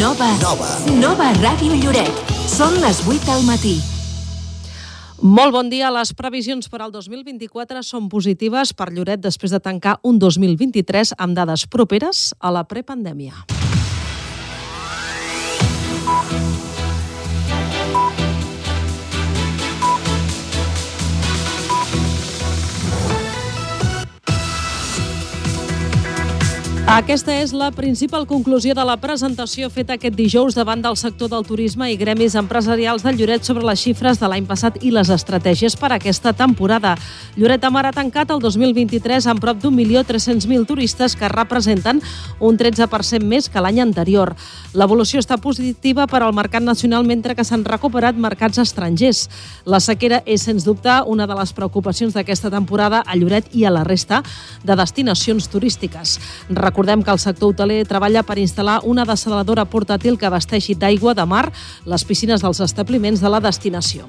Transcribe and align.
Nova. 0.00 0.28
Nova. 0.42 0.68
Nova 1.00 1.26
Ràdio 1.38 1.76
Lloret. 1.78 2.12
Són 2.50 2.74
les 2.82 2.98
8 3.04 3.26
del 3.28 3.44
matí. 3.46 3.74
Molt 5.20 5.54
bon 5.54 5.70
dia. 5.72 5.90
Les 5.94 6.12
previsions 6.16 6.68
per 6.72 6.80
al 6.84 6.92
2024 6.94 7.82
són 7.84 8.08
positives 8.12 8.72
per 8.76 8.88
Lloret 8.92 9.20
després 9.24 9.52
de 9.52 9.60
tancar 9.60 9.98
un 10.02 10.18
2023 10.18 11.14
amb 11.18 11.36
dades 11.36 11.66
properes 11.68 12.32
a 12.40 12.52
la 12.52 12.64
prepandèmia. 12.64 13.65
Aquesta 26.86 27.34
és 27.34 27.50
la 27.50 27.72
principal 27.74 28.28
conclusió 28.30 28.70
de 28.78 28.82
la 28.86 28.94
presentació 29.02 29.66
feta 29.74 29.96
aquest 29.96 30.14
dijous 30.14 30.54
davant 30.54 30.78
del 30.84 30.94
sector 30.96 31.26
del 31.32 31.42
turisme 31.42 31.88
i 31.90 31.96
gremis 31.98 32.36
empresarials 32.38 33.02
de 33.02 33.10
Lloret 33.10 33.42
sobre 33.42 33.66
les 33.66 33.80
xifres 33.82 34.20
de 34.20 34.28
l'any 34.30 34.46
passat 34.46 34.78
i 34.86 34.92
les 34.94 35.10
estratègies 35.10 35.74
per 35.74 35.90
a 35.90 35.96
aquesta 35.96 36.30
temporada. 36.32 36.92
Lloret 37.34 37.60
de 37.60 37.70
Mar 37.74 37.82
ha 37.88 37.92
tancat 37.92 38.30
el 38.30 38.38
2023 38.38 39.26
amb 39.26 39.42
prop 39.42 39.58
d'un 39.58 39.74
milió 39.74 40.04
300.000 40.06 40.62
turistes 40.64 41.16
que 41.18 41.28
representen 41.28 41.98
un 42.38 42.56
13% 42.56 43.26
més 43.26 43.50
que 43.50 43.60
l'any 43.60 43.82
anterior. 43.82 44.36
L'evolució 44.72 45.18
està 45.18 45.40
positiva 45.42 46.06
per 46.06 46.22
al 46.22 46.38
mercat 46.38 46.62
nacional 46.62 47.02
mentre 47.02 47.34
que 47.34 47.44
s'han 47.44 47.66
recuperat 47.66 48.14
mercats 48.14 48.62
estrangers. 48.62 49.24
La 49.66 49.82
sequera 49.82 50.22
és, 50.24 50.46
sens 50.46 50.62
dubte, 50.62 51.02
una 51.02 51.26
de 51.26 51.34
les 51.34 51.50
preocupacions 51.52 52.14
d'aquesta 52.14 52.54
temporada 52.54 53.02
a 53.02 53.18
Lloret 53.18 53.50
i 53.58 53.66
a 53.66 53.74
la 53.74 53.82
resta 53.82 54.22
de 54.62 54.78
destinacions 54.78 55.50
turístiques. 55.50 56.20
Recordem 56.48 56.75
que 56.76 57.10
el 57.10 57.18
sector 57.18 57.54
hoteler 57.54 57.86
treballa 57.88 58.20
per 58.22 58.36
instal·lar 58.36 58.82
una 58.84 59.06
desaladora 59.08 59.64
portàtil 59.64 60.18
que 60.20 60.26
abasteixi 60.28 60.74
d'aigua 60.76 61.14
de 61.16 61.24
mar 61.24 61.46
les 61.88 62.04
piscines 62.04 62.42
dels 62.44 62.60
establiments 62.60 63.22
de 63.22 63.30
la 63.32 63.40
destinació. 63.40 64.04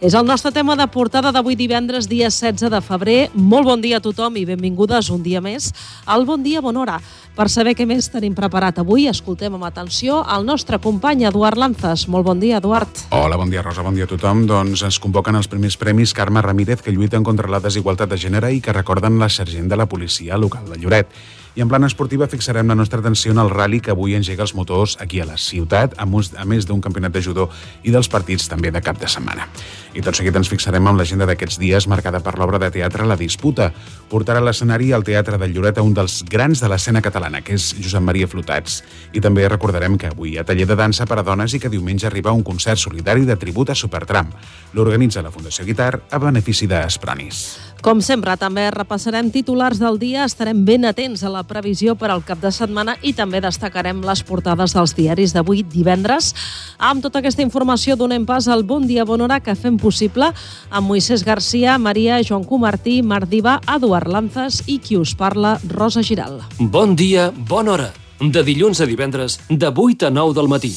És 0.00 0.14
el 0.14 0.26
nostre 0.26 0.52
tema 0.54 0.76
de 0.78 0.86
portada 0.86 1.32
d'avui 1.34 1.56
divendres, 1.58 2.06
dia 2.06 2.30
16 2.30 2.70
de 2.70 2.80
febrer. 2.80 3.30
Molt 3.34 3.66
bon 3.66 3.82
dia 3.82 3.98
a 3.98 4.02
tothom 4.02 4.36
i 4.38 4.44
benvingudes 4.46 5.10
un 5.10 5.22
dia 5.22 5.40
més 5.42 5.72
al 6.06 6.24
Bon 6.24 6.42
Dia, 6.42 6.60
Bona 6.60 6.80
Hora. 6.84 7.00
Per 7.34 7.48
saber 7.48 7.74
què 7.74 7.86
més 7.88 8.10
tenim 8.12 8.34
preparat 8.38 8.78
avui, 8.78 9.08
escoltem 9.08 9.54
amb 9.58 9.66
atenció 9.66 10.22
el 10.22 10.46
nostre 10.46 10.78
company 10.78 11.26
Eduard 11.26 11.58
Lanzas. 11.58 12.06
Molt 12.06 12.26
bon 12.26 12.38
dia, 12.38 12.62
Eduard. 12.62 13.04
Hola, 13.10 13.36
bon 13.36 13.50
dia, 13.50 13.66
Rosa, 13.66 13.82
bon 13.82 13.98
dia 13.98 14.06
a 14.06 14.10
tothom. 14.10 14.46
Doncs 14.46 14.86
es 14.86 15.02
convoquen 15.02 15.34
els 15.34 15.50
primers 15.50 15.76
premis 15.76 16.14
Carme 16.14 16.42
Ramírez 16.42 16.82
que 16.82 16.94
lluiten 16.94 17.26
contra 17.26 17.50
la 17.50 17.60
desigualtat 17.60 18.10
de 18.14 18.18
gènere 18.18 18.54
i 18.54 18.60
que 18.62 18.74
recorden 18.74 19.18
la 19.18 19.30
sergent 19.30 19.66
de 19.66 19.80
la 19.80 19.90
policia 19.90 20.38
local 20.38 20.70
de 20.70 20.78
Lloret. 20.78 21.40
I 21.54 21.60
en 21.60 21.68
plana 21.68 21.88
esportiva 21.90 22.24
fixarem 22.32 22.70
la 22.70 22.74
nostra 22.78 23.02
atenció 23.02 23.32
en 23.34 23.40
el 23.42 23.50
rally 23.52 23.82
que 23.84 23.92
avui 23.92 24.14
engega 24.16 24.40
els 24.46 24.54
motors 24.56 24.96
aquí 25.04 25.20
a 25.20 25.26
la 25.28 25.36
ciutat, 25.36 25.98
a 26.00 26.06
més 26.08 26.66
d'un 26.66 26.80
campionat 26.80 27.12
de 27.12 27.20
judo 27.20 27.50
i 27.84 27.92
dels 27.92 28.08
partits 28.08 28.48
també 28.48 28.72
de 28.72 28.80
cap 28.80 28.96
de 28.96 29.08
setmana. 29.08 29.50
I 29.92 30.00
tot 30.00 30.16
seguit 30.16 30.36
ens 30.38 30.48
fixarem 30.48 30.86
en 30.88 30.96
l'agenda 30.96 31.26
d'aquests 31.28 31.58
dies 31.60 31.86
marcada 31.90 32.22
per 32.24 32.32
l'obra 32.40 32.56
de 32.62 32.70
teatre 32.72 33.04
La 33.04 33.16
Disputa. 33.20 33.68
Portarà 34.08 34.40
a 34.40 34.44
l'escenari 34.46 34.88
al 34.92 35.04
Teatre 35.04 35.36
de 35.36 35.48
Lloret 35.50 35.76
a 35.76 35.84
un 35.84 35.92
dels 35.92 36.22
grans 36.28 36.62
de 36.64 36.70
l'escena 36.72 37.02
catalana, 37.04 37.42
que 37.44 37.58
és 37.58 37.74
Josep 37.76 38.00
Maria 38.00 38.28
Flotats. 38.28 38.80
I 39.12 39.20
també 39.20 39.44
recordarem 39.48 39.98
que 40.00 40.08
avui 40.08 40.32
hi 40.32 40.38
ha 40.40 40.46
taller 40.48 40.64
de 40.68 40.78
dansa 40.80 41.04
per 41.08 41.18
a 41.20 41.26
dones 41.26 41.52
i 41.52 41.60
que 41.60 41.72
diumenge 41.72 42.08
arriba 42.08 42.32
un 42.32 42.44
concert 42.44 42.80
solidari 42.80 43.28
de 43.28 43.36
tribut 43.36 43.68
a 43.68 43.76
Supertram. 43.76 44.32
L'organitza 44.72 45.20
la 45.20 45.34
Fundació 45.34 45.68
Guitar 45.68 45.92
a 46.08 46.22
benefici 46.22 46.66
d'Espronis. 46.70 47.44
Com 47.82 47.98
sempre, 47.98 48.36
també 48.38 48.68
repassarem 48.70 49.32
titulars 49.34 49.80
del 49.82 49.96
dia, 49.98 50.22
estarem 50.22 50.60
ben 50.62 50.86
atents 50.86 51.24
a 51.26 51.30
la 51.34 51.42
previsió 51.42 51.96
per 51.98 52.12
al 52.14 52.22
cap 52.22 52.38
de 52.38 52.52
setmana 52.54 52.94
i 53.02 53.10
també 53.10 53.40
destacarem 53.42 54.04
les 54.06 54.22
portades 54.22 54.76
dels 54.76 54.94
diaris 54.94 55.34
d'avui 55.34 55.64
divendres. 55.66 56.30
Amb 56.78 57.02
tota 57.02 57.18
aquesta 57.18 57.42
informació 57.42 57.96
donem 57.98 58.22
pas 58.22 58.46
al 58.46 58.62
Bon 58.62 58.86
Dia 58.86 59.04
Bon 59.04 59.20
Hora 59.26 59.40
que 59.42 59.56
fem 59.58 59.80
possible 59.82 60.30
amb 60.70 60.88
Moisès 60.88 61.26
Garcia, 61.26 61.76
Maria, 61.78 62.20
Joan 62.22 62.46
Comartí, 62.46 63.00
Mardiva, 63.02 63.58
Eduard 63.66 64.08
Lanzas 64.08 64.62
i 64.66 64.78
qui 64.78 64.96
us 65.00 65.16
parla, 65.18 65.58
Rosa 65.74 66.04
Giral. 66.06 66.40
Bon 66.58 66.94
dia, 66.96 67.32
bona 67.34 67.76
hora. 67.76 67.90
De 68.22 68.44
dilluns 68.46 68.78
a 68.80 68.86
divendres, 68.86 69.40
de 69.50 69.74
8 69.74 70.06
a 70.06 70.14
9 70.14 70.38
del 70.38 70.48
matí. 70.48 70.76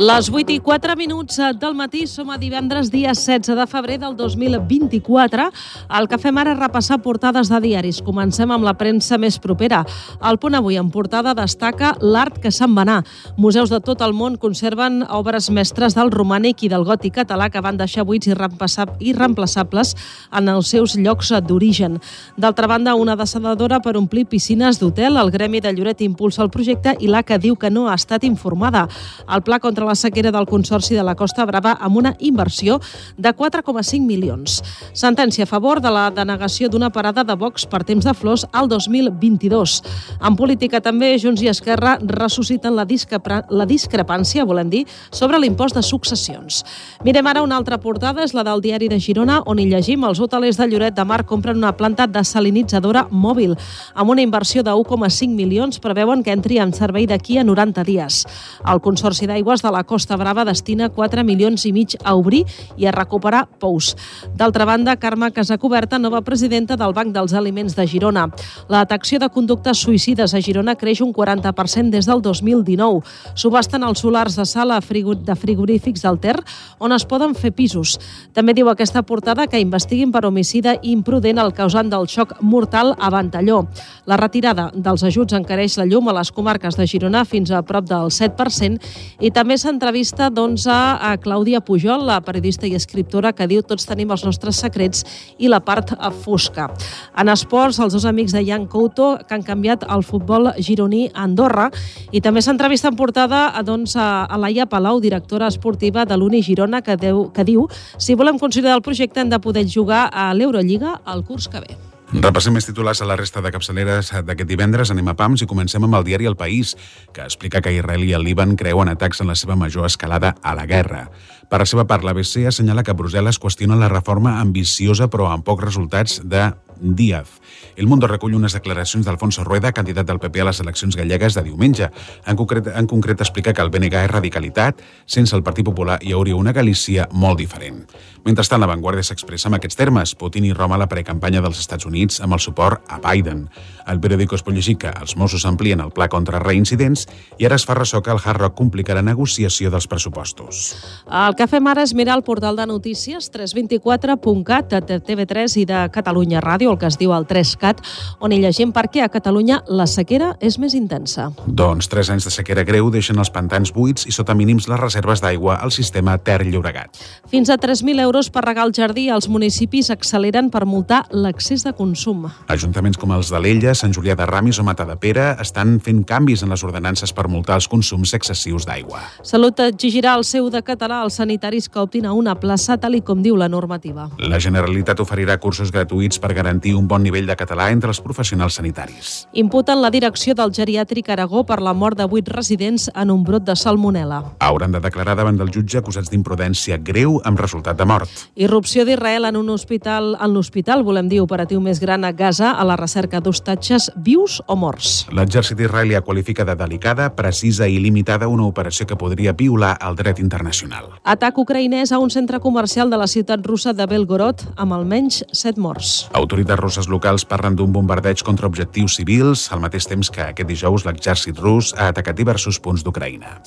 Les 0.00 0.30
8 0.32 0.54
i 0.54 0.60
4 0.64 0.94
minuts 0.96 1.36
del 1.60 1.74
matí 1.76 2.06
som 2.08 2.30
a 2.32 2.38
divendres, 2.40 2.88
dia 2.88 3.10
16 3.12 3.52
de 3.52 3.66
febrer 3.68 3.98
del 4.00 4.14
2024. 4.16 5.50
El 5.98 6.06
que 6.08 6.16
fem 6.16 6.38
ara 6.40 6.54
és 6.54 6.58
repassar 6.58 7.02
portades 7.04 7.50
de 7.52 7.58
diaris. 7.60 7.98
Comencem 8.00 8.48
amb 8.48 8.64
la 8.64 8.72
premsa 8.80 9.18
més 9.20 9.36
propera. 9.36 9.82
El 10.24 10.38
punt 10.40 10.56
avui 10.56 10.78
en 10.80 10.88
portada 10.88 11.34
destaca 11.36 11.90
l'art 12.00 12.38
que 12.40 12.48
se'n 12.48 12.72
va 12.78 12.86
anar. 12.86 13.02
Museus 13.36 13.68
de 13.68 13.82
tot 13.84 14.00
el 14.00 14.14
món 14.16 14.38
conserven 14.40 15.02
obres 15.04 15.50
mestres 15.52 15.92
del 15.98 16.08
romànic 16.16 16.64
i 16.64 16.72
del 16.72 16.88
gòtic 16.88 17.18
català 17.18 17.50
que 17.52 17.60
van 17.60 17.76
deixar 17.76 18.06
buits 18.08 18.32
i 18.32 19.12
reemplaçables 19.12 19.92
en 20.32 20.48
els 20.48 20.72
seus 20.72 20.96
llocs 20.96 21.34
d'origen. 21.44 22.00
D'altra 22.40 22.72
banda, 22.72 22.96
una 22.96 23.18
desaladora 23.20 23.82
per 23.84 23.98
omplir 24.00 24.24
piscines 24.32 24.80
d'hotel. 24.80 25.20
El 25.20 25.30
Gremi 25.30 25.60
de 25.60 25.76
Lloret 25.76 26.00
impulsa 26.00 26.40
el 26.40 26.48
projecte 26.48 26.96
i 27.00 27.12
l'ACA 27.12 27.36
diu 27.36 27.60
que 27.60 27.68
no 27.68 27.90
ha 27.90 28.00
estat 28.00 28.24
informada. 28.24 28.88
El 29.28 29.44
pla 29.44 29.60
contra 29.60 29.89
la 29.90 29.96
sequera 29.98 30.30
del 30.30 30.46
Consorci 30.46 30.94
de 30.94 31.02
la 31.02 31.16
Costa 31.18 31.44
Brava 31.48 31.74
amb 31.82 31.98
una 31.98 32.14
inversió 32.22 32.78
de 33.18 33.32
4,5 33.34 34.06
milions. 34.06 34.60
Sentència 34.94 35.44
a 35.44 35.50
favor 35.50 35.80
de 35.82 35.90
la 35.90 36.04
denegació 36.14 36.68
d'una 36.70 36.92
parada 36.94 37.24
de 37.26 37.34
Vox 37.34 37.66
per 37.66 37.82
temps 37.88 38.06
de 38.06 38.14
flors 38.14 38.46
al 38.52 38.68
2022. 38.70 39.80
En 40.22 40.36
política 40.38 40.80
també, 40.80 41.16
Junts 41.18 41.42
i 41.42 41.50
Esquerra 41.50 41.96
ressusciten 42.00 42.76
la, 42.76 42.84
discrepà 42.86 43.42
la 43.50 43.66
discrepància, 43.66 44.46
volem 44.46 44.70
dir, 44.70 44.84
sobre 45.10 45.40
l'impost 45.42 45.74
de 45.74 45.82
successions. 45.82 46.62
Mirem 47.04 47.26
ara 47.26 47.42
una 47.42 47.58
altra 47.58 47.80
portada, 47.82 48.22
és 48.22 48.34
la 48.36 48.44
del 48.46 48.62
diari 48.62 48.88
de 48.92 49.00
Girona, 49.02 49.40
on 49.50 49.58
hi 49.58 49.66
llegim 49.72 50.06
els 50.06 50.20
hotelers 50.22 50.60
de 50.60 50.68
Lloret 50.70 50.94
de 50.94 51.04
Mar 51.08 51.24
compren 51.26 51.58
una 51.58 51.74
planta 51.74 52.06
desalinitzadora 52.06 53.08
mòbil. 53.10 53.56
Amb 53.94 54.14
una 54.14 54.22
inversió 54.22 54.62
de 54.62 54.70
1,5 54.70 55.34
milions 55.34 55.82
preveuen 55.82 56.22
que 56.22 56.36
entri 56.36 56.60
en 56.62 56.74
servei 56.76 57.08
d'aquí 57.10 57.40
a 57.40 57.44
90 57.44 57.84
dies. 57.88 58.22
El 58.70 58.82
Consorci 58.84 59.26
d'Aigües 59.26 59.64
de 59.64 59.72
la 59.72 59.79
Costa 59.84 60.16
Brava 60.16 60.44
destina 60.44 60.88
4 60.88 61.24
milions 61.24 61.64
i 61.66 61.72
mig 61.72 61.96
a 62.04 62.14
obrir 62.14 62.44
i 62.76 62.86
a 62.86 62.92
recuperar 62.92 63.46
pous. 63.60 63.94
D'altra 64.36 64.64
banda, 64.64 64.96
Carme 64.96 65.30
Casacoberta, 65.32 65.98
nova 65.98 66.20
presidenta 66.22 66.76
del 66.76 66.94
Banc 66.94 67.14
dels 67.14 67.34
Aliments 67.34 67.76
de 67.76 67.86
Girona. 67.86 68.28
La 68.68 68.84
detecció 68.84 69.18
de 69.18 69.28
conductes 69.28 69.78
suïcides 69.78 70.34
a 70.34 70.40
Girona 70.40 70.76
creix 70.76 71.00
un 71.00 71.12
40% 71.14 71.90
des 71.90 72.06
del 72.06 72.22
2019. 72.22 73.00
Subasten 73.34 73.84
els 73.84 74.02
solars 74.02 74.36
de 74.36 74.46
sala 74.46 74.80
de 74.80 75.36
frigorífics 75.36 76.02
del 76.02 76.18
Ter, 76.20 76.36
on 76.78 76.92
es 76.92 77.04
poden 77.04 77.34
fer 77.34 77.52
pisos. 77.52 77.96
També 78.34 78.54
diu 78.54 78.68
aquesta 78.70 79.02
portada 79.02 79.46
que 79.46 79.60
investiguin 79.60 80.12
per 80.12 80.24
homicida 80.26 80.76
imprudent 80.82 81.38
el 81.38 81.52
causant 81.56 81.90
del 81.90 82.08
xoc 82.08 82.36
mortal 82.40 82.94
a 82.98 83.10
Ventalló. 83.10 83.64
La 84.06 84.18
retirada 84.20 84.70
dels 84.74 85.04
ajuts 85.06 85.36
encareix 85.36 85.76
la 85.78 85.86
llum 85.86 86.08
a 86.08 86.16
les 86.16 86.32
comarques 86.32 86.76
de 86.76 86.86
Girona 86.86 87.24
fins 87.24 87.50
a 87.50 87.62
prop 87.66 87.86
del 87.88 88.10
7% 88.14 88.80
i 89.20 89.30
també 89.34 89.58
s'entrevista 89.70 90.30
doncs, 90.34 90.64
a, 90.66 90.98
a 90.98 91.16
Clàudia 91.22 91.60
Pujol, 91.62 92.02
la 92.08 92.18
periodista 92.26 92.66
i 92.66 92.74
escriptora 92.74 93.30
que 93.36 93.46
diu 93.46 93.62
tots 93.62 93.86
tenim 93.86 94.10
els 94.10 94.24
nostres 94.26 94.58
secrets 94.58 95.04
i 95.38 95.50
la 95.50 95.60
part 95.62 95.92
fosca. 96.24 96.66
En 97.14 97.30
esports, 97.30 97.78
els 97.78 97.94
dos 97.94 98.06
amics 98.08 98.34
de 98.34 98.42
Jan 98.48 98.66
Couto 98.70 99.12
que 99.28 99.36
han 99.36 99.46
canviat 99.46 99.86
el 99.86 100.02
futbol 100.06 100.50
gironí 100.58 101.04
a 101.12 101.22
Andorra 101.28 101.68
i 102.10 102.22
també 102.24 102.42
s'entrevista 102.42 102.90
en 102.90 102.98
portada 102.98 103.44
doncs, 103.66 103.94
a 103.94 104.40
Laia 104.40 104.66
Palau, 104.66 104.98
directora 104.98 105.50
esportiva 105.52 106.02
de 106.04 106.18
l'Uni 106.18 106.42
Girona, 106.42 106.82
que, 106.82 106.98
deu, 106.98 107.28
que 107.30 107.46
diu 107.46 107.68
si 107.98 108.18
volem 108.18 108.42
considerar 108.42 108.80
el 108.80 108.86
projecte 108.86 109.22
hem 109.22 109.30
de 109.30 109.38
poder 109.38 109.68
jugar 109.70 110.08
a 110.10 110.32
l'Eurolliga 110.34 110.98
el 111.14 111.22
curs 111.22 111.46
que 111.46 111.62
ve. 111.62 111.78
Repassem 112.10 112.56
més 112.56 112.66
titulars 112.66 112.98
a 113.04 113.06
la 113.06 113.14
resta 113.14 113.38
de 113.38 113.52
capçaleres 113.54 114.08
d'aquest 114.26 114.48
divendres. 114.50 114.90
Anem 114.90 115.12
a 115.12 115.14
PAMS 115.14 115.44
i 115.44 115.46
comencem 115.46 115.84
amb 115.86 115.94
el 115.94 116.06
diari 116.08 116.26
El 116.26 116.34
País, 116.34 116.72
que 117.14 117.22
explica 117.22 117.60
que 117.62 117.70
Israel 117.70 118.02
i 118.02 118.10
el 118.18 118.24
Líban 118.26 118.56
creuen 118.58 118.90
atacs 118.90 119.22
en 119.22 119.30
la 119.30 119.36
seva 119.38 119.54
major 119.54 119.86
escalada 119.86 120.34
a 120.42 120.56
la 120.58 120.66
guerra. 120.66 121.04
Per 121.46 121.60
la 121.62 121.68
seva 121.70 121.86
part, 121.86 122.02
l'ABC 122.02 122.48
assenyala 122.50 122.82
que 122.82 122.96
Brussel·les 122.98 123.38
qüestiona 123.38 123.78
la 123.78 123.92
reforma 123.92 124.40
ambiciosa 124.40 125.06
però 125.06 125.30
amb 125.30 125.46
pocs 125.46 125.68
resultats 125.68 126.18
de 126.26 126.48
Díaz. 126.80 127.40
El 127.76 127.86
Mundo 127.86 128.08
recull 128.08 128.34
unes 128.34 128.54
declaracions 128.56 129.06
d'Alfonso 129.06 129.44
Rueda, 129.44 129.72
candidat 129.72 130.08
del 130.08 130.18
PP 130.18 130.40
a 130.40 130.48
les 130.50 130.60
eleccions 130.60 130.96
gallegues 130.96 131.34
de 131.34 131.44
diumenge. 131.44 131.90
En 132.26 132.36
concret, 132.36 132.70
en 132.74 132.86
concret 132.86 133.20
explica 133.20 133.52
que 133.52 133.62
el 133.62 133.70
BNG 133.70 134.04
és 134.04 134.10
radicalitat, 134.10 134.80
sense 135.06 135.36
el 135.36 135.44
Partit 135.44 135.64
Popular 135.64 135.98
hi 136.02 136.14
hauria 136.16 136.36
una 136.36 136.52
Galícia 136.56 137.08
molt 137.12 137.38
diferent. 137.38 137.84
Mentrestant, 138.24 138.60
la 138.60 138.68
Vanguardia 138.68 139.04
s'expressa 139.06 139.48
en 139.48 139.56
aquests 139.56 139.78
termes. 139.78 140.14
Putin 140.14 140.44
i 140.44 140.52
Roma 140.52 140.76
a 140.76 140.82
la 140.82 140.88
precampanya 140.88 141.40
dels 141.40 141.60
Estats 141.60 141.86
Units 141.88 142.20
amb 142.20 142.36
el 142.36 142.40
suport 142.40 142.84
a 142.88 142.98
Biden. 143.00 143.46
El 143.88 144.00
periòdico 144.00 144.36
es 144.36 144.44
pot 144.44 144.54
llegir 144.54 144.76
que 144.78 144.92
els 145.00 145.16
Mossos 145.16 145.46
amplien 145.48 145.80
el 145.80 145.92
pla 145.94 146.08
contra 146.12 146.38
reincidents 146.42 147.06
i 147.38 147.48
ara 147.48 147.56
es 147.56 147.64
fa 147.66 147.74
ressò 147.78 148.02
que 148.04 148.12
el 148.12 148.20
Hard 148.22 148.40
Rock 148.44 148.58
complicarà 148.58 149.02
negociació 149.02 149.70
dels 149.72 149.88
pressupostos. 149.88 150.74
El 151.06 151.36
que 151.36 151.48
fem 151.50 151.66
ara 151.66 151.82
és 151.82 151.94
mirar 151.96 152.18
el 152.18 152.24
portal 152.26 152.60
de 152.60 152.66
notícies 152.68 153.30
324.cat 153.32 154.76
de 154.86 155.00
TV3 155.00 155.56
i 155.62 155.66
de 155.66 155.80
Catalunya 155.94 156.44
Ràdio 156.44 156.69
el 156.70 156.78
que 156.80 156.88
es 156.88 156.98
diu 157.00 157.12
el 157.16 157.26
3CAT, 157.28 157.82
on 158.20 158.32
hi 158.32 158.40
llegim 158.42 158.72
per 158.72 158.86
què 158.92 159.04
a 159.04 159.10
Catalunya 159.12 159.60
la 159.68 159.86
sequera 159.90 160.34
és 160.40 160.58
més 160.62 160.74
intensa. 160.78 161.30
Doncs 161.46 161.90
tres 161.90 162.10
anys 162.12 162.28
de 162.28 162.34
sequera 162.34 162.64
greu 162.64 162.90
deixen 162.94 163.18
els 163.18 163.32
pantans 163.34 163.72
buits 163.74 164.06
i 164.06 164.14
sota 164.14 164.34
mínims 164.38 164.68
les 164.70 164.80
reserves 164.80 165.22
d'aigua 165.24 165.58
al 165.60 165.72
sistema 165.74 166.16
Ter-Llobregat. 166.18 167.00
Fins 167.30 167.50
a 167.50 167.58
3.000 167.60 168.00
euros 168.00 168.30
per 168.30 168.44
regar 168.44 168.66
el 168.66 168.74
jardí, 168.76 169.08
els 169.10 169.28
municipis 169.28 169.90
acceleren 169.90 170.50
per 170.50 170.64
multar 170.66 171.04
l'accés 171.10 171.64
de 171.66 171.72
consum. 171.76 172.28
Ajuntaments 172.48 172.98
com 173.00 173.12
els 173.16 173.30
d'Alella, 173.32 173.74
Sant 173.74 173.94
Julià 173.96 174.16
de 174.18 174.26
Ramis 174.28 174.60
o 174.60 174.64
Mata 174.66 174.86
de 174.88 174.96
Pere 175.00 175.34
estan 175.42 175.78
fent 175.80 176.04
canvis 176.06 176.44
en 176.44 176.52
les 176.52 176.64
ordenances 176.66 177.14
per 177.16 177.28
multar 177.28 177.56
els 177.60 177.68
consums 177.70 178.14
excessius 178.16 178.66
d'aigua. 178.68 179.00
Salut 179.26 179.60
exigirà 179.64 180.14
el 180.18 180.24
seu 180.28 180.50
de 180.52 180.62
català 180.62 181.00
als 181.04 181.18
sanitaris 181.20 181.68
que 181.68 181.80
optin 181.80 182.06
a 182.06 182.12
una 182.16 182.36
plaça 182.40 182.76
tal 182.80 182.98
i 182.98 183.02
com 183.02 183.22
diu 183.24 183.38
la 183.40 183.48
normativa. 183.48 184.08
La 184.18 184.40
Generalitat 184.42 185.00
oferirà 185.00 185.38
cursos 185.40 185.72
gratuïts 185.72 186.20
per 186.20 186.32
garantir 186.36 186.59
garantir 186.60 186.74
un 186.74 186.86
bon 186.88 187.02
nivell 187.02 187.26
de 187.26 187.36
català 187.36 187.70
entre 187.72 187.90
els 187.90 188.00
professionals 188.00 188.54
sanitaris. 188.54 189.26
Imputen 189.32 189.80
la 189.80 189.90
direcció 189.90 190.34
del 190.34 190.52
geriàtric 190.52 191.08
Aragó 191.10 191.44
per 191.46 191.60
la 191.60 191.72
mort 191.72 191.96
de 191.96 192.04
vuit 192.04 192.28
residents 192.28 192.90
en 192.94 193.10
un 193.10 193.24
brot 193.24 193.44
de 193.44 193.56
salmonela. 193.56 194.36
Hauran 194.40 194.72
de 194.72 194.80
declarar 194.80 195.16
davant 195.16 195.38
del 195.38 195.50
jutge 195.50 195.78
acusats 195.78 196.10
d'imprudència 196.10 196.78
greu 196.78 197.20
amb 197.24 197.40
resultat 197.40 197.78
de 197.78 197.86
mort. 197.86 198.10
Irrupció 198.36 198.84
d'Israel 198.84 199.24
en 199.24 199.36
un 199.36 199.48
hospital, 199.50 200.16
en 200.20 200.34
l'hospital, 200.34 200.84
volem 200.84 201.08
dir, 201.08 201.20
operatiu 201.20 201.60
més 201.60 201.80
gran 201.80 202.04
a 202.04 202.12
Gaza, 202.12 202.52
a 202.52 202.64
la 202.64 202.76
recerca 202.76 203.20
d'hostatges 203.20 203.90
vius 203.96 204.40
o 204.46 204.56
morts. 204.56 205.06
L'exèrcit 205.12 205.60
israelià 205.60 206.02
qualifica 206.02 206.44
de 206.44 206.56
delicada, 206.56 207.10
precisa 207.16 207.68
i 207.68 207.78
limitada 207.80 208.28
una 208.28 208.46
operació 208.46 208.86
que 208.86 208.96
podria 208.96 209.32
violar 209.32 209.76
el 209.80 209.96
dret 209.96 210.20
internacional. 210.20 210.90
Atac 211.04 211.38
ucraïnès 211.40 211.92
a 211.92 211.98
un 211.98 212.10
centre 212.10 212.40
comercial 212.40 212.90
de 212.90 213.00
la 213.00 213.08
ciutat 213.08 213.46
russa 213.46 213.72
de 213.72 213.86
Belgorod 213.86 214.44
amb 214.56 214.76
almenys 214.76 215.22
set 215.32 215.58
morts. 215.58 216.10
Autoritats 216.12 216.39
autoritats 216.40 216.60
russes 216.60 216.88
locals 216.88 217.24
parlen 217.28 217.56
d'un 217.56 217.72
bombardeig 217.72 218.22
contra 218.24 218.46
objectius 218.48 218.96
civils, 218.96 219.50
al 219.52 219.60
mateix 219.60 219.86
temps 219.86 220.08
que 220.10 220.22
aquest 220.22 220.48
dijous 220.48 220.84
l'exèrcit 220.86 221.36
rus 221.38 221.74
ha 221.76 221.90
atacat 221.92 222.16
diversos 222.16 222.58
punts 222.60 222.82
d'Ucraïna. 222.84 223.40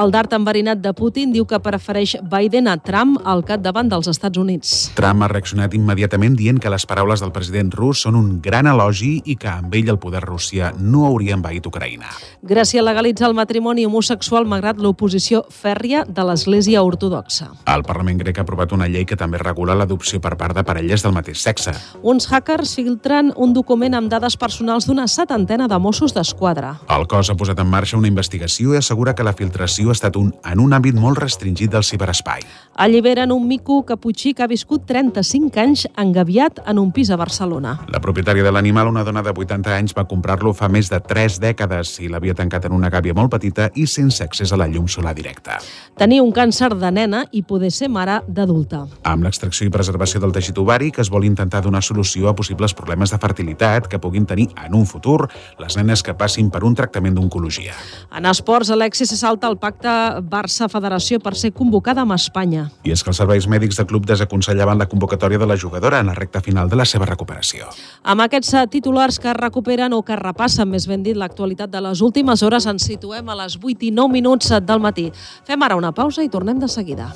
El 0.00 0.10
dart 0.10 0.32
enverinat 0.32 0.80
de 0.80 0.92
Putin 0.96 1.32
diu 1.34 1.44
que 1.44 1.60
prefereix 1.60 2.16
Biden 2.22 2.68
a 2.68 2.76
Trump 2.78 3.18
al 3.24 3.44
capdavant 3.44 3.90
dels 3.90 4.08
Estats 4.08 4.38
Units. 4.38 4.72
Trump 4.96 5.22
ha 5.22 5.28
reaccionat 5.28 5.74
immediatament 5.74 6.36
dient 6.36 6.60
que 6.60 6.72
les 6.72 6.86
paraules 6.86 7.20
del 7.20 7.32
president 7.32 7.72
rus 7.74 8.04
són 8.06 8.16
un 8.16 8.40
gran 8.40 8.66
elogi 8.70 9.20
i 9.24 9.36
que 9.36 9.50
amb 9.50 9.74
ell 9.74 9.92
el 9.92 10.00
poder 10.00 10.24
Rússia 10.24 10.72
no 10.78 11.04
hauria 11.06 11.36
envaït 11.36 11.66
Ucraïna. 11.68 12.08
Gràcia 12.42 12.82
legalitza 12.82 13.26
el 13.28 13.36
matrimoni 13.36 13.84
homosexual 13.84 14.46
malgrat 14.48 14.80
l'oposició 14.80 15.44
fèrria 15.50 16.04
de 16.08 16.24
l'Església 16.24 16.82
Ortodoxa. 16.82 17.50
El 17.68 17.84
Parlament 17.84 18.22
grec 18.22 18.38
ha 18.40 18.46
aprovat 18.46 18.72
una 18.72 18.88
llei 18.88 19.04
que 19.04 19.18
també 19.20 19.38
regula 19.42 19.76
l'adopció 19.76 20.20
per 20.24 20.36
part 20.40 20.56
de 20.56 20.64
parelles 20.64 21.02
del 21.04 21.12
mateix 21.12 21.42
sexe. 21.42 21.74
Uns 22.02 22.13
uns 22.14 22.28
hackers 22.30 22.76
filtren 22.78 23.32
un 23.34 23.52
document 23.54 23.96
amb 23.98 24.10
dades 24.10 24.36
personals 24.38 24.86
d'una 24.86 25.08
setantena 25.10 25.66
de 25.66 25.78
Mossos 25.82 26.12
d'Esquadra. 26.14 26.76
El 26.94 27.08
cos 27.10 27.30
ha 27.30 27.34
posat 27.34 27.58
en 27.58 27.66
marxa 27.66 27.98
una 27.98 28.06
investigació 28.06 28.74
i 28.74 28.78
assegura 28.78 29.16
que 29.18 29.26
la 29.26 29.32
filtració 29.34 29.90
ha 29.90 29.96
estat 29.96 30.14
un, 30.20 30.30
en 30.46 30.62
un 30.62 30.76
àmbit 30.76 30.94
molt 30.94 31.18
restringit 31.18 31.72
del 31.72 31.82
ciberespai. 31.82 32.44
Alliberen 32.84 33.32
un 33.34 33.48
mico 33.48 33.80
caputxí 33.86 34.30
que 34.34 34.44
ha 34.44 34.50
viscut 34.50 34.84
35 34.86 35.60
anys 35.60 35.86
engaviat 35.98 36.60
en 36.70 36.78
un 36.78 36.92
pis 36.94 37.10
a 37.10 37.18
Barcelona. 37.18 37.80
La 37.90 38.02
propietària 38.04 38.46
de 38.46 38.52
l'animal, 38.54 38.92
una 38.92 39.02
dona 39.02 39.24
de 39.26 39.34
80 39.34 39.74
anys, 39.74 39.96
va 39.98 40.06
comprar-lo 40.06 40.54
fa 40.54 40.70
més 40.70 40.90
de 40.92 41.02
3 41.02 41.40
dècades 41.42 41.96
i 41.98 42.12
l'havia 42.12 42.38
tancat 42.38 42.70
en 42.70 42.78
una 42.78 42.92
gàbia 42.94 43.14
molt 43.14 43.32
petita 43.34 43.72
i 43.74 43.88
sense 43.90 44.22
accés 44.22 44.54
a 44.54 44.60
la 44.60 44.70
llum 44.70 44.86
solar 44.86 45.16
directa. 45.18 45.58
Tenia 45.98 46.22
un 46.22 46.30
càncer 46.34 46.70
de 46.78 46.94
nena 46.94 47.24
i 47.32 47.42
poder 47.42 47.72
ser 47.74 47.90
mare 47.90 48.20
d'adulta. 48.28 48.84
Amb 49.02 49.26
l'extracció 49.26 49.66
i 49.66 49.74
preservació 49.74 50.22
del 50.22 50.34
teixit 50.34 50.58
ovari, 50.62 50.92
que 50.94 51.02
es 51.02 51.10
vol 51.10 51.26
intentar 51.26 51.62
donar 51.64 51.82
solució 51.82 52.03
solució 52.04 52.28
a 52.28 52.34
possibles 52.36 52.74
problemes 52.74 53.10
de 53.10 53.18
fertilitat 53.18 53.88
que 53.88 53.98
puguin 53.98 54.26
tenir 54.26 54.50
en 54.60 54.74
un 54.74 54.86
futur 54.86 55.28
les 55.58 55.76
nenes 55.76 56.02
que 56.02 56.14
passin 56.14 56.50
per 56.50 56.62
un 56.64 56.74
tractament 56.74 57.14
d'oncologia. 57.16 57.72
En 58.14 58.26
esports, 58.26 58.70
Alexis 58.70 59.08
se 59.08 59.16
salta 59.16 59.48
el 59.48 59.56
pacte 59.58 59.88
Barça-Federació 60.20 61.20
per 61.24 61.34
ser 61.34 61.52
convocada 61.52 62.04
amb 62.04 62.14
Espanya. 62.14 62.68
I 62.84 62.92
és 62.92 63.02
que 63.02 63.10
els 63.10 63.20
serveis 63.20 63.48
mèdics 63.48 63.80
de 63.80 63.86
club 63.88 64.06
desaconsellaven 64.06 64.78
la 64.78 64.88
convocatòria 64.90 65.40
de 65.40 65.48
la 65.48 65.56
jugadora 65.56 66.00
en 66.00 66.12
la 66.12 66.14
recta 66.14 66.40
final 66.44 66.68
de 66.68 66.76
la 66.76 66.84
seva 66.84 67.08
recuperació. 67.08 67.70
Amb 68.02 68.26
aquests 68.26 68.54
titulars 68.70 69.18
que 69.18 69.32
recuperen 69.34 69.96
o 69.96 70.02
que 70.04 70.20
repassen, 70.20 70.68
més 70.68 70.86
ben 70.90 71.02
dit, 71.02 71.16
l'actualitat 71.16 71.72
de 71.72 71.80
les 71.80 72.04
últimes 72.04 72.42
hores, 72.42 72.66
ens 72.66 72.84
situem 72.84 73.28
a 73.28 73.38
les 73.44 73.56
8 73.56 73.88
i 73.88 73.92
9 73.94 74.12
minuts 74.12 74.52
del 74.60 74.84
matí. 74.84 75.10
Fem 75.46 75.62
ara 75.62 75.80
una 75.80 75.94
pausa 75.96 76.22
i 76.22 76.28
tornem 76.28 76.60
de 76.60 76.68
seguida. 76.68 77.12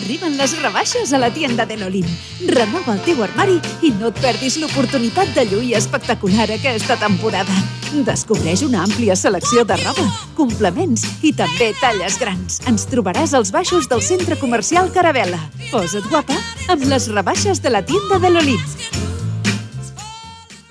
Arriben 0.00 0.36
les 0.38 0.54
rebaixes 0.62 1.12
a 1.12 1.18
la 1.20 1.28
tienda 1.32 1.66
de 1.68 1.76
l'Olim. 1.76 2.06
Renova 2.48 2.94
el 2.94 3.02
teu 3.04 3.20
armari 3.24 3.58
i 3.84 3.90
no 3.98 4.08
et 4.08 4.20
perdis 4.22 4.56
l'oportunitat 4.62 5.34
de 5.36 5.44
lluir 5.50 5.74
espectacular 5.76 6.46
aquesta 6.54 6.96
temporada. 7.00 7.58
Descobreix 8.06 8.62
una 8.64 8.84
àmplia 8.86 9.16
selecció 9.18 9.66
de 9.68 9.76
roba, 9.82 10.06
complements 10.38 11.04
i 11.26 11.34
també 11.36 11.72
talles 11.82 12.16
grans. 12.22 12.62
Ens 12.70 12.88
trobaràs 12.88 13.36
als 13.36 13.52
baixos 13.52 13.90
del 13.92 14.00
centre 14.00 14.40
comercial 14.40 14.88
Caravela. 14.94 15.42
Posa't 15.68 16.08
guapa 16.08 16.38
amb 16.72 16.88
les 16.88 17.12
rebaixes 17.12 17.60
de 17.60 17.76
la 17.76 17.84
tienda 17.84 18.22
de 18.22 18.32
l'Olim. 18.32 19.09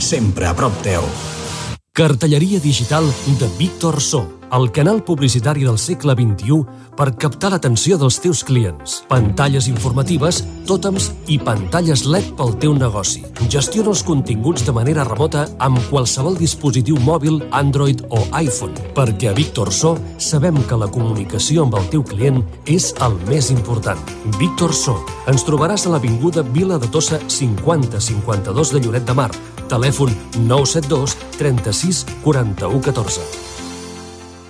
sempre 0.00 0.46
a 0.46 0.54
prop 0.54 0.74
teu. 0.82 1.02
Cartelleria 1.92 2.60
digital 2.60 3.04
de 3.38 3.48
Víctor 3.58 4.00
So, 4.00 4.39
el 4.52 4.70
canal 4.72 5.02
publicitari 5.04 5.64
del 5.64 5.78
segle 5.78 6.14
XXI 6.18 6.64
per 6.98 7.14
captar 7.16 7.52
l'atenció 7.52 7.96
dels 8.00 8.18
teus 8.20 8.42
clients. 8.44 9.00
Pantalles 9.08 9.68
informatives, 9.70 10.40
tòtems 10.68 11.10
i 11.30 11.38
pantalles 11.38 12.02
LED 12.04 12.32
pel 12.38 12.56
teu 12.62 12.74
negoci. 12.76 13.22
Gestiona 13.52 13.92
els 13.94 14.02
continguts 14.06 14.64
de 14.66 14.74
manera 14.74 15.06
remota 15.06 15.46
amb 15.62 15.78
qualsevol 15.90 16.38
dispositiu 16.38 16.98
mòbil, 17.06 17.40
Android 17.56 18.02
o 18.10 18.24
iPhone, 18.40 18.74
perquè 18.96 19.30
a 19.30 19.36
Víctor 19.36 19.72
So 19.72 19.96
sabem 20.18 20.58
que 20.68 20.78
la 20.78 20.90
comunicació 20.90 21.64
amb 21.64 21.78
el 21.78 21.86
teu 21.92 22.02
client 22.04 22.42
és 22.66 22.90
el 23.06 23.14
més 23.28 23.50
important. 23.54 24.00
Víctor 24.38 24.74
So. 24.74 24.98
Ens 25.30 25.46
trobaràs 25.46 25.86
a 25.86 25.94
l'Avinguda 25.94 26.42
Vila 26.42 26.78
de 26.78 26.90
Tossa 26.90 27.20
5052 27.28 28.74
de 28.74 28.82
Lloret 28.82 29.06
de 29.06 29.14
Mar. 29.14 29.30
Telèfon 29.70 30.10
972 30.42 31.14
36 31.38 32.04
41 32.24 32.82
14. 32.90 33.49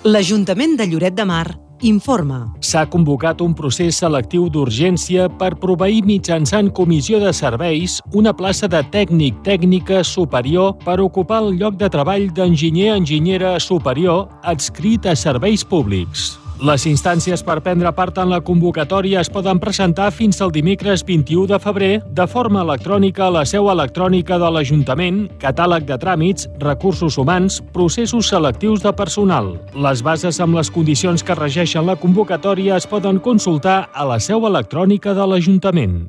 L'Ajuntament 0.00 0.78
de 0.80 0.86
Lloret 0.88 1.12
de 1.12 1.26
Mar 1.28 1.58
informa. 1.84 2.38
S'ha 2.64 2.86
convocat 2.88 3.42
un 3.44 3.52
procés 3.52 3.98
selectiu 4.00 4.46
d'urgència 4.48 5.26
per 5.36 5.50
proveir 5.60 6.00
mitjançant 6.08 6.70
comissió 6.72 7.20
de 7.20 7.34
serveis 7.36 7.98
una 8.16 8.32
plaça 8.32 8.68
de 8.68 8.80
tècnic 8.94 9.42
tècnica 9.44 10.00
superior 10.00 10.72
per 10.86 11.02
ocupar 11.04 11.42
el 11.44 11.58
lloc 11.60 11.76
de 11.76 11.92
treball 11.92 12.30
d'enginyer-enginyera 12.32 13.58
superior 13.60 14.30
adscrit 14.40 15.04
a 15.04 15.12
serveis 15.12 15.68
públics. 15.68 16.38
Les 16.60 16.82
instàncies 16.84 17.40
per 17.40 17.54
prendre 17.64 17.88
part 17.96 18.18
en 18.20 18.28
la 18.28 18.42
convocatòria 18.44 19.22
es 19.24 19.30
poden 19.32 19.56
presentar 19.62 20.10
fins 20.12 20.42
al 20.44 20.50
dimecres 20.52 21.00
21 21.08 21.46
de 21.48 21.58
febrer 21.62 22.02
de 22.04 22.26
forma 22.28 22.60
electrònica 22.60 23.24
a 23.26 23.32
la 23.32 23.46
seu 23.48 23.70
electrònica 23.72 24.36
de 24.36 24.50
l'Ajuntament, 24.52 25.22
catàleg 25.40 25.88
de 25.88 25.96
tràmits, 25.96 26.50
recursos 26.60 27.16
humans, 27.16 27.62
processos 27.72 28.28
selectius 28.28 28.84
de 28.84 28.92
personal. 28.92 29.54
Les 29.72 30.04
bases 30.04 30.36
amb 30.44 30.60
les 30.60 30.68
condicions 30.68 31.24
que 31.24 31.38
regeixen 31.40 31.88
la 31.88 31.96
convocatòria 31.96 32.76
es 32.76 32.84
poden 32.84 33.24
consultar 33.24 33.86
a 33.94 34.04
la 34.04 34.20
seu 34.20 34.44
electrònica 34.44 35.16
de 35.16 35.32
l'Ajuntament. 35.32 36.00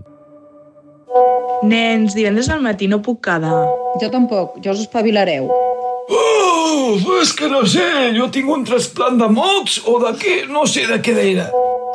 Nens, 1.64 2.12
divendres 2.12 2.52
al 2.52 2.60
matí 2.60 2.92
no 2.92 3.00
puc 3.00 3.24
quedar. 3.24 3.56
Jo 4.04 4.12
tampoc, 4.12 4.60
ja 4.60 4.76
us 4.76 4.84
espavilareu. 4.84 5.48
Oh, 6.12 7.00
és 7.22 7.32
que 7.32 7.48
no 7.48 7.62
sé, 7.64 8.12
jo 8.18 8.28
tinc 8.34 8.50
un 8.52 8.66
trasplant 8.68 9.20
de 9.22 9.30
mocs 9.32 9.78
o 9.88 9.96
de 10.04 10.12
què, 10.20 10.34
no 10.52 10.66
sé 10.68 10.84
de 10.90 10.98
què 11.04 11.16
era. 11.24 11.46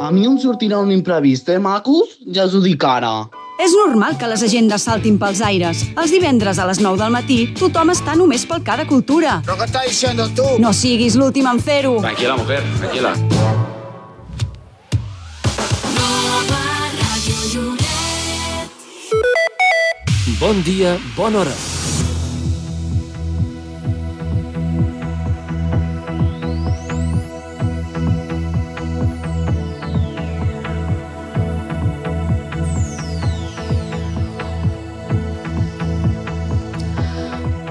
A 0.00 0.08
mi 0.12 0.25
em 0.28 0.38
sortirà 0.40 0.78
un 0.80 0.92
imprevist, 0.94 1.50
eh, 1.52 1.58
macos? 1.61 2.16
Ja 2.32 2.46
us 2.49 2.56
ho 2.56 2.62
dic 2.64 2.85
ara. 2.85 3.12
És 3.61 3.73
normal 3.73 4.18
que 4.20 4.28
les 4.28 4.42
agendes 4.44 4.85
saltin 4.85 5.16
pels 5.20 5.40
aires. 5.40 5.85
Els 5.96 6.12
divendres 6.12 6.58
a 6.61 6.66
les 6.68 6.80
9 6.80 7.00
del 7.00 7.12
matí 7.12 7.38
tothom 7.56 7.92
està 7.92 8.16
només 8.16 8.44
pel 8.49 8.64
cada 8.64 8.87
cultura. 8.87 9.40
¿Pero 9.44 9.56
qué 9.56 9.64
estás 9.64 9.87
diciendo 9.88 10.28
tú? 10.37 10.44
No 10.58 10.73
siguis 10.73 11.16
l'últim 11.16 11.49
en 11.49 11.61
fer-ho. 11.61 11.96
Tranquila, 12.00 12.37
mujer, 12.37 12.62
tranquila. 12.80 13.14
Bon 20.38 20.62
dia, 20.64 20.99
bona 21.16 21.40
hora. 21.40 21.75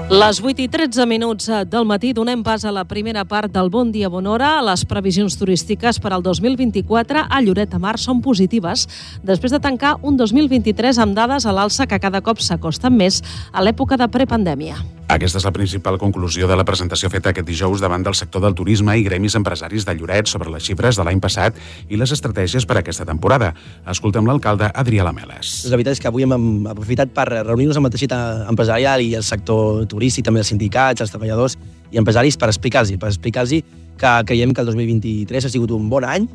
Les 0.06 0.38
8 0.38 0.62
i 0.62 0.68
13 0.70 1.02
minuts 1.10 1.48
del 1.66 1.82
matí 1.82 2.12
donem 2.14 2.44
pas 2.46 2.62
a 2.62 2.70
la 2.70 2.84
primera 2.86 3.24
part 3.26 3.50
del 3.50 3.72
Bon 3.74 3.90
Dia 3.90 4.06
Bon 4.06 4.28
Hora. 4.30 4.52
Les 4.62 4.84
previsions 4.86 5.34
turístiques 5.34 5.98
per 5.98 6.12
al 6.14 6.22
2024 6.22 7.24
a 7.26 7.40
Lloret 7.42 7.72
de 7.74 7.80
Mar 7.82 7.96
són 7.98 8.20
positives 8.22 8.86
després 9.26 9.50
de 9.50 9.58
tancar 9.58 9.96
un 10.06 10.14
2023 10.14 11.02
amb 11.02 11.18
dades 11.18 11.42
a 11.42 11.56
l'alça 11.56 11.88
que 11.90 11.98
cada 11.98 12.22
cop 12.22 12.38
s'acosten 12.38 12.94
més 12.94 13.18
a 13.50 13.66
l'època 13.66 13.98
de 13.98 14.06
prepandèmia. 14.06 14.78
Aquesta 15.06 15.38
és 15.38 15.44
la 15.46 15.52
principal 15.54 16.00
conclusió 16.02 16.48
de 16.50 16.56
la 16.58 16.64
presentació 16.66 17.06
feta 17.06 17.30
aquest 17.30 17.46
dijous 17.46 17.78
davant 17.78 18.02
del 18.02 18.16
sector 18.18 18.42
del 18.42 18.56
turisme 18.58 18.96
i 18.98 19.04
gremis 19.06 19.36
empresaris 19.38 19.84
de 19.86 19.94
Lloret 19.94 20.26
sobre 20.26 20.50
les 20.50 20.64
xifres 20.66 20.98
de 20.98 21.04
l'any 21.06 21.20
passat 21.22 21.54
i 21.88 21.98
les 21.98 22.10
estratègies 22.10 22.66
per 22.66 22.74
a 22.74 22.80
aquesta 22.82 23.06
temporada. 23.06 23.52
Escoltem 23.86 24.26
l'alcalde 24.26 24.66
Adrià 24.74 25.06
Lameles. 25.06 25.60
La 25.70 25.78
veritat 25.78 25.94
és 25.94 26.02
que 26.02 26.10
avui 26.10 26.26
hem 26.26 26.66
aprofitat 26.72 27.14
per 27.14 27.28
reunir-nos 27.36 27.78
amb 27.78 27.86
el 27.86 27.94
teixit 27.94 28.16
empresarial 28.16 29.04
i 29.06 29.12
el 29.14 29.22
sector 29.22 29.86
turístic, 29.86 29.95
també 30.22 30.40
els 30.40 30.48
sindicats, 30.48 31.00
els 31.00 31.10
treballadors 31.10 31.56
i 31.92 31.98
empresaris 31.98 32.36
per 32.36 32.48
explicar-los, 32.48 32.96
per 32.98 33.08
explicar-los 33.08 33.62
que 33.96 34.12
creiem 34.26 34.52
que 34.52 34.60
el 34.60 34.66
2023 34.66 35.44
ha 35.44 35.48
sigut 35.50 35.70
un 35.70 35.88
bon 35.88 36.04
any 36.04 36.28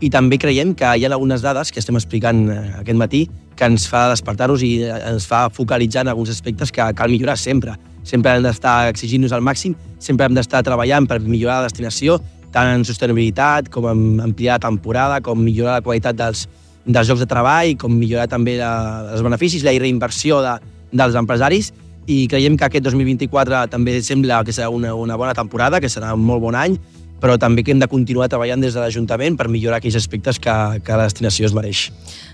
i 0.00 0.10
també 0.10 0.38
creiem 0.38 0.74
que 0.78 0.86
hi 0.86 1.04
ha 1.04 1.10
algunes 1.10 1.42
dades 1.42 1.72
que 1.72 1.80
estem 1.80 1.96
explicant 1.98 2.46
aquest 2.80 2.98
matí 2.98 3.24
que 3.58 3.66
ens 3.66 3.88
fa 3.90 4.06
despertar-nos 4.12 4.62
i 4.62 4.84
ens 4.86 5.26
fa 5.26 5.48
focalitzar 5.50 6.04
en 6.06 6.12
alguns 6.12 6.30
aspectes 6.30 6.70
que 6.70 6.84
cal 6.94 7.10
millorar 7.10 7.36
sempre. 7.36 7.74
Sempre 8.06 8.36
hem 8.36 8.46
d'estar 8.46 8.92
exigint-nos 8.92 9.34
al 9.34 9.42
màxim, 9.42 9.74
sempre 9.98 10.28
hem 10.28 10.36
d'estar 10.38 10.62
treballant 10.62 11.08
per 11.10 11.18
millorar 11.24 11.58
la 11.58 11.66
destinació, 11.66 12.20
tant 12.54 12.70
en 12.76 12.86
sostenibilitat, 12.86 13.68
com 13.74 13.88
en 13.90 14.22
ampliar 14.28 14.60
la 14.60 14.66
temporada, 14.68 15.18
com 15.20 15.42
millorar 15.42 15.80
la 15.80 15.84
qualitat 15.84 16.16
dels, 16.16 16.46
dels 16.86 17.10
llocs 17.10 17.24
de 17.24 17.28
treball, 17.28 17.74
com 17.80 17.98
millorar 17.98 18.28
també 18.30 18.56
la, 18.60 18.70
els 19.10 19.26
beneficis, 19.26 19.66
la 19.66 19.74
reinversió 19.82 20.38
de, 20.46 20.54
dels 20.94 21.18
empresaris, 21.18 21.72
i 22.08 22.22
creiem 22.30 22.56
que 22.56 22.64
aquest 22.64 22.86
2024 22.88 23.66
també 23.72 23.98
sembla 24.04 24.40
que 24.44 24.54
serà 24.56 24.70
una, 24.72 24.94
una 24.96 25.18
bona 25.20 25.34
temporada, 25.36 25.80
que 25.80 25.90
serà 25.92 26.14
un 26.16 26.24
molt 26.24 26.40
bon 26.40 26.56
any, 26.56 26.78
però 27.20 27.36
també 27.36 27.64
que 27.64 27.74
hem 27.74 27.82
de 27.82 27.88
continuar 27.90 28.30
treballant 28.32 28.62
des 28.64 28.72
de 28.72 28.80
l'Ajuntament 28.80 29.36
per 29.36 29.48
millorar 29.52 29.82
aquells 29.82 29.98
aspectes 30.00 30.38
que, 30.40 30.54
que 30.84 30.96
la 30.96 31.08
destinació 31.10 31.48
es 31.50 31.56
mereix. 31.56 31.88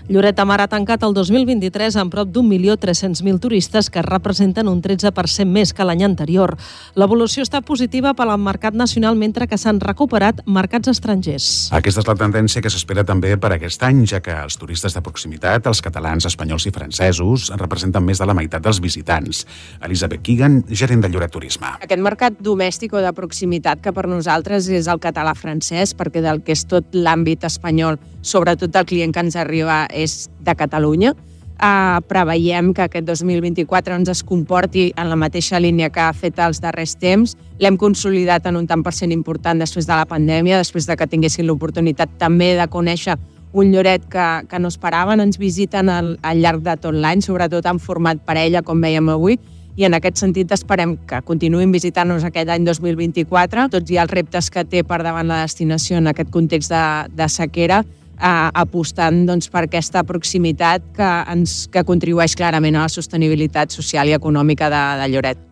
Lloret 0.07 0.35
de 0.37 0.43
Mar 0.45 0.59
ha 0.61 0.67
tancat 0.69 1.01
el 1.01 1.15
2023 1.17 1.95
amb 1.97 2.11
prop 2.13 2.29
d'un 2.29 2.45
milió 2.45 2.75
300.000 2.77 3.39
turistes 3.41 3.87
que 3.89 4.03
representen 4.05 4.67
un 4.69 4.77
13% 4.83 5.49
més 5.49 5.71
que 5.73 5.81
l'any 5.81 6.03
anterior. 6.05 6.53
L'evolució 6.93 7.41
està 7.41 7.63
positiva 7.65 8.11
per 8.13 8.27
al 8.29 8.37
mercat 8.37 8.77
nacional 8.77 9.17
mentre 9.17 9.47
que 9.49 9.57
s'han 9.57 9.79
recuperat 9.81 10.43
mercats 10.45 10.91
estrangers. 10.93 11.47
Aquesta 11.73 12.03
és 12.03 12.11
la 12.11 12.17
tendència 12.19 12.61
que 12.61 12.69
s'espera 12.69 13.01
també 13.01 13.33
per 13.41 13.55
aquest 13.55 13.81
any, 13.89 14.05
ja 14.05 14.21
que 14.21 14.35
els 14.43 14.59
turistes 14.61 14.93
de 14.93 15.01
proximitat, 15.01 15.65
els 15.65 15.81
catalans, 15.81 16.29
espanyols 16.29 16.69
i 16.69 16.75
francesos, 16.75 17.49
representen 17.57 18.05
més 18.05 18.21
de 18.21 18.29
la 18.29 18.37
meitat 18.37 18.61
dels 18.61 18.83
visitants. 18.85 19.41
Elisabet 19.81 20.21
Keegan, 20.21 20.61
gerent 20.69 21.01
de 21.01 21.09
Lloret 21.09 21.33
Turisme. 21.33 21.79
Aquest 21.81 22.05
mercat 22.05 22.37
domèstic 22.45 22.93
o 22.93 23.01
de 23.01 23.09
proximitat 23.17 23.81
que 23.81 23.95
per 23.95 24.05
nosaltres 24.05 24.69
és 24.69 24.85
el 24.85 25.01
català-francès, 25.01 25.97
perquè 25.97 26.21
del 26.21 26.45
que 26.45 26.53
és 26.53 26.67
tot 26.69 26.93
l'àmbit 26.93 27.49
espanyol, 27.49 27.97
sobretot 28.25 28.75
el 28.75 28.89
client 28.89 29.13
que 29.13 29.21
ens 29.21 29.37
arriba 29.37 29.85
és 29.93 30.25
de 30.43 30.55
Catalunya. 30.57 31.13
Uh, 31.55 32.01
preveiem 32.09 32.73
que 32.75 32.83
aquest 32.83 33.05
2024 33.07 33.95
ens 33.95 34.09
es 34.11 34.23
comporti 34.27 34.89
en 34.99 35.07
la 35.07 35.15
mateixa 35.15 35.61
línia 35.61 35.87
que 35.87 36.01
ha 36.03 36.11
fet 36.11 36.41
els 36.43 36.59
darrers 36.59 36.97
temps. 36.99 37.37
L'hem 37.63 37.77
consolidat 37.79 38.49
en 38.49 38.57
un 38.59 38.67
tant 38.67 38.83
per 38.83 38.91
cent 38.97 39.13
important 39.15 39.61
després 39.63 39.87
de 39.87 39.95
la 39.95 40.09
pandèmia, 40.09 40.59
després 40.59 40.89
de 40.89 40.97
que 40.99 41.07
tinguessin 41.07 41.47
l'oportunitat 41.47 42.17
també 42.19 42.55
de 42.59 42.67
conèixer 42.67 43.15
un 43.55 43.71
lloret 43.71 44.03
que, 44.11 44.27
que 44.49 44.59
no 44.59 44.67
esperaven. 44.67 45.23
Ens 45.23 45.39
visiten 45.39 45.87
al, 45.87 46.17
al 46.27 46.43
llarg 46.43 46.65
de 46.65 46.75
tot 46.75 46.97
l'any, 46.97 47.23
sobretot 47.23 47.65
en 47.71 47.79
format 47.79 48.19
parella, 48.27 48.65
com 48.65 48.83
veiem 48.83 49.13
avui, 49.13 49.39
i 49.75 49.87
en 49.87 49.95
aquest 49.95 50.19
sentit 50.19 50.51
esperem 50.55 50.97
que 51.07 51.21
continuïn 51.27 51.71
visitant-nos 51.71 52.23
aquest 52.27 52.51
any 52.51 52.67
2024, 52.67 53.69
tots 53.71 53.91
i 53.91 53.99
els 53.99 54.11
reptes 54.11 54.51
que 54.51 54.63
té 54.67 54.83
per 54.87 55.01
davant 55.03 55.27
la 55.31 55.41
destinació 55.43 55.99
en 55.99 56.11
aquest 56.11 56.31
context 56.35 56.71
de, 56.71 56.83
de 57.15 57.27
sequera, 57.31 57.81
eh, 58.19 58.49
apostant 58.61 59.23
doncs, 59.27 59.49
per 59.51 59.65
aquesta 59.65 60.03
proximitat 60.07 60.85
que, 60.95 61.09
ens, 61.31 61.65
que 61.71 61.85
contribueix 61.87 62.35
clarament 62.37 62.77
a 62.77 62.85
la 62.85 62.93
sostenibilitat 62.93 63.75
social 63.75 64.09
i 64.09 64.15
econòmica 64.17 64.71
de, 64.71 64.85
de 65.01 65.11
Lloret. 65.13 65.43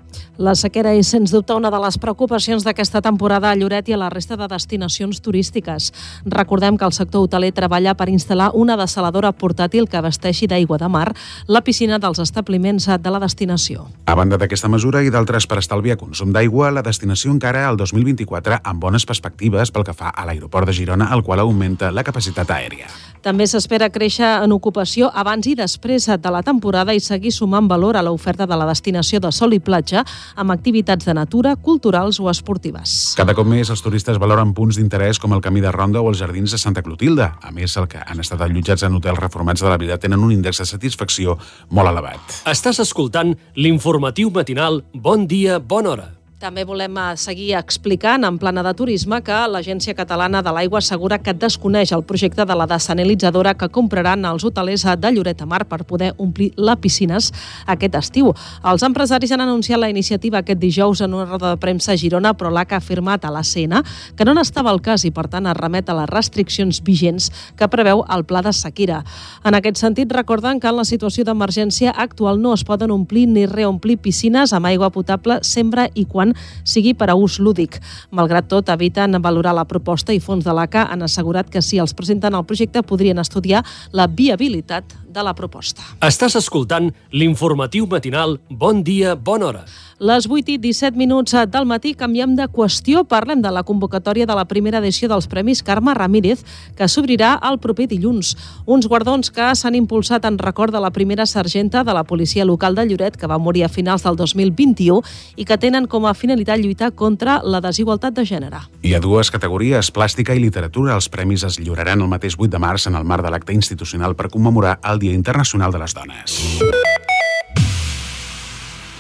La 0.41 0.55
sequera 0.57 0.95
és, 0.97 1.11
sens 1.13 1.29
dubte, 1.29 1.53
una 1.53 1.69
de 1.69 1.77
les 1.77 1.99
preocupacions 2.01 2.63
d'aquesta 2.65 3.03
temporada 3.05 3.51
a 3.51 3.55
Lloret 3.55 3.91
i 3.91 3.93
a 3.93 3.99
la 4.01 4.07
resta 4.09 4.33
de 4.33 4.47
destinacions 4.49 5.19
turístiques. 5.21 5.91
Recordem 6.25 6.73
que 6.73 6.87
el 6.89 6.95
sector 6.97 7.27
hoteler 7.27 7.51
treballa 7.53 7.93
per 7.93 8.07
instal·lar 8.09 8.49
una 8.57 8.73
desaladora 8.73 9.29
portàtil 9.29 9.85
que 9.85 9.99
abasteixi 10.01 10.49
d'aigua 10.49 10.79
de 10.81 10.89
mar 10.89 11.13
la 11.45 11.61
piscina 11.61 11.99
dels 12.01 12.17
establiments 12.17 12.89
de 12.89 13.13
la 13.13 13.21
destinació. 13.21 13.85
A 14.09 14.15
banda 14.17 14.39
d'aquesta 14.41 14.71
mesura 14.73 15.03
i 15.05 15.13
d'altres 15.13 15.45
per 15.45 15.59
estalviar 15.61 15.99
consum 16.01 16.33
d'aigua, 16.33 16.71
la 16.73 16.81
destinació 16.81 17.29
encara 17.29 17.67
el 17.69 17.77
2024 17.77 18.63
amb 18.63 18.81
bones 18.81 19.05
perspectives 19.05 19.69
pel 19.69 19.85
que 19.85 19.93
fa 19.93 20.09
a 20.09 20.25
l'aeroport 20.25 20.65
de 20.65 20.73
Girona, 20.73 21.11
el 21.13 21.21
qual 21.21 21.45
augmenta 21.45 21.91
la 21.91 22.01
capacitat 22.01 22.49
aèria. 22.49 22.89
També 23.23 23.45
s'espera 23.47 23.87
créixer 23.93 24.41
en 24.43 24.51
ocupació 24.51 25.07
abans 25.13 25.45
i 25.47 25.53
després 25.55 26.09
de 26.09 26.31
la 26.33 26.41
temporada 26.43 26.91
i 26.91 26.99
seguir 26.99 27.31
sumant 27.31 27.69
valor 27.69 27.95
a 27.95 28.01
l'oferta 28.03 28.49
de 28.49 28.57
la 28.57 28.65
destinació 28.67 29.21
de 29.23 29.31
sol 29.31 29.53
i 29.53 29.61
platja 29.63 30.03
amb 30.35 30.53
activitats 30.53 31.05
de 31.05 31.13
natura, 31.13 31.55
culturals 31.55 32.19
o 32.19 32.29
esportives. 32.31 33.13
Cada 33.17 33.35
cop 33.37 33.47
més 33.49 33.69
els 33.73 33.83
turistes 33.83 34.19
valoren 34.21 34.53
punts 34.53 34.79
d'interès 34.79 35.19
com 35.19 35.35
el 35.35 35.43
Camí 35.43 35.61
de 35.61 35.71
Ronda 35.71 36.01
o 36.01 36.09
els 36.11 36.21
Jardins 36.21 36.51
de 36.51 36.61
Santa 36.61 36.83
Clotilde. 36.85 37.29
A 37.41 37.51
més, 37.51 37.77
el 37.77 37.87
que 37.91 38.01
han 38.01 38.23
estat 38.23 38.41
allotjats 38.41 38.87
en 38.87 38.97
hotels 38.97 39.21
reformats 39.21 39.63
de 39.63 39.69
la 39.69 39.77
vila 39.81 39.99
tenen 40.01 40.23
un 40.23 40.33
índex 40.35 40.63
de 40.63 40.69
satisfacció 40.69 41.37
molt 41.69 41.93
elevat. 41.93 42.41
Estàs 42.49 42.81
escoltant 42.83 43.35
l'informatiu 43.55 44.33
matinal 44.33 44.83
Bon 44.93 45.27
dia, 45.27 45.59
bona 45.59 45.95
hora. 45.95 46.11
També 46.43 46.65
volem 46.67 46.97
eh, 47.00 47.03
seguir 47.15 47.53
explicant 47.55 48.25
en 48.27 48.35
plana 48.35 48.59
de 48.65 48.73
turisme 48.75 49.21
que 49.23 49.35
l'Agència 49.47 49.93
Catalana 49.95 50.41
de 50.43 50.51
l'Aigua 50.51 50.81
assegura 50.81 51.15
que 51.23 51.31
desconeix 51.31 51.93
el 51.95 52.01
projecte 52.03 52.43
de 52.43 52.57
la 52.59 52.65
desanalitzadora 52.67 53.53
que 53.55 53.69
compraran 53.71 54.25
els 54.27 54.43
hotelers 54.43 54.83
de 55.00 55.12
Lloret 55.15 55.39
de 55.39 55.47
Mar 55.47 55.62
per 55.69 55.85
poder 55.88 56.09
omplir 56.17 56.50
les 56.57 56.81
piscines 56.83 57.29
aquest 57.65 57.95
estiu. 57.95 58.33
Els 58.59 58.83
empresaris 58.83 59.31
han 59.31 59.43
anunciat 59.45 59.79
la 59.79 59.88
iniciativa 59.88 60.41
aquest 60.41 60.59
dijous 60.59 61.00
en 61.05 61.13
una 61.15 61.29
roda 61.29 61.53
de 61.53 61.62
premsa 61.62 61.93
a 61.93 62.01
Girona, 62.01 62.33
però 62.35 62.51
l'ACA 62.51 62.75
ha 62.75 62.83
afirmat 62.83 63.23
a 63.23 63.31
la 63.31 63.45
CN 63.47 63.79
que 64.17 64.27
no 64.27 64.35
n'estava 64.35 64.75
el 64.75 64.83
cas 64.83 65.07
i, 65.07 65.13
per 65.15 65.29
tant, 65.31 65.47
es 65.47 65.55
remet 65.55 65.88
a 65.88 65.95
les 66.01 66.12
restriccions 66.12 66.81
vigents 66.83 67.29
que 67.55 67.71
preveu 67.71 68.03
el 68.12 68.27
pla 68.27 68.43
de 68.43 68.51
sequera. 68.51 69.00
En 69.47 69.55
aquest 69.55 69.79
sentit, 69.79 70.12
recorden 70.12 70.59
que 70.59 70.67
en 70.67 70.81
la 70.81 70.83
situació 70.91 71.23
d'emergència 71.23 71.95
actual 71.95 72.43
no 72.43 72.51
es 72.51 72.67
poden 72.67 72.91
omplir 72.91 73.29
ni 73.31 73.47
reomplir 73.47 74.01
piscines 74.03 74.51
amb 74.51 74.73
aigua 74.73 74.91
potable 74.91 75.39
sempre 75.47 75.88
i 75.95 76.03
quan 76.03 76.32
sigui 76.63 76.93
per 76.93 77.09
a 77.11 77.15
ús 77.15 77.39
lúdic. 77.39 77.79
Malgrat 78.11 78.49
tot, 78.49 78.69
eviten 78.69 79.19
valorar 79.21 79.53
la 79.55 79.67
proposta 79.69 80.13
i 80.13 80.21
fons 80.23 80.45
de 80.45 80.53
l'ACA 80.53 80.87
han 80.91 81.03
assegurat 81.05 81.49
que 81.49 81.61
si 81.61 81.79
els 81.79 81.93
presenten 81.93 82.35
el 82.35 82.45
projecte 82.45 82.83
podrien 82.83 83.19
estudiar 83.19 83.63
la 83.91 84.07
viabilitat 84.07 85.03
de 85.13 85.23
la 85.23 85.35
proposta. 85.37 85.85
Estàs 86.01 86.35
escoltant 86.39 86.89
l'informatiu 87.13 87.87
matinal 87.89 88.39
Bon 88.49 88.81
dia, 88.83 89.15
bona 89.15 89.51
hora. 89.51 89.65
Les 90.03 90.25
8 90.27 90.55
i 90.55 90.57
17 90.57 90.97
minuts 90.99 91.35
del 91.47 91.67
matí 91.69 91.93
canviem 91.95 92.33
de 92.35 92.47
qüestió. 92.51 93.05
Parlem 93.07 93.39
de 93.39 93.51
la 93.53 93.61
convocatòria 93.63 94.25
de 94.27 94.35
la 94.35 94.43
primera 94.49 94.81
edició 94.81 95.07
dels 95.07 95.29
Premis 95.31 95.61
Carme 95.63 95.93
Ramírez, 95.95 96.41
que 96.75 96.89
s'obrirà 96.89 97.37
el 97.47 97.59
proper 97.63 97.87
dilluns. 97.87 98.33
Uns 98.65 98.89
guardons 98.89 99.29
que 99.31 99.53
s'han 99.55 99.77
impulsat 99.79 100.25
en 100.25 100.39
record 100.41 100.73
de 100.73 100.81
la 100.84 100.91
primera 100.91 101.25
sergenta 101.29 101.86
de 101.86 101.93
la 101.93 102.03
policia 102.03 102.43
local 102.43 102.75
de 102.75 102.88
Lloret, 102.89 103.15
que 103.15 103.29
va 103.29 103.38
morir 103.38 103.63
a 103.63 103.69
finals 103.69 104.03
del 104.03 104.17
2021 104.17 104.99
i 105.38 105.45
que 105.45 105.58
tenen 105.58 105.88
com 105.88 106.10
a 106.10 106.15
finalitat 106.23 106.62
lluitar 106.63 106.93
contra 106.95 107.41
la 107.43 107.59
desigualtat 107.63 108.15
de 108.15 108.23
gènere. 108.23 108.63
Hi 108.83 108.95
ha 108.95 109.01
dues 109.03 109.31
categories, 109.33 109.91
plàstica 109.91 110.36
i 110.36 110.39
literatura. 110.39 110.95
Els 110.95 111.09
premis 111.12 111.43
es 111.43 111.59
lliuraran 111.59 112.01
el 112.01 112.12
mateix 112.12 112.38
8 112.39 112.51
de 112.55 112.63
març 112.63 112.88
en 112.88 112.95
el 112.95 113.03
marc 113.03 113.25
de 113.25 113.33
l'acte 113.33 113.55
institucional 113.55 114.15
per 114.15 114.31
commemorar 114.31 114.77
el 114.88 115.03
Dia 115.03 115.13
Internacional 115.13 115.75
de 115.75 115.83
les 115.83 115.95
Dones. 115.97 116.39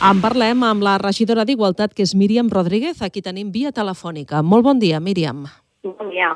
En 0.03 0.19
parlem 0.19 0.65
amb 0.67 0.83
la 0.83 0.97
regidora 0.99 1.45
d'Igualtat, 1.47 1.93
que 1.95 2.03
és 2.03 2.11
Míriam 2.11 2.49
Rodríguez, 2.51 2.99
a 2.99 3.07
qui 3.07 3.23
tenim 3.23 3.53
via 3.55 3.71
telefònica. 3.71 4.43
Molt 4.43 4.67
bon 4.67 4.83
dia, 4.83 4.99
Míriam. 4.99 5.45
Bon 5.83 6.09
dia. 6.09 6.29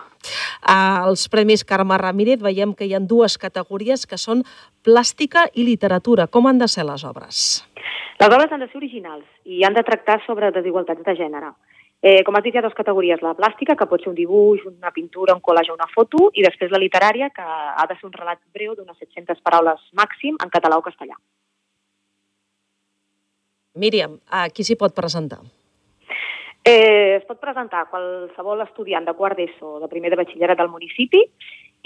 Als 0.62 1.30
Premis 1.32 1.64
Carme 1.64 1.96
Ramírez 1.98 2.42
veiem 2.44 2.74
que 2.76 2.84
hi 2.84 2.92
ha 2.98 3.00
dues 3.00 3.38
categories 3.40 4.04
que 4.04 4.20
són 4.20 4.44
plàstica 4.84 5.46
i 5.56 5.64
literatura. 5.64 6.28
Com 6.28 6.50
han 6.50 6.60
de 6.60 6.68
ser 6.68 6.84
les 6.84 7.06
obres? 7.08 7.64
Les 8.20 8.28
obres 8.28 8.52
han 8.52 8.60
de 8.60 8.68
ser 8.68 8.82
originals 8.82 9.24
i 9.46 9.64
han 9.64 9.78
de 9.78 9.86
tractar 9.88 10.20
sobre 10.26 10.52
desigualtats 10.52 11.06
de 11.06 11.16
gènere. 11.16 11.54
Eh, 12.04 12.22
com 12.28 12.36
has 12.36 12.44
dit, 12.44 12.54
hi 12.54 12.60
ha 12.60 12.66
dues 12.66 12.76
categories, 12.78 13.24
la 13.24 13.34
plàstica, 13.40 13.78
que 13.78 13.88
pot 13.90 14.04
ser 14.04 14.12
un 14.12 14.20
dibuix, 14.20 14.66
una 14.68 14.92
pintura, 14.92 15.34
un 15.34 15.42
collage 15.42 15.72
o 15.72 15.78
una 15.80 15.88
foto, 15.96 16.28
i 16.36 16.44
després 16.46 16.70
la 16.74 16.84
literària, 16.84 17.32
que 17.34 17.42
ha 17.42 17.86
de 17.90 17.96
ser 17.96 18.06
un 18.06 18.14
relat 18.14 18.44
breu 18.54 18.76
d'unes 18.76 19.00
700 19.00 19.42
paraules 19.42 19.82
màxim 19.98 20.36
en 20.44 20.52
català 20.54 20.78
o 20.78 20.86
castellà. 20.86 21.16
Míriam, 23.78 24.20
a 24.30 24.50
qui 24.50 24.68
s'hi 24.68 24.76
pot 24.76 24.94
presentar? 24.94 25.40
Eh, 26.68 27.16
es 27.16 27.24
pot 27.24 27.40
presentar 27.40 27.86
qualsevol 27.88 28.60
estudiant 28.66 29.06
de 29.08 29.14
quart 29.16 29.38
d'ESO 29.40 29.78
o 29.78 29.80
de 29.80 29.88
primer 29.88 30.10
de 30.12 30.18
batxillerat 30.20 30.60
del 30.60 30.68
municipi 30.68 31.22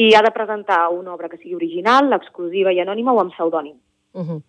i 0.01 0.07
ha 0.17 0.23
de 0.25 0.31
presentar 0.33 0.87
una 0.89 1.13
obra 1.13 1.29
que 1.29 1.37
sigui 1.37 1.53
original, 1.53 2.09
exclusiva 2.17 2.73
i 2.73 2.79
anònima 2.81 3.13
o 3.13 3.19
amb 3.21 3.35
pseudònim. 3.35 3.75
Uh 4.13 4.25
-huh. 4.25 4.41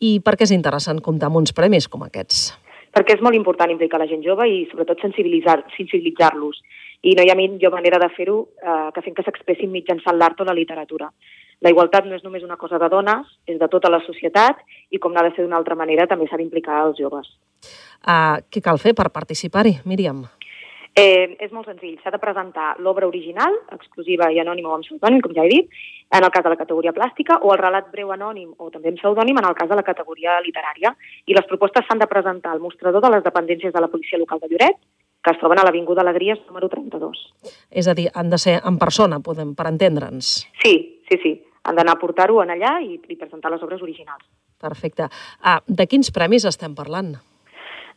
I 0.00 0.20
per 0.20 0.34
què 0.36 0.44
és 0.44 0.52
interessant 0.52 1.00
comptar 1.00 1.28
amb 1.28 1.36
uns 1.36 1.54
premis 1.54 1.88
com 1.88 2.02
aquests? 2.02 2.52
Perquè 2.92 3.14
és 3.16 3.22
molt 3.22 3.34
important 3.34 3.70
implicar 3.70 3.98
la 3.98 4.06
gent 4.06 4.22
jove 4.22 4.46
i 4.46 4.68
sobretot 4.70 5.00
sensibilitzar-los. 5.00 5.72
Sensibilitzar 5.76 6.32
I 7.00 7.14
no 7.14 7.22
hi 7.22 7.30
ha 7.30 7.34
millor 7.34 7.72
manera 7.72 7.98
de 7.98 8.08
fer-ho 8.10 8.48
eh, 8.60 8.90
que 8.92 9.02
fent 9.02 9.14
que 9.16 9.22
s'expressin 9.22 9.70
mitjançant 9.70 10.18
l'art 10.18 10.40
o 10.40 10.44
la 10.44 10.52
literatura. 10.52 11.10
La 11.64 11.72
igualtat 11.74 12.06
no 12.06 12.14
és 12.14 12.22
només 12.22 12.44
una 12.46 12.56
cosa 12.56 12.78
de 12.78 12.88
dones, 12.88 13.26
és 13.46 13.58
de 13.58 13.68
tota 13.68 13.90
la 13.90 14.00
societat 14.06 14.60
i 14.94 15.00
com 15.02 15.12
n'ha 15.12 15.26
de 15.26 15.34
ser 15.34 15.44
d'una 15.44 15.58
altra 15.58 15.74
manera 15.78 16.06
també 16.06 16.28
s'ha 16.28 16.38
d'implicar 16.38 16.84
els 16.86 16.98
joves. 17.02 17.30
Uh, 18.06 18.38
què 18.46 18.62
cal 18.62 18.78
fer 18.78 18.94
per 18.94 19.10
participar-hi, 19.10 19.80
Míriam? 19.84 20.22
Eh, 20.98 21.36
és 21.38 21.52
molt 21.54 21.68
senzill, 21.68 21.98
s'ha 22.02 22.10
de 22.10 22.18
presentar 22.18 22.72
l'obra 22.82 23.06
original, 23.06 23.54
exclusiva 23.74 24.32
i 24.34 24.40
anònima 24.42 24.72
o 24.72 24.78
amb 24.78 24.86
pseudònim, 24.86 25.20
com 25.22 25.34
ja 25.36 25.44
he 25.46 25.50
dit, 25.52 25.76
en 26.10 26.24
el 26.24 26.32
cas 26.34 26.42
de 26.42 26.50
la 26.50 26.58
categoria 26.58 26.94
plàstica, 26.96 27.36
o 27.42 27.52
el 27.54 27.60
relat 27.60 27.90
breu 27.92 28.10
anònim 28.10 28.54
o 28.58 28.70
també 28.74 28.90
amb 28.90 28.98
pseudònim 28.98 29.38
en 29.38 29.46
el 29.46 29.54
cas 29.54 29.68
de 29.70 29.78
la 29.78 29.84
categoria 29.86 30.38
literària. 30.42 30.94
I 31.26 31.36
les 31.36 31.46
propostes 31.46 31.86
s'han 31.86 32.02
de 32.02 32.10
presentar 32.10 32.50
al 32.54 32.64
mostrador 32.64 33.04
de 33.04 33.12
les 33.14 33.22
dependències 33.22 33.74
de 33.74 33.84
la 33.84 33.90
policia 33.92 34.18
local 34.18 34.42
de 34.42 34.50
Lloret, 34.50 34.80
que 35.22 35.34
es 35.34 35.38
troben 35.38 35.60
a 35.60 35.66
l'Avinguda 35.66 36.02
Alegries 36.02 36.40
número 36.48 36.70
32. 36.72 37.20
És 37.70 37.86
a 37.86 37.94
dir, 37.94 38.08
han 38.14 38.30
de 38.30 38.38
ser 38.38 38.58
en 38.64 38.78
persona, 38.82 39.20
podem, 39.20 39.54
per 39.54 39.68
entendre'ns. 39.70 40.48
Sí, 40.64 40.74
sí, 41.10 41.20
sí. 41.22 41.34
Han 41.64 41.78
d'anar 41.78 41.96
a 41.96 42.00
portar-ho 42.00 42.42
en 42.42 42.52
allà 42.54 42.78
i, 42.84 42.98
i 42.98 43.16
presentar 43.16 43.50
les 43.52 43.62
obres 43.62 43.82
originals. 43.82 44.24
Perfecte. 44.58 45.08
Ah, 45.42 45.60
de 45.66 45.86
quins 45.86 46.10
premis 46.14 46.46
estem 46.48 46.74
parlant? 46.74 47.14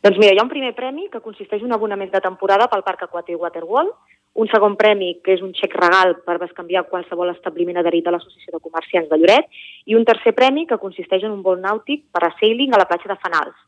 Doncs 0.02 0.18
mira, 0.18 0.32
hi 0.34 0.40
ha 0.40 0.46
un 0.46 0.50
primer 0.50 0.72
premi 0.74 1.08
que 1.10 1.22
consisteix 1.22 1.62
en 1.62 1.70
un 1.70 1.76
abonament 1.76 2.10
de 2.10 2.20
temporada 2.22 2.66
pel 2.70 2.82
Parc 2.86 3.04
Aquàtic 3.06 3.38
Waterworld, 3.38 3.92
un 4.34 4.48
segon 4.48 4.74
premi 4.80 5.12
que 5.24 5.34
és 5.36 5.42
un 5.44 5.52
xec 5.54 5.74
regal 5.76 6.16
per 6.26 6.38
bescanviar 6.40 6.86
qualsevol 6.88 7.30
establiment 7.30 7.78
adherit 7.78 8.06
a 8.08 8.14
l'Associació 8.14 8.56
de 8.56 8.62
Comerciants 8.64 9.10
de 9.10 9.18
Lloret 9.20 9.60
i 9.86 9.98
un 9.98 10.06
tercer 10.08 10.32
premi 10.34 10.64
que 10.66 10.80
consisteix 10.80 11.26
en 11.28 11.36
un 11.36 11.42
vol 11.44 11.60
nàutic 11.60 12.06
per 12.10 12.24
a 12.24 12.32
sailing 12.38 12.72
a 12.72 12.80
la 12.80 12.88
platja 12.88 13.12
de 13.12 13.18
Fanals. 13.20 13.58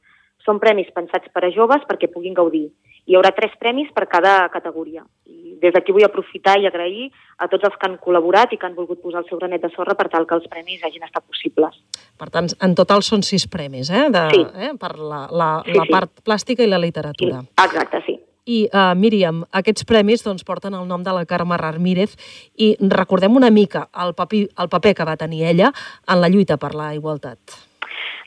Són 0.45 0.59
premis 0.61 0.91
pensats 0.95 1.31
per 1.33 1.45
a 1.47 1.51
joves 1.55 1.85
perquè 1.89 2.11
puguin 2.13 2.35
gaudir. 2.37 2.69
Hi 3.09 3.17
haurà 3.17 3.31
tres 3.37 3.53
premis 3.61 3.91
per 3.93 4.07
cada 4.09 4.49
categoria. 4.53 5.03
I 5.29 5.57
des 5.61 5.73
d'aquí 5.73 5.93
vull 5.93 6.05
aprofitar 6.05 6.59
i 6.61 6.67
agrair 6.69 7.11
a 7.39 7.49
tots 7.53 7.65
els 7.69 7.77
que 7.81 7.89
han 7.89 7.99
col·laborat 8.01 8.53
i 8.53 8.59
que 8.61 8.67
han 8.69 8.75
volgut 8.77 9.01
posar 9.03 9.23
el 9.23 9.29
seu 9.29 9.39
granet 9.41 9.63
de 9.65 9.71
sorra 9.75 9.95
per 9.97 10.09
tal 10.13 10.27
que 10.29 10.37
els 10.37 10.49
premis 10.49 10.85
hagin 10.85 11.05
estat 11.05 11.25
possibles. 11.25 11.77
Per 12.21 12.29
tant, 12.33 12.49
en 12.65 12.75
total 12.77 13.03
són 13.05 13.23
sis 13.25 13.47
premis, 13.49 13.91
eh? 13.91 14.07
De, 14.13 14.25
Sí. 14.33 14.45
eh? 14.69 14.73
Per 14.81 14.93
la, 14.99 15.27
la, 15.31 15.51
Sí, 15.65 15.73
la 15.77 15.85
sí. 15.85 15.93
part 15.93 16.11
plàstica 16.25 16.63
i 16.65 16.69
la 16.69 16.79
literatura. 16.79 17.43
Exacte, 17.65 18.03
sí. 18.07 18.21
I, 18.47 18.69
uh, 18.69 18.93
Míriam, 18.95 19.45
aquests 19.57 19.87
premis 19.89 20.23
doncs, 20.25 20.45
porten 20.45 20.75
el 20.77 20.87
nom 20.87 21.03
de 21.03 21.13
la 21.17 21.25
Carme 21.25 21.57
Ramírez 21.57 22.13
i 22.61 22.75
recordem 22.81 23.37
una 23.37 23.49
mica 23.51 23.89
el 24.05 24.13
paper, 24.15 24.49
el 24.61 24.69
paper 24.69 24.95
que 24.95 25.05
va 25.09 25.17
tenir 25.17 25.45
ella 25.49 25.73
en 26.07 26.21
la 26.21 26.29
lluita 26.29 26.59
per 26.59 26.75
la 26.75 26.95
igualtat. 26.95 27.39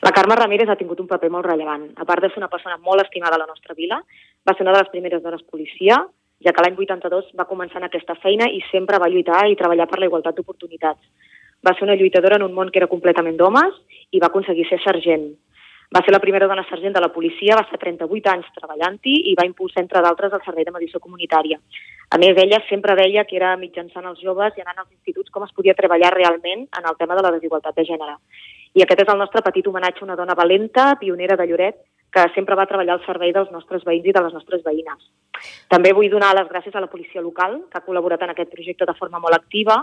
La 0.00 0.12
Carme 0.12 0.36
Ramírez 0.36 0.68
ha 0.70 0.76
tingut 0.78 1.00
un 1.02 1.08
paper 1.10 1.30
molt 1.34 1.46
rellevant. 1.48 1.88
A 1.98 2.04
part 2.06 2.22
de 2.22 2.30
ser 2.30 2.38
una 2.38 2.50
persona 2.52 2.76
molt 2.78 3.02
estimada 3.02 3.34
a 3.34 3.42
la 3.42 3.48
nostra 3.50 3.74
vila, 3.74 3.98
va 4.46 4.54
ser 4.54 4.62
una 4.62 4.76
de 4.76 4.84
les 4.84 4.92
primeres 4.92 5.22
dones 5.22 5.42
policia, 5.42 5.98
ja 6.44 6.52
que 6.54 6.62
l'any 6.62 6.78
82 6.78 7.32
va 7.38 7.48
començar 7.50 7.80
en 7.82 7.88
aquesta 7.88 8.14
feina 8.22 8.46
i 8.46 8.62
sempre 8.70 9.00
va 9.02 9.10
lluitar 9.10 9.42
i 9.50 9.58
treballar 9.58 9.88
per 9.90 9.98
la 9.98 10.06
igualtat 10.06 10.38
d'oportunitats. 10.38 11.02
Va 11.66 11.74
ser 11.74 11.88
una 11.88 11.96
lluitadora 11.98 12.38
en 12.38 12.46
un 12.46 12.54
món 12.54 12.70
que 12.70 12.78
era 12.78 12.90
completament 12.90 13.36
d'homes 13.36 13.74
i 14.14 14.22
va 14.22 14.30
aconseguir 14.30 14.68
ser 14.68 14.78
sergent. 14.84 15.32
Va 15.90 16.02
ser 16.04 16.12
la 16.12 16.20
primera 16.20 16.46
dona 16.46 16.62
sergent 16.68 16.94
de 16.94 17.00
la 17.00 17.10
policia, 17.10 17.56
va 17.56 17.64
estar 17.64 17.80
38 17.80 18.30
anys 18.30 18.50
treballant-hi 18.54 19.14
i 19.30 19.34
va 19.34 19.46
impulsar, 19.48 19.82
entre 19.82 20.02
d'altres, 20.04 20.34
el 20.36 20.44
servei 20.44 20.66
de 20.68 20.74
medició 20.74 21.00
comunitària. 21.00 21.58
A 22.12 22.20
més, 22.20 22.36
ella 22.38 22.60
sempre 22.68 22.94
deia 22.94 23.24
que 23.24 23.38
era 23.40 23.56
mitjançant 23.56 24.06
els 24.06 24.20
joves 24.22 24.54
i 24.54 24.62
anant 24.62 24.84
als 24.84 24.92
instituts 24.92 25.32
com 25.32 25.46
es 25.48 25.54
podia 25.56 25.74
treballar 25.74 26.12
realment 26.14 26.68
en 26.68 26.90
el 26.92 26.98
tema 27.00 27.16
de 27.16 27.24
la 27.24 27.32
desigualtat 27.34 27.74
de 27.74 27.86
gènere. 27.88 28.18
I 28.74 28.84
aquest 28.84 29.04
és 29.04 29.12
el 29.12 29.20
nostre 29.20 29.42
petit 29.46 29.66
homenatge 29.66 30.02
a 30.02 30.08
una 30.08 30.16
dona 30.18 30.36
valenta, 30.38 30.94
pionera 31.00 31.36
de 31.36 31.46
Lloret, 31.48 31.80
que 32.12 32.24
sempre 32.34 32.56
va 32.56 32.66
treballar 32.66 32.96
al 32.96 33.04
servei 33.04 33.32
dels 33.36 33.50
nostres 33.52 33.84
veïns 33.84 34.06
i 34.08 34.14
de 34.16 34.22
les 34.24 34.32
nostres 34.32 34.62
veïnes. 34.64 35.00
També 35.70 35.92
vull 35.94 36.08
donar 36.10 36.30
les 36.34 36.48
gràcies 36.48 36.74
a 36.74 36.80
la 36.80 36.88
policia 36.90 37.22
local, 37.22 37.58
que 37.70 37.78
ha 37.78 37.84
col·laborat 37.84 38.22
en 38.24 38.32
aquest 38.32 38.50
projecte 38.50 38.86
de 38.88 38.94
forma 38.98 39.20
molt 39.22 39.36
activa, 39.36 39.76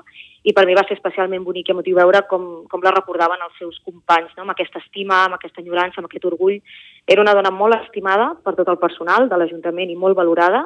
i 0.44 0.54
per 0.54 0.66
mi 0.66 0.76
va 0.76 0.84
ser 0.88 0.98
especialment 0.98 1.46
bonic 1.46 1.70
i 1.70 1.76
emotiu 1.76 2.00
veure 2.00 2.24
com, 2.30 2.66
com 2.72 2.84
la 2.84 2.94
recordaven 2.96 3.46
els 3.46 3.60
seus 3.62 3.78
companys, 3.86 4.34
no? 4.36 4.44
amb 4.44 4.56
aquesta 4.56 4.82
estima, 4.82 5.22
amb 5.26 5.38
aquesta 5.38 5.62
enyorança, 5.62 6.02
amb 6.02 6.10
aquest 6.10 6.26
orgull. 6.32 6.58
Era 7.06 7.22
una 7.22 7.36
dona 7.38 7.54
molt 7.54 7.78
estimada 7.78 8.34
per 8.44 8.56
tot 8.58 8.74
el 8.74 8.82
personal 8.82 9.30
de 9.30 9.40
l'Ajuntament 9.40 9.94
i 9.94 10.00
molt 10.00 10.18
valorada, 10.18 10.66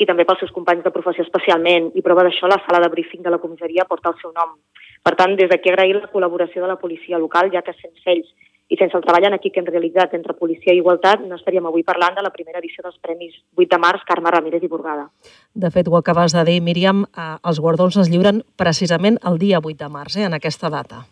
i 0.00 0.06
també 0.08 0.24
pels 0.24 0.40
seus 0.40 0.52
companys 0.56 0.84
de 0.84 0.92
professió 0.94 1.24
especialment, 1.26 1.90
i 1.94 2.02
prova 2.04 2.24
d'això 2.24 2.48
la 2.48 2.60
sala 2.64 2.80
de 2.80 2.88
briefing 2.92 3.22
de 3.24 3.32
la 3.32 3.40
comissaria 3.42 3.84
porta 3.88 4.12
el 4.12 4.20
seu 4.20 4.32
nom. 4.32 4.56
Per 5.04 5.12
tant, 5.16 5.36
des 5.36 5.48
d'aquí 5.50 5.68
agrair 5.68 5.98
la 5.98 6.08
col·laboració 6.12 6.64
de 6.64 6.70
la 6.70 6.78
policia 6.80 7.20
local, 7.20 7.52
ja 7.52 7.62
que 7.66 7.76
sense 7.76 8.08
ells 8.08 8.30
i 8.70 8.78
sense 8.78 8.96
el 8.96 9.02
treball 9.02 9.26
en 9.26 9.34
equip 9.34 9.52
que 9.52 9.60
hem 9.60 9.68
realitzat 9.68 10.12
entre 10.14 10.36
policia 10.38 10.72
i 10.72 10.78
igualtat 10.78 11.24
no 11.26 11.36
estaríem 11.36 11.66
avui 11.66 11.82
parlant 11.82 12.14
de 12.14 12.22
la 12.22 12.30
primera 12.30 12.60
edició 12.62 12.84
dels 12.86 13.00
Premis 13.02 13.34
8 13.58 13.66
de 13.72 13.78
març 13.82 14.04
Carme 14.06 14.30
Ramírez 14.30 14.62
i 14.62 14.70
Burgada. 14.70 15.08
De 15.52 15.72
fet, 15.74 15.90
ho 15.90 15.96
acabes 15.98 16.36
de 16.36 16.44
dir, 16.46 16.60
Míriam, 16.62 17.02
eh, 17.10 17.30
els 17.50 17.58
guardons 17.60 17.98
es 17.98 18.10
lliuren 18.12 18.44
precisament 18.56 19.18
el 19.26 19.40
dia 19.42 19.58
8 19.58 19.76
de 19.84 19.88
març, 19.90 20.16
eh, 20.16 20.28
en 20.28 20.38
aquesta 20.38 20.70
data. 20.70 21.02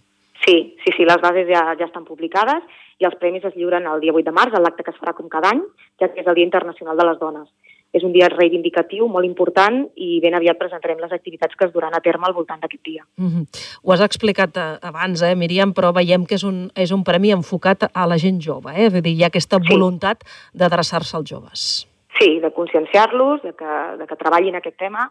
Sí, 0.47 0.77
sí, 0.85 0.95
sí, 0.97 1.05
les 1.05 1.21
bases 1.21 1.51
ja, 1.51 1.75
ja 1.77 1.89
estan 1.91 2.07
publicades 2.07 2.63
i 3.03 3.05
els 3.05 3.19
premis 3.19 3.45
es 3.45 3.57
lliuren 3.57 3.91
el 3.91 4.01
dia 4.01 4.15
8 4.15 4.31
de 4.31 4.37
març, 4.39 4.55
l'acte 4.55 4.87
que 4.87 4.95
es 4.95 5.03
farà 5.03 5.13
com 5.13 5.29
cada 5.29 5.51
any, 5.51 5.65
ja 5.99 6.09
que 6.13 6.23
és 6.23 6.27
el 6.27 6.39
Dia 6.39 6.47
Internacional 6.47 6.97
de 6.97 7.11
les 7.11 7.19
Dones 7.19 7.51
és 7.93 8.05
un 8.05 8.13
dia 8.13 8.29
reivindicatiu 8.29 9.09
molt 9.09 9.25
important 9.25 9.81
i 9.97 10.19
ben 10.21 10.37
aviat 10.37 10.59
presentarem 10.61 11.01
les 11.01 11.13
activitats 11.15 11.57
que 11.57 11.67
es 11.67 11.73
duran 11.73 11.95
a 11.97 12.03
terme 12.05 12.29
al 12.29 12.37
voltant 12.37 12.61
d'aquest 12.61 12.85
dia. 12.85 13.05
Mm 13.17 13.29
-hmm. 13.29 13.45
Ho 13.83 13.93
has 13.93 14.01
explicat 14.01 14.57
eh, 14.57 14.79
abans, 14.83 15.23
eh, 15.23 15.35
Míriam, 15.35 15.73
però 15.73 15.93
veiem 15.93 16.27
que 16.27 16.35
és 16.35 16.45
un, 16.45 16.71
és 16.75 16.91
un 16.91 17.05
premi 17.05 17.33
enfocat 17.33 17.91
a 17.93 18.07
la 18.07 18.19
gent 18.19 18.41
jove, 18.41 18.73
eh? 18.77 18.91
Vull 18.91 19.03
dir, 19.03 19.17
hi 19.17 19.23
ha 19.23 19.27
aquesta 19.29 19.59
sí. 19.59 19.73
voluntat 19.73 20.25
d'adreçar-se 20.53 21.17
als 21.17 21.31
joves. 21.31 21.89
Sí, 22.19 22.41
de 22.41 22.51
conscienciar-los, 22.51 23.43
de, 23.43 23.53
que, 23.53 23.97
de 23.99 24.07
que 24.07 24.17
treballin 24.17 24.55
aquest 24.57 24.77
tema 24.77 25.11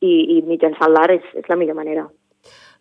i, 0.00 0.38
i 0.38 0.42
mitjançant 0.42 0.92
l'art 0.92 1.10
és, 1.10 1.24
és 1.34 1.48
la 1.48 1.56
millor 1.56 1.76
manera. 1.76 2.08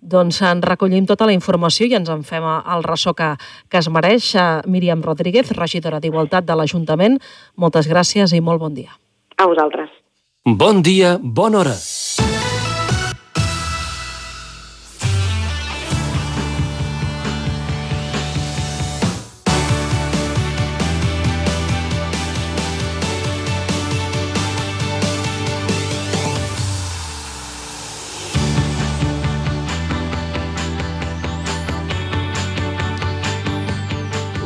Doncs 0.01 0.41
en 0.41 0.61
recollim 0.61 1.05
tota 1.05 1.25
la 1.25 1.33
informació 1.33 1.85
i 1.85 1.95
ens 1.95 2.09
en 2.09 2.23
fem 2.23 2.43
el 2.43 2.83
ressò 2.83 3.13
que, 3.13 3.35
que 3.69 3.77
es 3.77 3.89
mereix. 3.89 4.35
Míriam 4.65 5.01
Rodríguez, 5.03 5.51
regidora 5.51 5.99
d'Igualtat 5.99 6.45
de 6.45 6.55
l'Ajuntament, 6.55 7.19
moltes 7.55 7.87
gràcies 7.87 8.33
i 8.33 8.39
molt 8.39 8.61
bon 8.61 8.73
dia. 8.73 8.95
A 9.39 9.47
vosaltres. 9.47 9.89
Bon 10.43 10.81
dia, 10.83 11.17
bona 11.21 11.63
hora. 11.63 11.77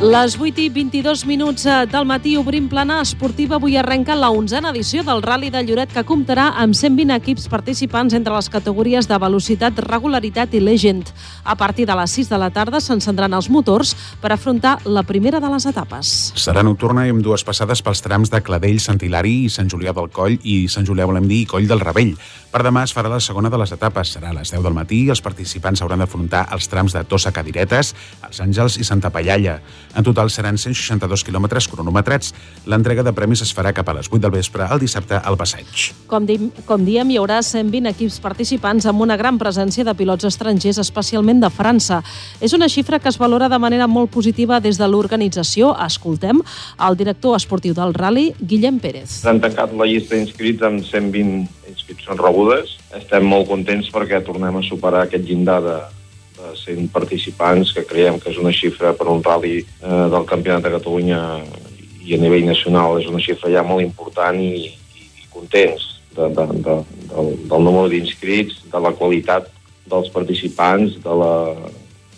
Les 0.04 0.34
8 0.36 0.60
i 0.60 0.68
22 0.68 1.22
minuts 1.24 1.62
eh, 1.64 1.86
del 1.88 2.04
matí 2.04 2.34
obrim 2.36 2.66
plana 2.68 2.98
esportiva. 3.00 3.56
Avui 3.56 3.78
arrenca 3.80 4.12
la 4.12 4.28
11a 4.28 4.68
edició 4.74 5.00
del 5.00 5.22
Rally 5.24 5.48
de 5.48 5.62
Lloret 5.64 5.94
que 5.94 6.02
comptarà 6.04 6.50
amb 6.60 6.76
120 6.76 7.14
equips 7.14 7.46
participants 7.48 8.12
entre 8.12 8.34
les 8.34 8.50
categories 8.52 9.08
de 9.08 9.16
velocitat, 9.22 9.80
regularitat 9.86 10.52
i 10.52 10.60
legend. 10.60 11.08
A 11.44 11.56
partir 11.56 11.86
de 11.88 11.96
les 11.96 12.18
6 12.20 12.28
de 12.28 12.42
la 12.42 12.50
tarda 12.52 12.82
s'encendran 12.84 13.32
els 13.32 13.48
motors 13.48 13.94
per 14.20 14.34
afrontar 14.34 14.76
la 14.84 15.06
primera 15.08 15.40
de 15.40 15.48
les 15.48 15.64
etapes. 15.72 16.34
Serà 16.36 16.60
nocturna 16.60 17.06
i 17.08 17.14
amb 17.14 17.24
dues 17.24 17.46
passades 17.48 17.80
pels 17.80 18.04
trams 18.04 18.28
de 18.28 18.44
Cladell, 18.44 18.84
Sant 18.84 19.00
Hilari 19.00 19.46
i 19.46 19.48
Sant 19.48 19.72
Julià 19.72 19.96
del 19.96 20.12
Coll 20.12 20.36
i 20.42 20.66
Sant 20.68 20.84
Julià, 20.84 21.08
volem 21.08 21.24
dir, 21.32 21.46
i 21.46 21.48
Coll 21.48 21.70
del 21.70 21.80
Rebell. 21.80 22.12
Per 22.52 22.60
demà 22.62 22.84
es 22.86 22.92
farà 22.94 23.08
la 23.10 23.22
segona 23.24 23.48
de 23.50 23.58
les 23.58 23.72
etapes. 23.74 24.12
Serà 24.14 24.28
a 24.30 24.36
les 24.36 24.52
10 24.52 24.62
del 24.62 24.76
matí 24.76 25.00
i 25.08 25.08
els 25.10 25.24
participants 25.24 25.80
hauran 25.82 26.04
d'afrontar 26.04 26.44
els 26.54 26.68
trams 26.70 26.92
de 26.94 27.02
Tossa 27.08 27.32
Cadiretes, 27.34 27.96
Els 28.28 28.44
Àngels 28.44 28.76
i 28.78 28.86
Santa 28.86 29.10
Pallalla. 29.10 29.56
En 29.94 30.02
total 30.02 30.30
seran 30.30 30.58
162 30.58 31.22
quilòmetres 31.26 31.68
cronometrats. 31.70 32.32
L'entrega 32.66 33.04
de 33.06 33.12
premis 33.14 33.42
es 33.44 33.52
farà 33.54 33.72
cap 33.74 33.88
a 33.88 33.94
les 33.94 34.10
8 34.10 34.20
del 34.24 34.34
vespre 34.34 34.66
el 34.66 34.82
dissabte 34.82 35.20
al 35.20 35.38
passeig. 35.38 35.90
Com, 36.10 36.26
di 36.26 36.38
com 36.66 36.84
diem, 36.84 37.12
hi 37.12 37.18
haurà 37.20 37.40
120 37.46 37.92
equips 37.92 38.18
participants 38.24 38.88
amb 38.90 39.04
una 39.06 39.16
gran 39.20 39.38
presència 39.38 39.86
de 39.86 39.94
pilots 39.94 40.26
estrangers, 40.26 40.80
especialment 40.82 41.42
de 41.44 41.50
França. 41.54 42.02
És 42.40 42.56
una 42.56 42.68
xifra 42.68 42.98
que 42.98 43.10
es 43.12 43.20
valora 43.20 43.48
de 43.48 43.58
manera 43.62 43.86
molt 43.86 44.10
positiva 44.10 44.60
des 44.60 44.80
de 44.80 44.88
l'organització. 44.90 45.74
Escoltem 45.86 46.42
el 46.88 46.98
director 46.98 47.38
esportiu 47.38 47.74
del 47.74 47.94
rally, 47.94 48.32
Guillem 48.40 48.80
Pérez. 48.82 49.20
Han 49.28 49.42
tancat 49.44 49.74
la 49.78 49.86
llista 49.86 50.16
d'inscrits 50.16 50.66
amb 50.66 50.82
120 50.82 51.70
inscripcions 51.70 52.20
rebudes. 52.20 52.78
Estem 52.94 53.26
molt 53.26 53.48
contents 53.50 53.90
perquè 53.94 54.22
tornem 54.24 54.58
a 54.58 54.64
superar 54.66 55.04
aquest 55.06 55.26
llindar 55.28 55.60
de, 55.64 55.78
100 56.60 56.90
participants, 56.92 57.72
que 57.74 57.86
creiem 57.88 58.18
que 58.20 58.30
és 58.32 58.40
una 58.40 58.52
xifra 58.54 58.92
per 58.98 59.08
un 59.12 59.22
rally 59.24 59.60
eh, 59.62 60.06
del 60.12 60.26
Campionat 60.28 60.64
de 60.66 60.74
Catalunya 60.76 61.20
i 62.04 62.14
a 62.14 62.20
nivell 62.20 62.44
nacional 62.46 63.00
és 63.00 63.08
una 63.08 63.22
xifra 63.24 63.50
ja 63.52 63.64
molt 63.64 63.84
important 63.84 64.40
i, 64.40 64.68
i, 64.68 65.06
i 65.22 65.28
contents 65.32 65.86
de, 66.16 66.28
de, 66.36 66.46
de, 66.66 66.76
del, 67.10 67.30
del 67.48 67.64
número 67.64 67.88
d'inscrits, 67.92 68.62
de 68.70 68.82
la 68.82 68.92
qualitat 68.96 69.48
dels 69.90 70.10
participants, 70.12 70.98
de 71.04 71.16
la 71.20 71.34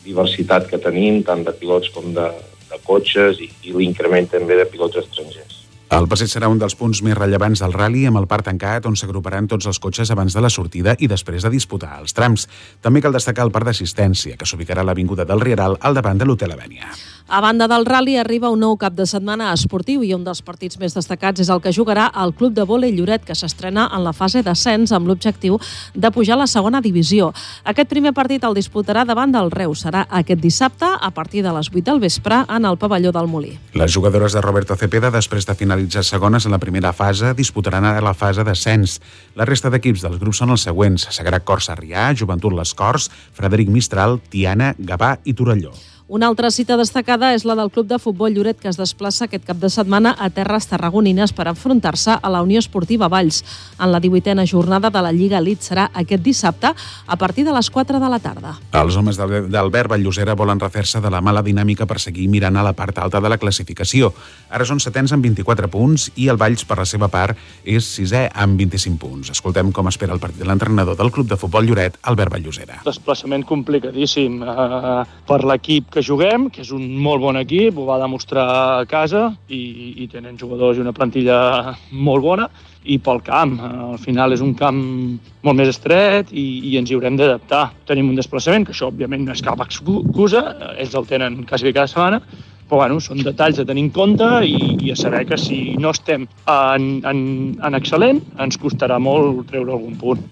diversitat 0.07 0.69
que 0.71 0.83
tenim, 0.83 1.23
tant 1.27 1.43
de 1.47 1.55
pilots 1.55 1.91
com 1.95 2.12
de, 2.15 2.27
de 2.71 2.81
cotxes 2.87 3.41
i, 3.43 3.51
i 3.67 3.75
l'increment 3.75 4.29
també 4.31 4.59
de 4.59 4.67
pilots 4.71 5.03
estrangers. 5.03 5.56
El 5.87 6.09
passeig 6.11 6.33
serà 6.33 6.49
un 6.51 6.59
dels 6.59 6.75
punts 6.75 6.99
més 7.07 7.14
rellevants 7.14 7.61
del 7.62 7.75
rally 7.77 8.01
amb 8.09 8.18
el 8.18 8.27
parc 8.27 8.49
tancat 8.49 8.88
on 8.90 8.96
s'agruparan 8.99 9.46
tots 9.46 9.68
els 9.70 9.79
cotxes 9.79 10.11
abans 10.11 10.35
de 10.35 10.42
la 10.42 10.51
sortida 10.51 10.96
i 10.99 11.07
després 11.07 11.46
de 11.46 11.53
disputar 11.53 12.01
els 12.01 12.16
trams. 12.16 12.49
També 12.83 12.99
cal 13.05 13.14
destacar 13.14 13.46
el 13.46 13.53
parc 13.55 13.70
d'assistència, 13.70 14.35
que 14.35 14.49
s'ubicarà 14.51 14.83
a 14.83 14.88
l'Avinguda 14.88 15.25
del 15.25 15.40
Rieral 15.40 15.79
al 15.81 15.94
davant 15.94 16.18
de 16.18 16.27
l'Hotel 16.27 16.57
Avènia. 16.57 16.90
A 17.29 17.40
banda 17.40 17.66
del 17.66 17.87
rally 17.87 18.16
arriba 18.18 18.53
un 18.55 18.61
nou 18.62 18.77
cap 18.79 18.94
de 18.94 19.03
setmana 19.07 19.49
esportiu 19.51 20.05
i 20.07 20.12
un 20.14 20.22
dels 20.22 20.44
partits 20.46 20.79
més 20.79 20.94
destacats 20.94 21.42
és 21.42 21.49
el 21.51 21.59
que 21.62 21.72
jugarà 21.75 22.05
el 22.22 22.31
Club 22.38 22.55
de 22.55 22.62
Vòlei 22.62 22.92
Lloret, 22.94 23.25
que 23.27 23.35
s'estrena 23.35 23.88
en 23.94 24.05
la 24.05 24.12
fase 24.14 24.44
d'ascens 24.46 24.92
amb 24.94 25.11
l'objectiu 25.11 25.59
de 25.94 26.11
pujar 26.14 26.37
a 26.37 26.40
la 26.44 26.46
segona 26.46 26.79
divisió. 26.83 27.33
Aquest 27.64 27.90
primer 27.90 28.12
partit 28.14 28.46
el 28.46 28.55
disputarà 28.55 29.03
davant 29.07 29.35
del 29.35 29.51
Reus. 29.51 29.83
Serà 29.83 30.05
aquest 30.07 30.42
dissabte 30.42 30.87
a 30.87 31.11
partir 31.11 31.42
de 31.42 31.55
les 31.55 31.70
8 31.70 31.83
del 31.90 31.99
vespre 32.03 32.44
en 32.46 32.64
el 32.64 32.79
pavelló 32.79 33.11
del 33.11 33.27
Molí. 33.27 33.57
Les 33.75 33.92
jugadores 33.94 34.33
de 34.33 34.40
Roberto 34.46 34.77
Cepeda, 34.79 35.11
després 35.11 35.46
de 35.51 35.59
finalitzar 35.59 35.77
finalitzar 35.87 36.05
segones 36.05 36.44
en 36.46 36.53
la 36.53 36.59
primera 36.59 36.92
fase, 36.92 37.33
disputaran 37.35 37.85
ara 37.85 38.01
la 38.03 38.14
fase 38.14 38.42
d'ascens. 38.42 39.01
La 39.37 39.46
resta 39.46 39.70
d'equips 39.70 40.03
dels 40.03 40.18
grups 40.18 40.42
són 40.42 40.51
els 40.51 40.64
següents. 40.66 41.07
Sagrà 41.14 41.38
Cor 41.38 41.62
Sarrià, 41.62 42.12
Joventut 42.12 42.53
Les 42.53 42.75
Corts, 42.75 43.11
Frederic 43.33 43.68
Mistral, 43.68 44.18
Tiana, 44.31 44.75
Gavà 44.79 45.18
i 45.25 45.35
Torelló. 45.35 45.72
Una 46.09 46.29
altra 46.31 46.53
cita 46.55 46.77
destacada 46.79 47.33
és 47.35 47.42
la 47.42 47.57
del 47.59 47.73
Club 47.75 47.88
de 47.90 47.97
Futbol 47.99 48.31
Lloret, 48.31 48.61
que 48.62 48.69
es 48.71 48.77
desplaça 48.79 49.25
aquest 49.27 49.42
cap 49.42 49.59
de 49.59 49.66
setmana 49.66 50.12
a 50.23 50.29
terres 50.31 50.69
tarragonines 50.71 51.33
per 51.35 51.49
enfrontar-se 51.51 52.14
a 52.14 52.31
la 52.31 52.45
Unió 52.47 52.61
Esportiva 52.62 53.09
Valls. 53.11 53.40
En 53.83 53.90
la 53.90 53.99
18a 53.99 54.45
jornada 54.47 54.92
de 54.95 55.03
la 55.03 55.11
Lliga 55.11 55.40
Elite 55.42 55.66
serà 55.66 55.88
aquest 55.92 56.23
dissabte 56.23 56.71
a 56.71 57.16
partir 57.19 57.42
de 57.45 57.51
les 57.51 57.71
4 57.75 57.99
de 57.99 58.11
la 58.12 58.21
tarda. 58.23 58.53
Els 58.71 58.95
homes 58.95 59.19
d'Albert 59.19 59.90
Valllosera 59.90 60.37
volen 60.38 60.62
refer-se 60.62 61.01
de 61.03 61.11
la 61.11 61.21
mala 61.21 61.42
dinàmica 61.42 61.88
per 61.90 61.99
seguir 61.99 62.29
mirant 62.31 62.55
a 62.55 62.62
la 62.62 62.77
part 62.79 63.03
alta 63.03 63.19
de 63.19 63.35
la 63.35 63.40
classificació. 63.42 64.12
Ara 64.49 64.62
són 64.62 64.79
setens 64.79 65.11
amb 65.11 65.27
24 65.27 65.66
punts 65.75 66.12
i 66.14 66.29
el 66.31 66.38
Valls, 66.38 66.62
per 66.62 66.79
la 66.79 66.87
seva 66.87 67.11
part, 67.11 67.35
és 67.64 67.83
sisè 67.83 68.29
amb 68.31 68.55
25 68.62 69.03
punts. 69.03 69.35
Escoltem 69.35 69.75
com 69.75 69.90
espera 69.90 70.14
el 70.14 70.23
partit 70.23 70.38
de 70.38 70.47
l'entrenador 70.47 70.95
del 70.95 71.11
Club 71.11 71.35
de 71.35 71.40
Futbol 71.42 71.66
Lloret, 71.66 71.99
Albert 72.07 72.38
Valllosera. 72.38 72.79
Desplaçament 72.87 73.42
complicadíssim 73.42 74.38
uh, 74.47 75.03
per 75.27 75.42
l'equip 75.42 75.96
que 75.97 76.05
juguem, 76.05 76.51
que 76.53 76.61
és 76.61 76.71
un 76.77 76.85
molt 77.01 77.23
bon 77.25 77.39
equip, 77.41 77.79
ho 77.81 77.87
va 77.89 77.97
demostrar 78.03 78.45
a 78.53 78.87
casa 78.89 79.31
i, 79.49 79.61
i 80.05 80.09
tenen 80.13 80.37
jugadors 80.37 80.77
i 80.77 80.85
una 80.85 80.93
plantilla 80.97 81.39
molt 81.91 82.25
bona 82.27 82.51
i 82.85 82.99
pel 83.01 83.23
camp. 83.25 83.55
Al 83.65 83.97
final 84.03 84.37
és 84.37 84.43
un 84.45 84.53
camp 84.59 84.83
molt 85.47 85.57
més 85.57 85.73
estret 85.73 86.35
i, 86.37 86.45
i 86.69 86.77
ens 86.77 86.93
hi 86.93 86.99
haurem 86.99 87.17
d'adaptar. 87.17 87.71
Tenim 87.89 88.13
un 88.13 88.21
desplaçament, 88.21 88.69
que 88.69 88.77
això 88.77 88.91
òbviament 88.93 89.25
no 89.25 89.33
és 89.33 89.45
cap 89.47 89.63
excusa, 89.65 90.45
ells 90.77 90.99
el 91.01 91.09
tenen 91.09 91.41
quasi 91.49 91.73
cada 91.73 91.89
setmana, 91.91 92.21
Però 92.67 92.81
bueno, 92.81 92.97
són 92.99 93.21
detalls 93.23 93.61
a 93.63 93.65
tenir 93.67 93.85
en 93.87 93.91
compte 93.95 94.27
i, 94.43 94.57
i 94.83 94.91
a 94.91 94.97
saber 94.99 95.21
que 95.29 95.37
si 95.39 95.77
no 95.79 95.93
estem 95.95 96.25
en, 96.51 96.89
en, 97.07 97.21
en 97.63 97.79
excel·lent, 97.79 98.19
ens 98.43 98.59
costarà 98.59 98.99
molt 98.99 99.45
treure 99.53 99.77
algun 99.77 99.95
punt. 100.01 100.25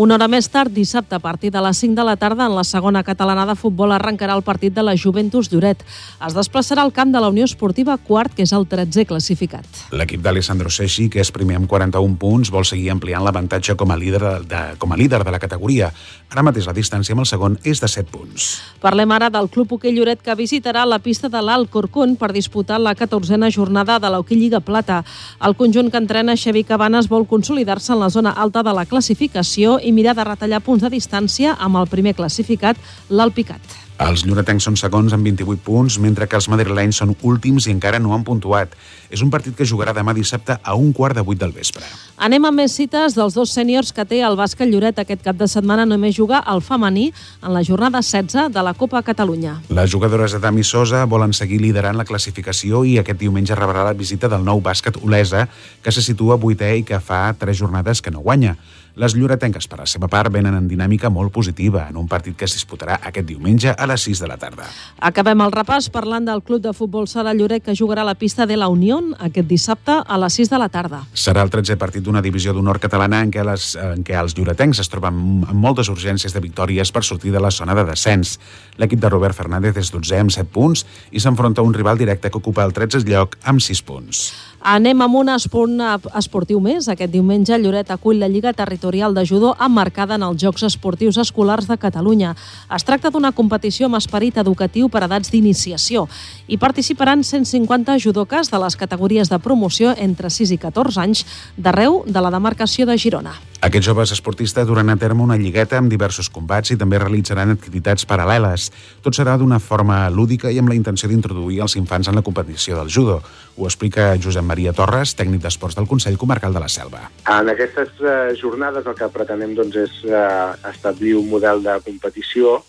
Una 0.00 0.14
hora 0.16 0.30
més 0.32 0.46
tard, 0.48 0.72
dissabte, 0.72 1.12
a 1.12 1.20
partir 1.20 1.50
de 1.52 1.60
les 1.60 1.76
5 1.76 1.92
de 1.92 2.04
la 2.08 2.14
tarda, 2.16 2.46
en 2.48 2.54
la 2.56 2.62
segona 2.64 3.02
catalana 3.04 3.42
de 3.44 3.52
futbol 3.52 3.90
arrencarà 3.92 4.32
el 4.32 4.40
partit 4.40 4.72
de 4.72 4.80
la 4.80 4.94
Juventus 4.96 5.50
Lloret. 5.52 5.82
Es 6.24 6.32
desplaçarà 6.32 6.80
al 6.86 6.92
camp 6.96 7.10
de 7.12 7.20
la 7.20 7.28
Unió 7.28 7.44
Esportiva 7.44 7.98
Quart, 8.00 8.32
que 8.32 8.46
és 8.46 8.54
el 8.56 8.64
13è 8.64 9.04
classificat. 9.10 9.66
L'equip 9.92 10.22
d'Alessandro 10.24 10.72
Seixi, 10.72 11.10
que 11.12 11.20
és 11.20 11.30
primer 11.36 11.58
amb 11.58 11.68
41 11.68 12.16
punts, 12.16 12.48
vol 12.48 12.64
seguir 12.64 12.88
ampliant 12.94 13.26
l'avantatge 13.26 13.76
com, 13.76 13.92
a 13.92 13.98
líder 14.00 14.22
de, 14.48 14.62
com 14.80 14.94
a 14.94 14.96
líder 14.96 15.20
de 15.20 15.34
la 15.36 15.42
categoria. 15.42 15.90
Ara 16.32 16.46
mateix 16.48 16.70
la 16.70 16.72
distància 16.72 17.12
amb 17.12 17.26
el 17.26 17.28
segon 17.28 17.58
és 17.60 17.84
de 17.84 17.92
7 17.92 18.08
punts. 18.08 18.48
Parlem 18.80 19.12
ara 19.12 19.28
del 19.28 19.50
Club 19.52 19.76
Hoquei 19.76 19.92
Lloret, 19.92 20.24
que 20.24 20.38
visitarà 20.38 20.86
la 20.88 21.02
pista 21.04 21.28
de 21.28 21.44
l'Alt 21.44 21.68
Corcón 21.68 22.16
per 22.16 22.32
disputar 22.32 22.80
la 22.80 22.96
14a 22.96 23.52
jornada 23.52 24.00
de 24.00 24.14
l'Hoquei 24.16 24.40
Lliga 24.40 24.64
Plata. 24.64 25.02
El 25.44 25.58
conjunt 25.60 25.92
que 25.92 26.00
entrena 26.00 26.40
Xavi 26.40 26.64
Cabanes 26.64 27.12
vol 27.12 27.28
consolidar-se 27.28 27.92
en 27.92 28.00
la 28.00 28.08
zona 28.08 28.32
alta 28.32 28.64
de 28.64 28.72
la 28.72 28.88
classificació 28.88 29.76
i 29.76 29.89
mirar 29.92 30.16
de 30.16 30.24
retallar 30.24 30.62
punts 30.64 30.82
de 30.82 30.90
distància 30.92 31.54
amb 31.58 31.80
el 31.80 31.88
primer 31.90 32.16
classificat, 32.18 32.76
l'Alpicat. 33.10 33.78
Els 34.00 34.22
lloretencs 34.24 34.64
són 34.64 34.78
segons 34.80 35.12
amb 35.12 35.26
28 35.28 35.60
punts, 35.60 35.98
mentre 36.00 36.24
que 36.24 36.38
els 36.38 36.46
madrilenys 36.48 37.02
són 37.02 37.10
últims 37.20 37.66
i 37.66 37.74
encara 37.74 37.98
no 38.00 38.14
han 38.14 38.22
puntuat. 38.24 38.72
És 39.12 39.20
un 39.20 39.28
partit 39.28 39.52
que 39.58 39.66
jugarà 39.68 39.92
demà 39.92 40.14
dissabte 40.16 40.56
a 40.56 40.76
un 40.78 40.94
quart 40.96 41.18
de 41.18 41.24
vuit 41.26 41.36
del 41.36 41.52
vespre. 41.52 41.84
Anem 42.16 42.46
amb 42.48 42.62
més 42.62 42.72
cites 42.78 43.12
dels 43.18 43.36
dos 43.36 43.52
sèniors 43.52 43.92
que 43.92 44.06
té 44.08 44.22
el 44.24 44.38
bàsquet 44.40 44.72
Lloret 44.72 45.02
aquest 45.02 45.20
cap 45.26 45.36
de 45.36 45.50
setmana 45.50 45.84
només 45.84 46.16
jugar 46.16 46.40
el 46.48 46.64
femení 46.64 47.10
en 47.42 47.52
la 47.52 47.60
jornada 47.66 48.00
16 48.00 48.48
de 48.54 48.64
la 48.64 48.72
Copa 48.72 49.02
Catalunya. 49.04 49.58
Les 49.68 49.92
jugadores 49.92 50.32
de 50.32 50.40
Dami 50.40 50.64
Sosa 50.64 51.04
volen 51.04 51.36
seguir 51.36 51.60
liderant 51.60 52.00
la 52.00 52.08
classificació 52.08 52.86
i 52.88 52.96
aquest 53.02 53.20
diumenge 53.20 53.58
rebrà 53.58 53.84
la 53.84 53.96
visita 53.96 54.32
del 54.32 54.48
nou 54.48 54.64
bàsquet 54.64 54.96
Olesa, 55.04 55.44
que 55.84 55.92
se 55.92 56.00
situa 56.00 56.40
vuitè 56.40 56.72
i 56.78 56.88
que 56.88 57.04
fa 57.04 57.26
tres 57.36 57.60
jornades 57.60 58.00
que 58.00 58.14
no 58.14 58.24
guanya. 58.24 58.56
Les 58.98 59.14
lloretenques, 59.14 59.68
per 59.70 59.78
la 59.78 59.86
seva 59.86 60.08
part, 60.10 60.32
venen 60.32 60.56
en 60.56 60.66
dinàmica 60.68 61.10
molt 61.10 61.30
positiva 61.32 61.86
en 61.88 61.96
un 62.00 62.08
partit 62.10 62.36
que 62.36 62.46
es 62.48 62.54
disputarà 62.56 62.98
aquest 63.06 63.26
diumenge 63.28 63.70
a 63.70 63.86
les 63.86 64.02
6 64.08 64.22
de 64.24 64.28
la 64.30 64.36
tarda. 64.40 64.66
Acabem 64.98 65.44
el 65.44 65.54
repàs 65.54 65.90
parlant 65.94 66.26
del 66.26 66.42
club 66.42 66.62
de 66.64 66.72
futbol 66.76 67.06
Sala 67.08 67.34
Lloret 67.34 67.64
que 67.64 67.76
jugarà 67.78 68.02
a 68.02 68.08
la 68.08 68.16
pista 68.18 68.46
de 68.46 68.56
la 68.58 68.68
Unión 68.68 69.14
aquest 69.18 69.48
dissabte 69.48 70.00
a 70.02 70.18
les 70.18 70.40
6 70.40 70.50
de 70.50 70.58
la 70.58 70.68
tarda. 70.68 71.04
Serà 71.14 71.44
el 71.46 71.52
13è 71.52 71.78
partit 71.78 72.04
d'una 72.04 72.22
divisió 72.22 72.54
d'honor 72.56 72.80
catalana 72.82 73.22
en 73.22 73.30
què, 73.30 73.44
les, 73.46 73.72
en 73.78 74.04
què 74.04 74.18
els 74.18 74.34
lloretencs 74.38 74.82
es 74.82 74.90
troben 74.90 75.46
amb 75.46 75.58
moltes 75.60 75.88
urgències 75.92 76.34
de 76.34 76.42
victòries 76.42 76.90
per 76.90 77.04
sortir 77.06 77.32
de 77.32 77.40
la 77.40 77.54
zona 77.54 77.76
de 77.78 77.86
descens. 77.92 78.38
L'equip 78.78 79.00
de 79.00 79.12
Robert 79.12 79.38
Fernández 79.38 79.78
és 79.78 79.94
12 79.94 80.24
amb 80.26 80.34
7 80.34 80.50
punts 80.50 80.84
i 81.12 81.22
s'enfronta 81.22 81.62
a 81.62 81.68
un 81.68 81.74
rival 81.74 81.98
directe 81.98 82.30
que 82.30 82.42
ocupa 82.42 82.66
el 82.66 82.74
13è 82.74 83.06
lloc 83.06 83.38
amb 83.44 83.62
6 83.62 83.86
punts. 83.86 84.49
Anem 84.60 85.00
amb 85.00 85.16
un 85.16 85.30
esport 85.32 85.72
esportiu 86.18 86.60
més. 86.60 86.84
Aquest 86.92 87.12
diumenge 87.12 87.56
Lloret 87.56 87.88
acull 87.90 88.20
la 88.20 88.28
Lliga 88.28 88.52
Territorial 88.52 89.14
de 89.16 89.24
Judo 89.24 89.54
emmarcada 89.56 90.18
en 90.18 90.22
els 90.26 90.42
Jocs 90.42 90.66
Esportius 90.68 91.16
Escolars 91.16 91.66
de 91.66 91.78
Catalunya. 91.80 92.34
Es 92.68 92.84
tracta 92.84 93.08
d'una 93.10 93.32
competició 93.32 93.88
amb 93.88 93.96
esperit 93.96 94.36
educatiu 94.36 94.90
per 94.92 95.06
edats 95.08 95.32
d'iniciació. 95.32 96.06
Hi 96.46 96.58
participaran 96.60 97.24
150 97.24 97.96
judoques 98.04 98.50
de 98.52 98.60
les 98.60 98.76
categories 98.76 99.32
de 99.32 99.38
promoció 99.38 99.94
entre 99.96 100.28
6 100.28 100.52
i 100.52 100.58
14 100.60 101.00
anys 101.00 101.24
d'arreu 101.56 102.04
de 102.06 102.20
la 102.20 102.30
demarcació 102.30 102.84
de 102.84 102.98
Girona. 102.98 103.49
Aquests 103.60 103.90
joves 103.90 104.08
esportistes 104.14 104.64
duran 104.64 104.88
a 104.88 104.94
terme 104.96 105.20
una 105.20 105.36
lligueta 105.36 105.76
amb 105.76 105.90
diversos 105.92 106.30
combats 106.32 106.72
i 106.72 106.78
també 106.80 106.96
realitzaran 106.96 107.50
activitats 107.52 108.06
paral·leles. 108.08 108.70
Tot 109.04 109.12
serà 109.12 109.34
d'una 109.36 109.58
forma 109.60 109.98
lúdica 110.08 110.48
i 110.48 110.56
amb 110.62 110.72
la 110.72 110.76
intenció 110.78 111.10
d'introduir 111.10 111.60
els 111.66 111.76
infants 111.76 112.08
en 112.08 112.16
la 112.16 112.22
competició 112.24 112.78
del 112.78 112.88
judo. 112.88 113.18
Ho 113.58 113.68
explica 113.68 114.14
Josep 114.16 114.46
Maria 114.48 114.72
Torres, 114.72 115.12
tècnic 115.18 115.42
d'esports 115.44 115.76
del 115.76 115.90
Consell 115.90 116.16
Comarcal 116.16 116.56
de 116.56 116.62
la 116.64 116.70
Selva. 116.72 117.02
En 117.28 117.52
aquestes 117.52 118.00
eh, 118.00 118.32
jornades 118.40 118.88
el 118.88 118.96
que 118.96 119.10
pretenem 119.12 119.52
doncs, 119.58 119.76
és 119.76 120.00
eh, 120.08 120.72
establir 120.72 121.18
un 121.20 121.28
model 121.28 121.60
de 121.66 121.76
competició 121.84 122.62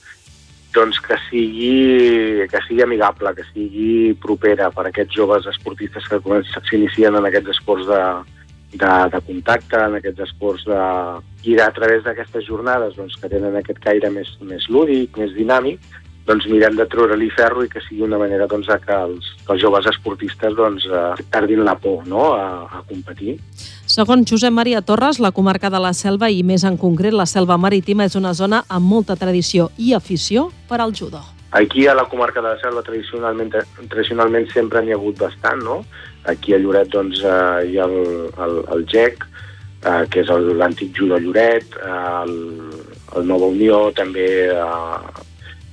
doncs, 0.76 1.00
que, 1.08 1.16
sigui, 1.30 2.44
que 2.52 2.64
sigui 2.68 2.84
amigable, 2.84 3.32
que 3.40 3.48
sigui 3.54 4.12
propera 4.20 4.68
per 4.76 4.90
a 4.90 4.92
aquests 4.92 5.16
joves 5.16 5.48
esportistes 5.56 6.12
que 6.12 6.20
s'inicien 6.68 7.16
en 7.16 7.32
aquests 7.32 7.56
esports 7.56 7.88
de, 7.88 8.04
de, 8.74 8.92
de 9.14 9.22
contacte, 9.28 9.80
en 9.80 9.98
aquests 10.00 10.28
esports 10.28 10.68
de... 10.68 10.84
i 11.48 11.58
a 11.60 11.72
través 11.76 12.06
d'aquestes 12.06 12.46
jornades 12.48 12.96
doncs, 12.96 13.18
que 13.20 13.32
tenen 13.32 13.58
aquest 13.58 13.82
caire 13.84 14.12
més, 14.14 14.32
més 14.46 14.68
lúdic, 14.70 15.18
més 15.18 15.34
dinàmic, 15.36 15.82
doncs 16.28 16.46
mirem 16.48 16.76
de 16.78 16.86
treure-li 16.86 17.30
ferro 17.34 17.64
i 17.66 17.70
que 17.70 17.82
sigui 17.84 18.06
una 18.06 18.20
manera 18.22 18.46
doncs, 18.48 18.70
que, 18.86 18.98
els, 19.08 19.32
que 19.42 19.54
els 19.56 19.62
joves 19.64 19.88
esportistes 19.90 20.56
doncs, 20.56 20.86
eh, 20.86 21.26
perdin 21.34 21.64
la 21.66 21.76
por 21.82 22.06
no? 22.08 22.32
a, 22.38 22.68
a 22.70 22.84
competir. 22.88 23.40
Segons 23.90 24.30
Josep 24.30 24.54
Maria 24.54 24.84
Torres, 24.86 25.20
la 25.20 25.34
comarca 25.36 25.72
de 25.74 25.82
la 25.82 25.94
Selva 25.98 26.30
i 26.30 26.44
més 26.48 26.64
en 26.68 26.78
concret 26.80 27.16
la 27.18 27.28
Selva 27.28 27.58
Marítima 27.58 28.08
és 28.08 28.16
una 28.16 28.36
zona 28.38 28.64
amb 28.70 28.88
molta 28.88 29.18
tradició 29.20 29.72
i 29.78 29.96
afició 29.98 30.50
per 30.70 30.80
al 30.80 30.94
judo. 30.96 31.24
Aquí 31.52 31.84
a 31.88 31.96
la 31.98 32.06
comarca 32.08 32.40
de 32.40 32.54
la 32.54 32.60
Selva 32.62 32.86
tradicionalment, 32.86 33.52
tradicionalment 33.90 34.48
sempre 34.54 34.86
n'hi 34.86 34.94
ha 34.94 35.00
hagut 35.00 35.18
bastant, 35.20 35.60
no? 35.66 35.82
Aquí 36.30 36.54
a 36.54 36.60
Lloret 36.62 36.92
doncs, 36.94 37.24
eh, 37.26 37.72
hi 37.72 37.80
ha 37.80 37.88
el, 37.90 38.30
el, 38.46 38.58
el 38.76 38.86
GEC, 38.92 39.26
eh, 39.82 40.06
que 40.12 40.22
és 40.22 40.32
l'antic 40.60 40.94
judo 40.98 41.18
Lloret, 41.20 41.78
eh, 41.82 41.98
el, 42.22 42.36
el 43.18 43.28
Nova 43.28 43.50
Unió, 43.50 43.88
també 43.98 44.28
eh, 44.54 45.28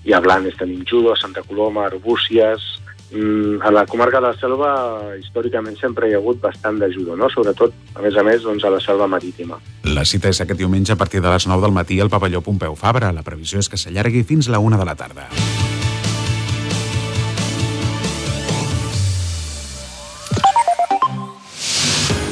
hi 0.08 0.14
ha 0.14 0.22
Blanes, 0.24 0.56
tenim 0.56 0.84
judo, 0.88 1.16
Santa 1.16 1.44
Coloma, 1.46 1.86
Arbúcies... 1.92 2.74
Mm, 3.08 3.62
a 3.64 3.70
la 3.70 3.86
comarca 3.86 4.18
de 4.20 4.26
la 4.26 4.34
Selva 4.36 4.72
històricament 5.16 5.78
sempre 5.80 6.10
hi 6.10 6.12
ha 6.12 6.18
hagut 6.20 6.42
bastant 6.42 6.76
de 6.76 6.90
judo, 6.92 7.16
no? 7.16 7.30
sobretot, 7.32 7.72
a 7.96 8.04
més 8.04 8.18
a 8.20 8.24
més, 8.26 8.42
doncs, 8.44 8.66
a 8.68 8.74
la 8.74 8.82
Selva 8.84 9.08
Marítima. 9.08 9.56
La 9.88 10.04
cita 10.04 10.28
és 10.28 10.42
aquest 10.44 10.60
diumenge 10.60 10.92
a 10.92 11.00
partir 11.00 11.24
de 11.24 11.32
les 11.32 11.48
9 11.48 11.64
del 11.64 11.72
matí 11.72 12.02
al 12.04 12.12
pavelló 12.12 12.44
Pompeu 12.44 12.76
Fabra. 12.76 13.08
La 13.16 13.24
previsió 13.24 13.64
és 13.64 13.72
que 13.72 13.80
s'allargui 13.80 14.26
fins 14.28 14.52
la 14.52 14.60
1 14.60 14.76
de 14.76 14.92
la 14.92 14.98
tarda. 15.00 15.30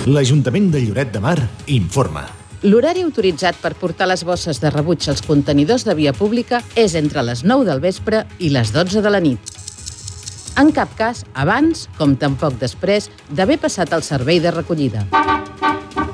L'Ajuntament 0.06 0.68
de 0.70 0.78
Lloret 0.84 1.08
de 1.10 1.18
Mar 1.18 1.34
informa. 1.74 2.20
L'horari 2.62 3.02
autoritzat 3.02 3.56
per 3.58 3.72
portar 3.74 4.06
les 4.06 4.22
bosses 4.22 4.60
de 4.62 4.70
rebuig 4.70 5.02
als 5.10 5.24
contenidors 5.26 5.82
de 5.82 5.96
via 5.98 6.12
pública 6.14 6.60
és 6.78 6.94
entre 6.94 7.24
les 7.26 7.42
9 7.42 7.66
del 7.66 7.82
vespre 7.82 8.20
i 8.38 8.52
les 8.54 8.70
12 8.70 9.02
de 9.02 9.10
la 9.10 9.18
nit. 9.18 9.50
En 10.62 10.70
cap 10.70 10.94
cas, 10.94 11.24
abans, 11.34 11.88
com 11.98 12.14
tampoc 12.14 12.54
després, 12.60 13.10
d'haver 13.34 13.58
passat 13.58 13.90
el 13.98 14.06
servei 14.06 14.38
de 14.38 14.54
recollida. 14.54 15.02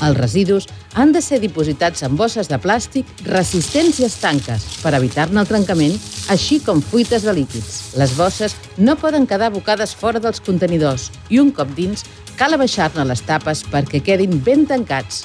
Els 0.03 0.17
residus 0.17 0.67
han 0.99 1.13
de 1.13 1.21
ser 1.23 1.39
dipositats 1.45 2.03
en 2.03 2.17
bosses 2.17 2.49
de 2.49 2.57
plàstic 2.59 3.07
resistents 3.29 4.01
i 4.01 4.09
estanques 4.09 4.65
per 4.83 4.97
evitar-ne 4.97 5.45
el 5.45 5.53
trencament, 5.53 5.95
així 6.33 6.59
com 6.65 6.81
fuites 6.81 7.29
de 7.29 7.37
líquids. 7.37 7.93
Les 8.01 8.17
bosses 8.17 8.57
no 8.79 8.97
poden 8.97 9.29
quedar 9.29 9.53
abocades 9.53 9.95
fora 9.95 10.19
dels 10.19 10.41
contenidors 10.41 11.11
i 11.29 11.39
un 11.45 11.53
cop 11.55 11.71
dins 11.77 12.03
cal 12.43 12.57
abaixar-ne 12.57 13.05
les 13.07 13.21
tapes 13.23 13.61
perquè 13.71 14.01
quedin 14.03 14.33
ben 14.43 14.65
tancats 14.67 15.21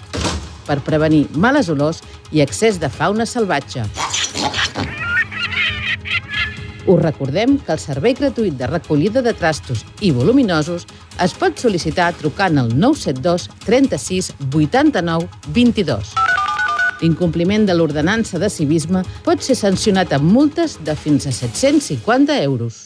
per 0.67 0.75
prevenir 0.85 1.23
males 1.41 1.65
olors 1.73 2.03
i 2.29 2.43
excés 2.43 2.75
de 2.77 2.91
fauna 2.93 3.25
salvatge. 3.25 3.81
Us 6.85 6.99
recordem 7.01 7.55
que 7.57 7.73
el 7.73 7.81
servei 7.81 8.13
gratuït 8.19 8.53
de 8.59 8.69
recollida 8.69 9.23
de 9.25 9.33
trastos 9.33 9.81
i 10.05 10.11
voluminosos 10.13 10.85
es 11.25 11.33
pot 11.33 11.57
sol·licitar 11.57 12.11
trucant 12.19 12.61
al 12.61 12.69
972 12.77 13.47
36 13.65 14.29
89 14.51 15.25
22. 15.57 16.11
L'incompliment 17.01 17.65
de 17.65 17.73
l'ordenança 17.73 18.37
de 18.37 18.51
civisme 18.53 19.01
pot 19.25 19.41
ser 19.41 19.57
sancionat 19.57 20.13
amb 20.13 20.29
multes 20.37 20.77
de 20.85 20.93
fins 20.93 21.25
a 21.25 21.33
750 21.33 22.37
euros. 22.43 22.85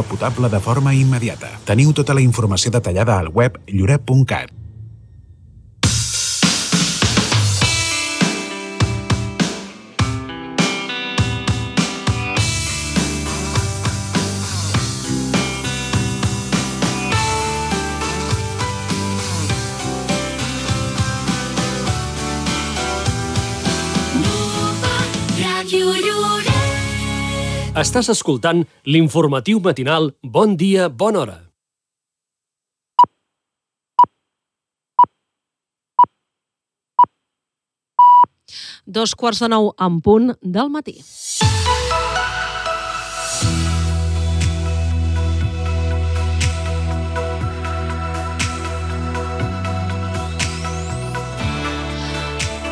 potable 0.00 0.48
de 0.48 0.62
forma 0.64 0.96
immediata. 0.96 1.52
Teniu 1.68 1.92
tota 1.92 2.16
la 2.16 2.24
informació 2.24 2.72
detallada 2.72 3.20
al 3.20 3.28
web 3.28 3.60
lloret.cat. 3.68 4.61
Estàs 27.82 28.06
escoltant 28.12 28.60
l'informatiu 28.86 29.58
matinal 29.64 30.12
Bon 30.34 30.52
dia, 30.60 30.84
bona 31.02 31.22
hora. 31.22 31.38
Dos 38.86 39.16
quarts 39.18 39.42
de 39.42 39.50
nou 39.50 39.72
en 39.88 39.98
punt 40.04 40.30
del 40.42 40.70
matí. 40.70 41.00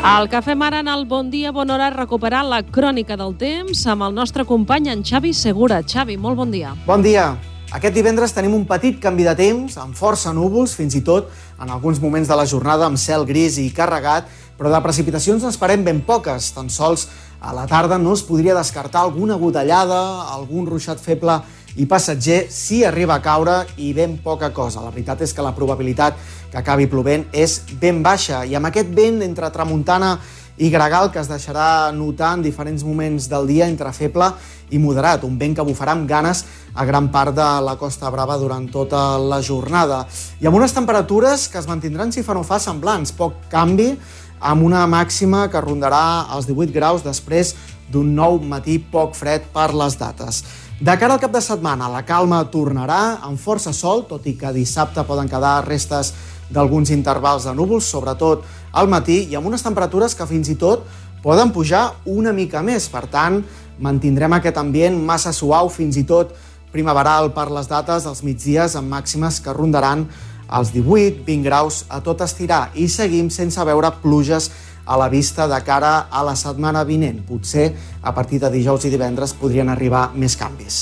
Que 0.01 0.41
fem 0.41 0.63
ara 0.65 0.79
en 0.81 0.89
el 0.89 1.03
Bon 1.05 1.29
Dia, 1.29 1.51
Bona 1.53 1.75
Hora, 1.75 1.91
recuperar 1.93 2.41
la 2.49 2.63
crònica 2.65 3.19
del 3.21 3.35
temps 3.37 3.83
amb 3.85 4.07
el 4.07 4.15
nostre 4.17 4.47
company, 4.49 4.89
en 4.89 5.03
Xavi 5.05 5.35
Segura. 5.37 5.83
Xavi, 5.85 6.17
molt 6.17 6.39
bon 6.39 6.51
dia. 6.51 6.73
Bon 6.87 7.03
dia. 7.05 7.35
Aquest 7.77 7.95
divendres 7.95 8.33
tenim 8.33 8.55
un 8.57 8.65
petit 8.65 8.97
canvi 8.99 9.27
de 9.29 9.35
temps, 9.37 9.77
amb 9.77 9.93
força 9.95 10.33
núvols, 10.33 10.73
fins 10.75 10.97
i 10.97 11.03
tot 11.05 11.29
en 11.61 11.69
alguns 11.69 12.01
moments 12.01 12.33
de 12.33 12.39
la 12.39 12.49
jornada 12.49 12.89
amb 12.89 12.97
cel 12.97 13.27
gris 13.29 13.61
i 13.61 13.69
carregat, 13.77 14.25
però 14.57 14.73
de 14.73 14.81
precipitacions 14.81 15.45
n'esperem 15.45 15.85
ben 15.85 16.01
poques. 16.01 16.49
Tan 16.57 16.73
sols 16.73 17.07
a 17.41 17.53
la 17.53 17.69
tarda 17.69 18.01
no 18.01 18.17
es 18.17 18.25
podria 18.25 18.57
descartar 18.57 19.05
alguna 19.05 19.37
gotellada, 19.37 20.01
algun 20.33 20.65
ruixat 20.67 21.01
feble 21.01 21.43
i 21.77 21.87
passatger 21.87 22.47
si 22.51 22.83
arriba 22.85 23.21
a 23.21 23.23
caure 23.23 23.61
i 23.77 23.93
ben 23.95 24.17
poca 24.25 24.49
cosa. 24.51 24.81
La 24.81 24.91
veritat 24.91 25.21
és 25.23 25.37
que 25.37 25.45
la 25.45 25.55
probabilitat 25.55 26.17
que 26.51 26.59
acabi 26.59 26.89
plovent 26.91 27.29
és 27.33 27.61
ben 27.81 28.03
baixa 28.03 28.45
i 28.45 28.57
amb 28.59 28.71
aquest 28.71 28.91
vent 28.95 29.23
entre 29.23 29.51
tramuntana 29.55 30.17
i 30.61 30.69
gregal 30.69 31.09
que 31.09 31.21
es 31.23 31.29
deixarà 31.31 31.89
notar 31.97 32.35
en 32.37 32.43
diferents 32.45 32.85
moments 32.85 33.31
del 33.33 33.47
dia 33.49 33.69
entre 33.71 33.93
feble 33.97 34.29
i 34.71 34.79
moderat, 34.79 35.25
un 35.25 35.39
vent 35.41 35.55
que 35.57 35.65
bufarà 35.65 35.95
amb 35.97 36.09
ganes 36.09 36.45
a 36.75 36.85
gran 36.85 37.09
part 37.11 37.33
de 37.35 37.47
la 37.65 37.79
Costa 37.81 38.11
Brava 38.13 38.37
durant 38.39 38.67
tota 38.69 39.17
la 39.19 39.41
jornada. 39.41 40.05
I 40.41 40.47
amb 40.47 40.61
unes 40.61 40.77
temperatures 40.77 41.49
que 41.49 41.59
es 41.59 41.67
mantindran, 41.67 42.13
si 42.13 42.23
fa 42.23 42.37
no 42.37 42.45
fa, 42.45 42.61
semblants. 42.61 43.15
Poc 43.17 43.49
canvi, 43.51 43.95
amb 44.41 44.65
una 44.69 44.85
màxima 44.87 45.47
que 45.49 45.61
rondarà 45.65 46.29
els 46.37 46.49
18 46.49 46.77
graus 46.77 47.05
després 47.05 47.55
d'un 47.91 48.13
nou 48.15 48.39
matí 48.45 48.79
poc 48.79 49.17
fred 49.17 49.49
per 49.55 49.71
les 49.75 49.97
dates. 49.99 50.43
De 50.81 50.93
cara 50.97 51.17
al 51.17 51.21
cap 51.21 51.33
de 51.33 51.43
setmana, 51.45 51.91
la 51.93 52.05
calma 52.09 52.45
tornarà 52.53 53.21
amb 53.27 53.41
força 53.41 53.73
sol, 53.77 54.07
tot 54.09 54.29
i 54.29 54.37
que 54.37 54.53
dissabte 54.57 55.05
poden 55.09 55.29
quedar 55.29 55.65
restes 55.67 56.15
d'alguns 56.51 56.91
intervals 56.91 57.47
de 57.47 57.55
núvols, 57.55 57.89
sobretot 57.89 58.45
al 58.73 58.91
matí, 58.91 59.25
i 59.31 59.37
amb 59.39 59.47
unes 59.51 59.63
temperatures 59.63 60.15
que 60.15 60.27
fins 60.27 60.51
i 60.51 60.59
tot 60.59 60.87
poden 61.23 61.53
pujar 61.53 61.91
una 62.07 62.33
mica 62.33 62.63
més. 62.63 62.89
Per 62.91 63.05
tant, 63.13 63.41
mantindrem 63.79 64.33
aquest 64.37 64.59
ambient 64.61 64.99
massa 65.05 65.33
suau, 65.33 65.69
fins 65.69 65.97
i 65.97 66.05
tot 66.09 66.35
primaveral 66.73 67.33
per 67.35 67.49
les 67.51 67.69
dates 67.71 68.07
dels 68.07 68.23
migdies 68.23 68.77
amb 68.79 68.91
màximes 68.93 69.41
que 69.43 69.55
rondaran 69.55 70.07
els 70.51 70.73
18-20 70.75 71.43
graus 71.47 71.85
a 71.89 72.01
tot 72.03 72.23
estirar 72.27 72.71
i 72.75 72.89
seguim 72.91 73.31
sense 73.31 73.63
veure 73.67 73.93
pluges 74.03 74.51
a 74.91 74.97
la 74.99 75.09
vista 75.09 75.47
de 75.47 75.59
cara 75.63 76.09
a 76.11 76.25
la 76.27 76.35
setmana 76.35 76.83
vinent. 76.83 77.21
Potser 77.23 77.69
a 78.03 78.11
partir 78.15 78.41
de 78.43 78.51
dijous 78.51 78.85
i 78.85 78.91
divendres 78.91 79.37
podrien 79.39 79.71
arribar 79.71 80.09
més 80.19 80.35
canvis. 80.35 80.81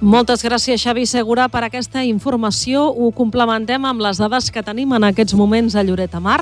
Moltes 0.00 0.40
gràcies, 0.46 0.80
Xavi 0.80 1.04
Segura, 1.04 1.50
per 1.52 1.66
aquesta 1.66 2.00
informació. 2.08 2.86
Ho 2.88 3.10
complementem 3.12 3.84
amb 3.84 4.00
les 4.00 4.22
dades 4.22 4.48
que 4.48 4.64
tenim 4.64 4.96
en 4.96 5.10
aquests 5.10 5.36
moments 5.36 5.76
a 5.76 5.84
Lloret 5.84 6.16
de 6.16 6.24
Mar. 6.24 6.40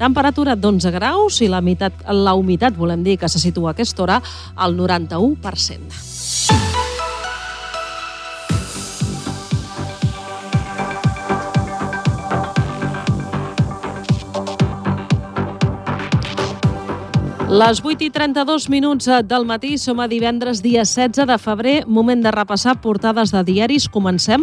Temperatura 0.00 0.58
d'11 0.58 0.90
graus 0.98 1.38
i 1.38 1.52
la, 1.52 1.62
meitat, 1.62 2.02
la 2.10 2.34
humitat, 2.34 2.74
volem 2.74 3.06
dir, 3.06 3.14
que 3.20 3.30
se 3.30 3.38
situa 3.38 3.70
a 3.70 3.78
aquesta 3.78 4.02
hora 4.02 4.20
al 4.56 4.74
91%. 4.74 6.15
Les 17.56 17.78
8 17.80 18.04
i 18.04 18.10
32 18.12 18.66
minuts 18.68 19.06
del 19.24 19.46
matí, 19.48 19.78
som 19.80 20.02
a 20.04 20.06
divendres, 20.10 20.58
dia 20.60 20.82
16 20.84 21.24
de 21.24 21.36
febrer, 21.40 21.76
moment 21.88 22.20
de 22.20 22.28
repassar 22.34 22.74
portades 22.84 23.30
de 23.32 23.40
diaris. 23.48 23.86
Comencem 23.88 24.42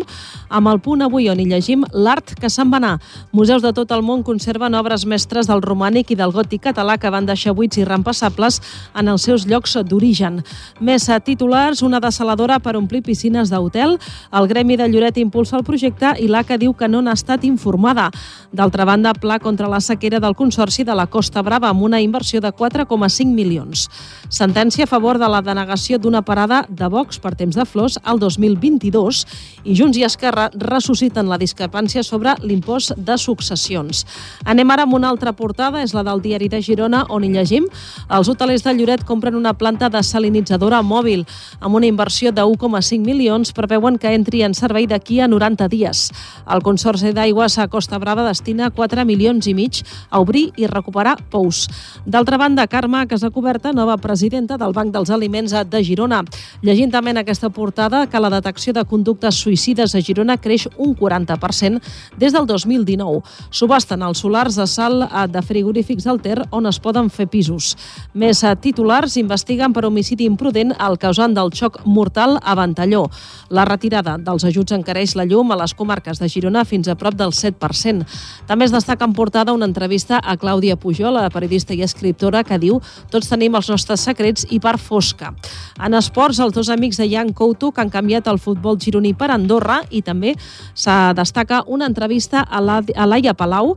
amb 0.49 0.71
el 0.71 0.79
punt 0.81 1.03
avui 1.05 1.27
on 1.29 1.37
hi 1.37 1.45
llegim 1.45 1.83
l'art 1.93 2.33
que 2.41 2.49
se'n 2.49 2.71
va 2.73 2.79
anar. 2.79 2.95
Museus 3.31 3.61
de 3.61 3.69
tot 3.77 3.91
el 3.93 4.01
món 4.01 4.23
conserven 4.25 4.73
obres 4.73 5.05
mestres 5.05 5.45
del 5.45 5.61
romànic 5.61 6.09
i 6.09 6.17
del 6.17 6.33
gòtic 6.33 6.63
català 6.71 6.95
que 6.97 7.11
van 7.13 7.27
deixar 7.29 7.53
buits 7.53 7.77
i 7.77 7.85
reempassables 7.85 8.57
en 8.97 9.13
els 9.13 9.27
seus 9.29 9.45
llocs 9.45 9.77
d'origen. 9.85 10.41
Més 10.81 11.05
titulars, 11.23 11.83
una 11.85 12.01
desaladora 12.01 12.57
per 12.57 12.73
omplir 12.81 13.03
piscines 13.03 13.53
d'hotel, 13.53 13.99
el 14.31 14.49
Gremi 14.49 14.79
de 14.79 14.89
Lloret 14.89 15.21
impulsa 15.21 15.59
el 15.59 15.67
projecte 15.67 16.15
i 16.17 16.25
l'ACA 16.25 16.57
diu 16.57 16.73
que 16.73 16.89
no 16.89 17.03
n'ha 17.03 17.13
estat 17.13 17.45
informada. 17.45 18.09
D'altra 18.51 18.89
banda, 18.89 19.13
pla 19.13 19.37
contra 19.37 19.69
la 19.69 19.81
sequera 19.81 20.19
del 20.19 20.33
Consorci 20.33 20.81
de 20.83 20.97
la 20.97 21.05
Costa 21.05 21.45
Brava 21.45 21.69
amb 21.69 21.85
una 21.85 22.01
inversió 22.01 22.41
de 22.41 22.51
4 22.51 22.89
1,5 23.03 23.33
milions. 23.33 23.89
Sentència 24.33 24.87
a 24.87 24.89
favor 24.89 25.19
de 25.19 25.27
la 25.29 25.41
denegació 25.45 25.99
d'una 25.99 26.23
parada 26.25 26.63
de 26.69 26.87
Vox 26.89 27.19
per 27.21 27.35
temps 27.37 27.55
de 27.55 27.65
flors 27.65 27.99
al 28.03 28.19
2022 28.19 29.23
i 29.63 29.75
Junts 29.77 29.97
i 29.99 30.05
Esquerra 30.07 30.49
ressusciten 30.53 31.29
la 31.29 31.37
discrepància 31.37 32.03
sobre 32.03 32.35
l'impost 32.41 32.95
de 32.97 33.17
successions. 33.17 34.05
Anem 34.45 34.71
ara 34.71 34.87
amb 34.87 34.95
una 34.97 35.09
altra 35.09 35.33
portada, 35.33 35.83
és 35.83 35.93
la 35.93 36.03
del 36.03 36.21
diari 36.23 36.49
de 36.49 36.61
Girona, 36.63 37.03
on 37.09 37.23
hi 37.23 37.31
llegim 37.33 37.67
els 38.09 38.29
hotelers 38.29 38.63
de 38.65 38.73
Lloret 38.73 39.03
compren 39.05 39.35
una 39.35 39.53
planta 39.53 39.89
desalinitzadora 39.93 40.81
mòbil. 40.83 41.25
Amb 41.59 41.75
una 41.75 41.87
inversió 41.87 42.31
de 42.31 42.43
1,5 42.43 43.05
milions 43.05 43.53
preveuen 43.53 43.97
que 43.97 44.13
entri 44.13 44.43
en 44.43 44.53
servei 44.57 44.87
d'aquí 44.87 45.19
a 45.19 45.27
90 45.27 45.69
dies. 45.69 46.09
El 46.49 46.63
Consorci 46.65 47.13
d'Aigües 47.13 47.57
a 47.59 47.67
Costa 47.67 47.99
Brava 47.99 48.25
destina 48.27 48.71
4 48.71 49.05
milions 49.05 49.47
i 49.47 49.53
mig 49.53 49.83
a 50.09 50.19
obrir 50.23 50.51
i 50.57 50.67
recuperar 50.67 51.17
pous. 51.29 51.67
D'altra 52.05 52.37
banda, 52.37 52.67
Carme 52.67 52.92
Carme 52.93 53.07
Casacoberta, 53.07 53.73
nova 53.73 53.95
presidenta 53.97 54.53
del 54.55 54.71
Banc 54.71 54.91
dels 54.93 55.09
Aliments 55.09 55.53
de 55.65 55.79
Girona. 55.81 56.19
Llegint 56.61 56.91
també 56.93 57.09
en 57.09 57.17
aquesta 57.17 57.49
portada 57.49 58.03
que 58.05 58.19
la 58.21 58.29
detecció 58.29 58.69
de 58.73 58.83
conductes 58.85 59.39
suïcides 59.41 59.95
a 59.97 60.01
Girona 60.05 60.35
creix 60.37 60.67
un 60.77 60.93
40% 60.93 61.81
des 62.21 62.35
del 62.35 62.45
2019. 62.45 63.23
Subasten 63.49 64.03
els 64.05 64.21
solars 64.21 64.59
de 64.61 64.67
sal 64.69 65.07
de 65.09 65.41
frigorífics 65.41 66.05
del 66.05 66.21
Ter 66.21 66.43
on 66.51 66.69
es 66.69 66.77
poden 66.77 67.09
fer 67.09 67.25
pisos. 67.33 67.71
Més 68.13 68.43
titulars 68.61 69.17
investiguen 69.17 69.73
per 69.73 69.87
homicidi 69.89 70.29
imprudent 70.29 70.75
el 70.77 70.99
causant 71.01 71.33
del 71.33 71.49
xoc 71.49 71.81
mortal 71.85 72.37
a 72.43 72.53
Ventalló. 72.61 73.07
La 73.49 73.65
retirada 73.65 74.19
dels 74.21 74.45
ajuts 74.45 74.77
encareix 74.77 75.17
la 75.17 75.25
llum 75.25 75.49
a 75.49 75.57
les 75.63 75.73
comarques 75.73 76.21
de 76.21 76.29
Girona 76.29 76.61
fins 76.61 76.87
a 76.87 76.95
prop 76.95 77.17
del 77.17 77.33
7%. 77.33 78.05
També 78.45 78.69
es 78.69 78.71
destaca 78.71 79.09
en 79.09 79.17
portada 79.17 79.57
una 79.57 79.65
entrevista 79.65 80.21
a 80.21 80.37
Clàudia 80.37 80.77
Pujol, 80.77 81.17
la 81.17 81.33
periodista 81.33 81.73
i 81.73 81.81
escriptora, 81.81 82.45
que 82.45 82.61
diu 82.61 82.82
tots 83.11 83.29
tenim 83.31 83.55
els 83.55 83.69
nostres 83.71 84.03
secrets 84.05 84.47
i 84.49 84.59
part 84.63 84.81
fosca. 84.81 85.33
En 85.79 85.93
esports, 85.97 86.39
els 86.43 86.53
dos 86.53 86.69
amics 86.73 86.99
de 87.01 87.09
Jan 87.09 87.33
Couto 87.33 87.71
que 87.71 87.81
han 87.81 87.91
canviat 87.93 88.27
el 88.27 88.39
futbol 88.39 88.79
gironí 88.79 89.13
per 89.17 89.31
Andorra 89.33 89.81
i 89.89 90.01
també 90.01 90.35
se 90.73 90.95
destaca 91.17 91.63
una 91.67 91.87
entrevista 91.89 92.43
a 92.43 92.61
Laia 92.61 93.33
Palau, 93.33 93.75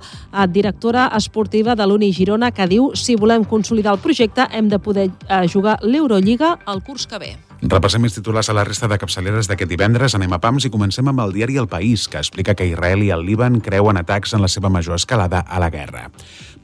directora 0.48 1.10
esportiva 1.16 1.74
de 1.74 1.86
l'Uni 1.86 2.12
Girona, 2.12 2.52
que 2.52 2.68
diu 2.70 2.92
si 2.94 3.16
volem 3.16 3.44
consolidar 3.44 3.96
el 3.96 4.02
projecte 4.02 4.46
hem 4.52 4.68
de 4.68 4.78
poder 4.78 5.10
eh, 5.28 5.44
jugar 5.48 5.78
l'Eurolliga 5.82 6.56
el 6.66 6.82
curs 6.82 7.06
que 7.06 7.18
ve. 7.18 7.36
Repassem 7.62 8.04
els 8.04 8.12
titulars 8.12 8.50
a 8.52 8.54
la 8.54 8.66
resta 8.68 8.86
de 8.86 8.98
capçaleres 9.00 9.48
d'aquest 9.48 9.70
divendres. 9.70 10.14
Anem 10.14 10.34
a 10.36 10.38
PAMS 10.42 10.66
i 10.68 10.70
comencem 10.70 11.08
amb 11.08 11.22
el 11.24 11.32
diari 11.32 11.56
El 11.56 11.68
País, 11.70 12.04
que 12.06 12.20
explica 12.20 12.54
que 12.54 12.66
Israel 12.68 13.02
i 13.02 13.08
el 13.14 13.24
Líban 13.24 13.62
creuen 13.64 13.96
atacs 13.96 14.34
en 14.36 14.44
la 14.44 14.50
seva 14.52 14.68
major 14.68 15.00
escalada 15.00 15.40
a 15.40 15.60
la 15.62 15.70
guerra. 15.72 16.10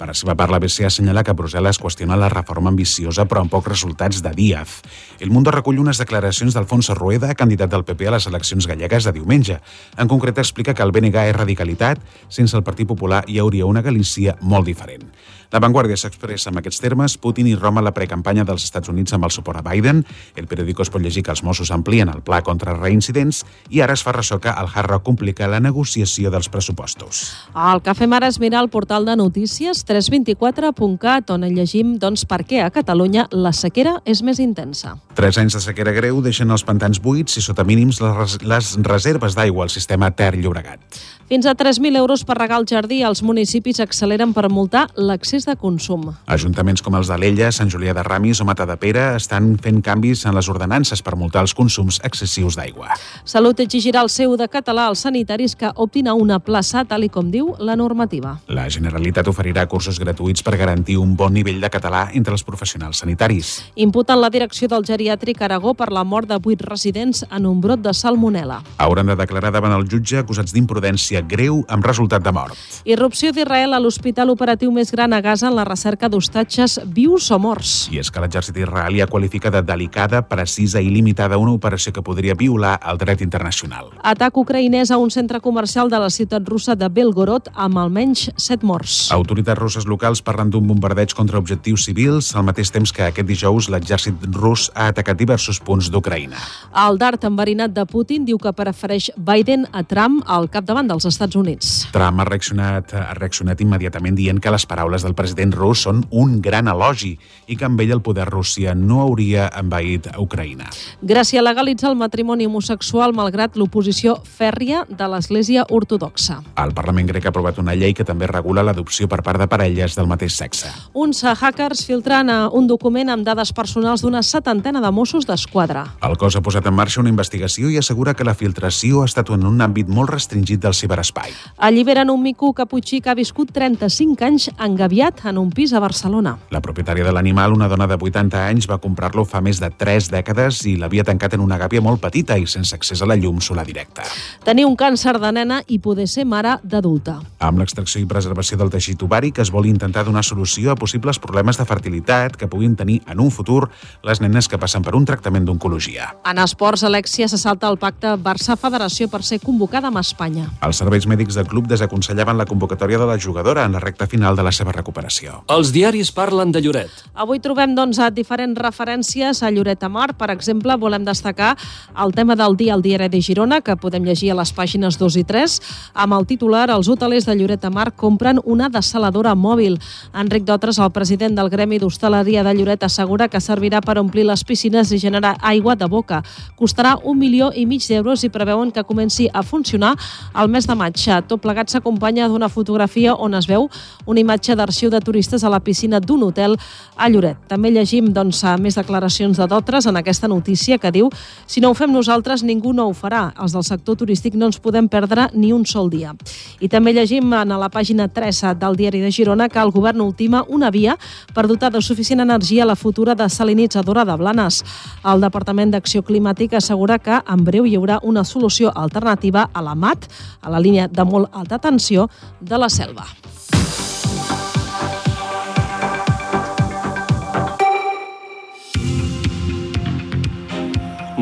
Per 0.03 0.09
la 0.09 0.17
seva 0.19 0.35
part, 0.35 0.51
la 0.51 0.59
BCE 0.59 0.89
assenyala 0.89 1.23
que 1.23 1.35
Brussel·les 1.39 1.79
qüestiona 1.79 2.17
la 2.19 2.27
reforma 2.33 2.73
ambiciosa 2.73 3.23
però 3.31 3.45
amb 3.45 3.53
pocs 3.55 3.69
resultats 3.71 4.19
de 4.25 4.33
Díaz. 4.35 4.81
El 5.23 5.31
Mundo 5.31 5.53
recull 5.55 5.79
unes 5.79 6.01
declaracions 6.03 6.57
d'Alfonso 6.57 6.97
Rueda, 6.99 7.31
candidat 7.39 7.71
del 7.71 7.85
PP 7.87 8.09
a 8.11 8.17
les 8.17 8.27
eleccions 8.27 8.67
gallegues 8.67 9.07
de 9.07 9.13
diumenge. 9.15 9.61
En 9.95 10.11
concret, 10.11 10.41
explica 10.43 10.75
que 10.75 10.83
el 10.83 10.91
BNG 10.91 11.23
és 11.29 11.37
radicalitat, 11.37 12.03
sense 12.27 12.59
el 12.59 12.67
Partit 12.67 12.91
Popular 12.91 13.23
hi 13.29 13.39
hauria 13.39 13.71
una 13.71 13.85
Galícia 13.87 14.35
molt 14.43 14.67
diferent. 14.67 15.07
La 15.53 15.61
Vanguardia 15.61 15.99
s'expressa 16.01 16.49
amb 16.49 16.63
aquests 16.63 16.81
termes. 16.81 17.19
Putin 17.21 17.51
i 17.51 17.55
Roma 17.55 17.83
la 17.85 17.93
precampanya 17.93 18.45
dels 18.49 18.65
Estats 18.65 18.89
Units 18.89 19.13
amb 19.13 19.27
el 19.29 19.33
suport 19.35 19.61
a 19.61 19.65
Biden. 19.67 20.01
El 20.35 20.49
periòdico 20.49 20.81
es 20.81 20.91
pot 20.91 21.03
llegir 21.05 21.23
que 21.27 21.31
els 21.35 21.43
Mossos 21.45 21.71
amplien 21.71 22.09
el 22.09 22.23
pla 22.25 22.41
contra 22.43 22.73
reincidents 22.79 23.43
i 23.69 23.83
ara 23.85 23.93
es 23.93 24.03
fa 24.03 24.15
ressò 24.17 24.41
que 24.41 24.49
el 24.49 24.71
Hard 24.73 24.89
Rock 24.89 25.05
complica 25.05 25.51
la 25.53 25.61
negociació 25.61 26.33
dels 26.33 26.49
pressupostos. 26.49 27.21
El 27.53 27.85
que 27.85 27.93
fem 27.95 28.17
ara 28.17 28.33
és 28.33 28.41
mirar 28.41 28.65
el 28.65 28.71
portal 28.73 29.05
de 29.05 29.19
notícies 29.21 29.85
324.cat, 29.93 31.31
on 31.35 31.45
llegim 31.53 31.97
doncs, 32.01 32.25
per 32.29 32.41
què 32.49 32.63
a 32.65 32.71
Catalunya 32.73 33.27
la 33.33 33.53
sequera 33.53 33.99
és 34.09 34.23
més 34.25 34.41
intensa. 34.41 34.97
Tres 35.13 35.37
anys 35.37 35.59
de 35.59 35.61
sequera 35.61 35.93
greu 35.93 36.23
deixen 36.25 36.51
els 36.55 36.65
pantans 36.65 37.01
buits 37.03 37.37
i 37.37 37.45
sota 37.45 37.67
mínims 37.69 38.01
les, 38.01 38.39
les 38.41 38.77
reserves 38.89 39.37
d'aigua 39.37 39.67
al 39.67 39.75
sistema 39.75 40.09
Ter-Llobregat. 40.17 41.03
Fins 41.33 41.47
a 41.47 41.55
3.000 41.57 41.97
euros 41.97 42.27
per 42.29 42.35
regar 42.37 42.59
el 42.61 42.67
jardí, 42.69 42.99
els 43.09 43.23
municipis 43.25 43.79
acceleren 43.81 44.35
per 44.37 44.51
multar 44.53 44.83
l'accés 45.01 45.47
de 45.49 45.55
consum. 45.57 46.11
Ajuntaments 46.29 46.83
com 46.85 46.93
els 46.99 47.09
d'Alella, 47.09 47.49
Sant 47.57 47.71
Julià 47.73 47.95
de 47.97 48.03
Ramis 48.05 48.43
o 48.43 48.45
Mata 48.45 48.67
de 48.69 48.77
Pere 48.77 49.15
estan 49.17 49.55
fent 49.57 49.81
canvis 49.81 50.27
en 50.29 50.37
les 50.37 50.51
ordenances 50.53 51.01
per 51.01 51.15
multar 51.17 51.47
els 51.47 51.55
consums 51.57 52.03
excessius 52.05 52.59
d'aigua. 52.61 52.93
Salut 53.25 53.65
exigirà 53.65 54.03
el 54.05 54.13
seu 54.13 54.37
de 54.37 54.45
català 54.45 54.91
als 54.91 55.07
sanitaris 55.07 55.57
que 55.57 55.73
optin 55.73 56.11
a 56.13 56.13
una 56.13 56.37
plaça, 56.37 56.85
tal 56.85 57.09
i 57.09 57.09
com 57.09 57.31
diu 57.33 57.55
la 57.59 57.79
normativa. 57.81 58.35
La 58.53 58.69
Generalitat 58.69 59.33
oferirà 59.33 59.65
cursos 59.65 59.82
gratuïts 59.89 60.43
per 60.43 60.57
garantir 60.57 60.99
un 60.99 61.17
bon 61.17 61.33
nivell 61.33 61.61
de 61.61 61.71
català 61.71 62.09
entre 62.15 62.33
els 62.37 62.45
professionals 62.45 63.03
sanitaris. 63.03 63.53
Imputen 63.75 64.21
la 64.21 64.31
direcció 64.31 64.69
del 64.69 64.85
geriàtric 64.87 65.43
Aragó 65.43 65.75
per 65.75 65.91
la 65.93 66.05
mort 66.05 66.29
de 66.29 66.39
vuit 66.39 66.61
residents 66.63 67.25
en 67.31 67.47
un 67.47 67.61
brot 67.61 67.83
de 67.83 67.95
salmonela. 67.95 68.63
Hauran 68.79 69.07
de 69.07 69.17
declarar 69.17 69.53
davant 69.53 69.73
el 69.73 69.89
jutge 69.89 70.19
acusats 70.21 70.53
d'imprudència 70.55 71.23
greu 71.27 71.63
amb 71.69 71.85
resultat 71.87 72.23
de 72.23 72.33
mort. 72.33 72.59
Irrupció 72.85 73.33
d'Israel 73.33 73.73
a 73.73 73.81
l'hospital 73.81 74.31
operatiu 74.31 74.73
més 74.73 74.93
gran 74.93 75.13
a 75.13 75.21
Gaza 75.25 75.49
en 75.49 75.57
la 75.57 75.65
recerca 75.65 76.09
d'hostatges 76.13 76.79
vius 76.87 77.31
o 77.31 77.39
morts. 77.39 77.89
I 77.93 78.01
és 78.03 78.11
que 78.11 78.23
l'exèrcit 78.23 78.59
israelí 78.63 79.03
ha 79.03 79.11
qualificat 79.11 79.57
de 79.57 79.63
delicada, 79.67 80.23
precisa 80.29 80.81
i 80.81 80.91
limitada 80.91 81.39
una 81.39 81.53
operació 81.53 81.93
que 81.93 82.03
podria 82.03 82.35
violar 82.39 82.79
el 82.89 82.99
dret 82.99 83.23
internacional. 83.25 83.91
Atac 84.03 84.37
ucraïnès 84.41 84.91
a 84.91 84.99
un 84.99 85.11
centre 85.11 85.41
comercial 85.41 85.91
de 85.91 86.01
la 86.03 86.11
ciutat 86.11 86.47
russa 86.49 86.77
de 86.77 86.89
Belgorod 86.89 87.51
amb 87.55 87.79
almenys 87.79 88.29
set 88.37 88.63
morts. 88.67 89.11
Autoritats 89.15 89.62
russes 89.63 89.87
locals 89.87 90.21
parlen 90.27 90.51
d'un 90.51 90.67
bombardeig 90.67 91.15
contra 91.15 91.39
objectius 91.39 91.87
civils 91.87 92.33
al 92.37 92.45
mateix 92.49 92.73
temps 92.75 92.93
que 92.93 93.07
aquest 93.07 93.29
dijous 93.29 93.69
l'exèrcit 93.71 94.27
rus 94.35 94.69
ha 94.75 94.89
atacat 94.91 95.19
diversos 95.19 95.61
punts 95.63 95.89
d'Ucraïna. 95.93 96.41
El 96.85 96.99
dart 96.99 97.23
enverinat 97.29 97.73
de 97.73 97.87
Putin 97.87 98.27
diu 98.27 98.41
que 98.43 98.53
prefereix 98.57 99.11
Biden 99.17 99.69
a 99.73 99.85
Trump 99.87 100.23
al 100.27 100.49
capdavant 100.51 100.91
dels 100.91 101.07
Estats 101.09 101.39
Units. 101.39 101.73
Trump 101.95 102.21
ha 102.21 102.27
reaccionat, 102.29 102.95
ha 102.99 103.15
reaccionat 103.19 103.63
immediatament 103.63 104.19
dient 104.19 104.43
que 104.43 104.53
les 104.53 104.67
paraules 104.67 105.07
del 105.07 105.15
president 105.15 105.55
rus 105.55 105.87
són 105.87 106.03
un 106.11 106.41
gran 106.43 106.69
elogi 106.69 107.15
i 107.47 107.57
que 107.57 107.69
amb 107.69 107.81
ell 107.81 107.95
el 107.95 108.03
poder 108.03 108.27
Rússia 108.33 108.75
no 108.75 109.03
hauria 109.05 109.49
envaït 109.61 110.09
Ucraïna. 110.19 110.71
Gràcia 111.03 111.43
legalitza 111.45 111.89
el 111.91 111.99
matrimoni 112.01 112.47
homosexual 112.49 113.15
malgrat 113.15 113.57
l'oposició 113.61 114.17
fèrria 114.25 114.85
de 114.89 115.09
l'Església 115.13 115.67
Ortodoxa. 115.71 116.41
El 116.63 116.75
Parlament 116.75 117.11
grec 117.11 117.27
ha 117.27 117.33
aprovat 117.33 117.61
una 117.63 117.77
llei 117.79 117.95
que 117.95 118.07
també 118.09 118.27
regula 118.31 118.65
l'adopció 118.65 119.09
per 119.09 119.21
part 119.23 119.41
de 119.43 119.49
parelles 119.53 119.97
del 119.99 120.09
mateix 120.09 120.33
sexe. 120.41 120.71
Uns 120.97 121.21
hackers 121.29 121.85
filtren 121.85 122.31
un 122.57 122.67
document 122.71 123.13
amb 123.13 123.27
dades 123.27 123.53
personals 123.53 124.03
d'una 124.05 124.23
setantena 124.25 124.81
de 124.81 124.91
Mossos 124.95 125.27
d'Esquadra. 125.29 125.85
El 126.09 126.17
cos 126.21 126.37
ha 126.39 126.43
posat 126.45 126.67
en 126.71 126.77
marxa 126.77 127.03
una 127.03 127.13
investigació 127.13 127.69
i 127.69 127.77
assegura 127.81 128.15
que 128.17 128.25
la 128.25 128.35
filtració 128.39 129.03
ha 129.03 129.11
estat 129.11 129.33
en 129.35 129.45
un 129.49 129.61
àmbit 129.61 129.91
molt 129.93 130.13
restringit 130.15 130.63
del 130.63 130.77
ciberespai. 130.77 131.35
Alliberen 131.69 132.11
un 132.11 132.23
mico 132.23 132.53
caputxí 132.57 133.03
que 133.03 133.13
ha 133.13 133.19
viscut 133.19 133.53
35 133.53 134.25
anys 134.25 134.49
engaviat 134.57 135.25
en 135.29 135.39
un 135.43 135.51
pis 135.53 135.75
a 135.77 135.83
Barcelona. 135.85 136.37
La 136.51 136.63
propietària 136.65 137.05
de 137.05 137.13
l'animal, 137.13 137.53
una 137.53 137.69
dona 137.69 137.87
de 137.91 137.99
80 138.01 138.47
anys, 138.47 138.69
va 138.71 138.81
comprar-lo 138.81 139.27
fa 139.29 139.43
més 139.45 139.61
de 139.61 139.69
3 139.69 140.09
dècades 140.13 140.63
i 140.71 140.77
l'havia 140.81 141.05
tancat 141.05 141.37
en 141.37 141.45
una 141.45 141.59
gàbia 141.61 141.85
molt 141.85 142.01
petita 142.01 142.39
i 142.39 142.47
sense 142.47 142.75
accés 142.75 143.03
a 143.03 143.09
la 143.11 143.19
llum 143.21 143.41
solar 143.41 143.67
directa. 143.69 144.07
Tenir 144.45 144.65
un 144.67 144.77
càncer 144.79 145.19
de 145.21 145.33
nena 145.33 145.61
i 145.69 145.79
poder 145.83 146.09
ser 146.09 146.25
mare 146.25 146.57
d'adulta. 146.63 147.19
Amb 147.43 147.61
l'extracció 147.61 148.01
i 148.01 148.09
preservació 148.09 148.57
del 148.61 148.73
teixit 148.73 149.03
ovari 149.03 149.33
que 149.33 149.42
es 149.43 149.51
vol 149.53 149.67
intentar 149.67 150.05
donar 150.07 150.25
solució 150.25 150.73
a 150.73 150.77
possibles 150.79 151.19
problemes 151.23 151.59
de 151.59 151.67
fertilitat 151.69 152.37
que 152.39 152.49
puguin 152.49 152.77
tenir 152.79 153.01
en 153.11 153.21
un 153.21 153.31
futur 153.31 153.69
les 154.07 154.23
nenes 154.23 154.49
que 154.49 154.59
passen 154.59 154.83
per 154.87 154.95
un 154.97 155.05
tractament 155.05 155.45
d'oncologia. 155.47 156.13
En 156.29 156.39
esports, 156.39 156.85
Alexia 156.87 157.29
se 157.29 157.39
salta 157.39 157.69
el 157.69 157.79
pacte 157.83 158.15
Barça-Federació 158.17 159.09
per 159.11 159.23
ser 159.27 159.41
convocada 159.43 159.91
amb 159.91 160.01
Espanya. 160.01 160.49
Els 160.63 160.79
serveis 160.79 161.07
mèdics 161.11 161.37
del 161.39 161.49
club 161.51 161.69
desaconsellaven 161.71 162.39
la 162.39 162.47
convocatòria 162.47 163.01
de 163.03 163.09
la 163.11 163.19
jugadora 163.19 163.67
en 163.67 163.77
la 163.77 163.83
recta 163.83 164.07
final 164.07 164.37
de 164.37 164.47
la 164.47 164.53
seva 164.53 164.73
recuperació. 164.73 165.43
Els 165.53 165.73
diaris 165.75 166.13
parlen 166.15 166.53
de 166.55 166.63
Lloret. 166.63 167.03
Avui 167.15 167.43
trobem 167.43 167.75
doncs, 167.77 167.99
a 167.99 168.11
diferents 168.15 168.59
referències 168.59 169.43
a 169.43 169.51
Lloret 169.51 169.81
de 169.81 169.89
Mar. 169.89 170.13
Per 170.19 170.31
exemple, 170.31 170.77
volem 170.79 171.05
destacar 171.05 171.57
el 171.99 172.15
tema 172.15 172.37
del 172.39 172.57
dia 172.57 172.75
al 172.75 172.83
diari 172.83 173.09
de 173.13 173.21
Girona, 173.23 173.61
que 173.61 173.77
podem 173.77 174.05
llegir 174.07 174.33
a 174.33 174.39
les 174.39 174.53
pàgines 174.55 174.99
2 175.01 175.19
i 175.21 175.25
3, 175.29 175.59
amb 176.05 176.17
el 176.19 176.27
titular 176.31 176.69
Els 176.71 176.89
hotelers 176.89 177.27
de 177.27 177.37
Lloret 177.37 177.63
de 177.63 177.71
Mar 177.71 177.91
compren 177.97 178.41
una 178.45 178.69
dessaladora 178.73 179.32
mòbil. 179.35 179.79
Enric 180.15 180.45
Dotres, 180.45 180.79
el 180.79 180.91
president 180.91 181.37
del 181.37 181.51
Gremi 181.51 181.79
d'Hostaleria 181.79 182.43
de 182.43 182.55
Lloret, 182.55 182.83
assegura 182.85 183.29
que 183.29 183.41
servirà 183.41 183.81
per 183.81 183.99
omplir 183.99 184.25
les 184.29 184.45
piscines 184.45 184.93
i 184.93 184.99
generar 184.99 185.37
aigua 185.41 185.77
de 185.77 185.87
boca. 185.87 186.23
Costarà 186.59 186.97
un 187.03 187.19
milió 187.19 187.51
i 187.55 187.67
mig 187.67 187.87
d'euros 187.89 188.25
i 188.25 188.31
preveuen 188.31 188.73
que 188.73 188.85
comenci 188.85 189.29
a 189.33 189.43
funcionar 189.43 189.95
al 190.33 190.49
mes 190.49 190.67
de 190.67 190.75
maig. 190.75 190.99
Tot 191.29 191.41
plegat 191.41 191.71
s'acompanya 191.71 192.29
d'una 192.29 192.49
fotografia 192.49 193.15
on 193.15 193.35
es 193.35 193.47
veu 193.49 193.69
una 194.07 194.21
imatge 194.21 194.57
d'arxiu 194.57 194.91
de 194.91 195.01
turistes 195.01 195.45
a 195.45 195.51
la 195.51 195.61
piscina 195.61 196.01
d'un 196.01 196.23
hotel 196.23 196.57
a 196.97 197.09
Lloret. 197.09 197.39
També 197.49 197.71
llegim 197.71 198.13
doncs, 198.13 198.43
més 198.61 198.77
declaracions 198.77 199.39
de 199.39 199.47
Dotres 199.47 199.87
en 199.87 199.97
aquesta 199.97 200.29
notícia 200.29 200.79
que 200.79 200.93
diu 200.93 201.11
si 201.47 201.61
no 201.61 201.71
ho 201.71 201.75
fem 201.75 201.93
nosaltres, 201.93 202.43
ningú 202.43 202.73
no 202.73 202.89
ho 202.89 202.95
farà. 202.95 203.33
Els 203.41 203.53
del 203.53 203.65
sector 203.65 203.97
turístic 203.97 204.35
no 204.35 204.47
ens 204.51 204.61
podem 204.63 204.89
perdre 204.89 205.29
ni 205.33 205.53
un 205.53 205.65
sol 205.67 205.91
dia. 205.91 206.15
I 206.61 206.69
també 206.69 206.93
llegim 206.93 207.33
en 207.33 207.49
la 207.59 207.71
pàgina 207.73 208.09
3 208.09 208.43
del 208.61 208.77
diari 208.77 209.01
de 209.01 209.11
Girona 209.11 209.22
que 209.23 209.59
el 209.59 209.71
govern 209.71 210.01
ultima 210.01 210.45
una 210.49 210.71
via 210.71 210.97
per 211.35 211.47
dotar 211.47 211.71
de 211.73 211.81
suficient 211.81 212.21
energia 212.21 212.65
la 212.65 212.77
futura 212.77 213.15
desalinitzadora 213.15 214.05
de 214.05 214.17
Blanes. 214.17 214.65
El 215.05 215.21
Departament 215.21 215.71
d'Acció 215.71 216.03
Climàtica 216.03 216.59
assegura 216.59 216.99
que 216.99 217.21
en 217.27 217.45
breu 217.45 217.67
hi 217.67 217.77
haurà 217.77 217.99
una 218.03 218.25
solució 218.25 218.73
alternativa 218.75 219.49
a 219.53 219.63
la 219.63 219.75
MAT, 219.75 220.09
a 220.43 220.51
la 220.51 220.61
línia 220.61 220.89
de 220.89 221.05
molt 221.05 221.31
alta 221.33 221.59
tensió 221.59 222.09
de 222.41 222.59
la 222.59 222.69
selva. 222.69 223.07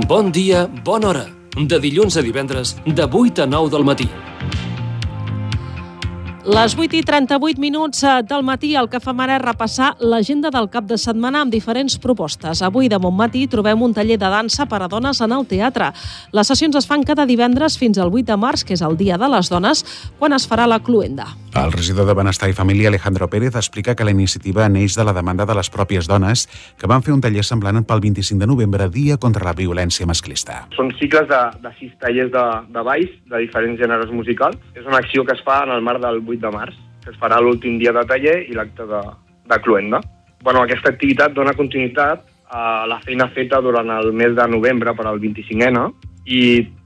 Bon 0.09 0.33
dia, 0.33 0.67
bona 0.85 1.09
hora. 1.09 1.27
De 1.57 1.79
dilluns 1.79 2.17
a 2.17 2.23
divendres, 2.23 2.77
de 2.87 3.05
8 3.05 3.43
a 3.43 3.47
9 3.47 3.71
del 3.71 3.85
matí. 3.85 4.09
Les 6.41 6.73
8 6.73 6.97
i 6.97 7.03
38 7.05 7.61
minuts 7.61 8.01
eh, 8.01 8.23
del 8.25 8.41
matí 8.49 8.71
el 8.73 8.87
que 8.89 8.97
fem 9.05 9.19
ara 9.21 9.35
és 9.37 9.43
repassar 9.43 9.91
l'agenda 10.01 10.49
del 10.49 10.71
cap 10.73 10.87
de 10.89 10.97
setmana 10.97 11.43
amb 11.45 11.53
diferents 11.53 11.99
propostes. 12.01 12.63
Avui 12.65 12.89
de 12.89 12.97
bon 12.97 13.13
matí 13.13 13.43
trobem 13.45 13.83
un 13.85 13.93
taller 13.93 14.17
de 14.17 14.31
dansa 14.33 14.65
per 14.65 14.81
a 14.81 14.89
dones 14.89 15.21
en 15.21 15.37
el 15.37 15.45
teatre. 15.45 15.91
Les 16.33 16.49
sessions 16.49 16.81
es 16.81 16.89
fan 16.89 17.05
cada 17.05 17.29
divendres 17.29 17.77
fins 17.77 18.01
al 18.01 18.09
8 18.09 18.25
de 18.33 18.41
març, 18.41 18.65
que 18.65 18.73
és 18.73 18.81
el 18.81 18.97
Dia 18.97 19.21
de 19.21 19.29
les 19.29 19.53
Dones, 19.53 19.85
quan 20.17 20.33
es 20.33 20.49
farà 20.49 20.65
la 20.65 20.81
cluenda. 20.81 21.29
El 21.51 21.73
regidor 21.73 22.07
de 22.07 22.15
Benestar 22.15 22.49
i 22.49 22.55
Família, 22.55 22.89
Alejandro 22.89 23.27
Pérez, 23.29 23.57
explica 23.59 23.97
que 23.99 24.05
la 24.07 24.13
iniciativa 24.15 24.69
neix 24.71 24.95
de 24.95 25.05
la 25.05 25.13
demanda 25.13 25.45
de 25.45 25.55
les 25.59 25.69
pròpies 25.69 26.07
dones 26.09 26.47
que 26.79 26.87
van 26.87 27.03
fer 27.03 27.13
un 27.13 27.21
taller 27.21 27.43
semblant 27.45 27.83
pel 27.85 28.01
25 28.01 28.39
de 28.39 28.47
novembre, 28.47 28.87
Dia 28.89 29.19
contra 29.19 29.45
la 29.45 29.53
Violència 29.59 30.07
Masclista. 30.07 30.61
Són 30.77 30.93
cicles 30.97 31.27
de, 31.29 31.41
de 31.61 31.75
sis 31.81 31.93
tallers 32.01 32.31
de, 32.33 32.45
de 32.71 32.85
balls 32.87 33.17
de 33.29 33.43
diferents 33.43 33.83
gèneres 33.83 34.15
musicals. 34.15 34.57
És 34.79 34.87
una 34.87 35.03
acció 35.03 35.27
que 35.27 35.35
es 35.35 35.43
fa 35.43 35.65
en 35.67 35.75
el 35.75 35.83
marc 35.83 36.01
del 36.07 36.23
8 36.31 36.41
de 36.47 36.53
març, 36.55 36.79
que 37.05 37.13
es 37.13 37.21
farà 37.21 37.41
l'últim 37.43 37.79
dia 37.81 37.93
de 37.97 38.05
taller 38.09 38.37
i 38.49 38.57
l'acte 38.57 38.87
de, 38.87 39.01
de 39.51 39.61
cluenda. 39.65 40.01
Bueno, 40.43 40.63
aquesta 40.63 40.93
activitat 40.95 41.35
dona 41.37 41.57
continuïtat 41.59 42.25
a 42.51 42.87
la 42.91 42.99
feina 43.05 43.29
feta 43.35 43.61
durant 43.63 43.91
el 43.95 44.13
mes 44.17 44.35
de 44.35 44.47
novembre 44.51 44.95
per 44.97 45.07
al 45.07 45.21
25N 45.23 45.85
i 46.27 46.41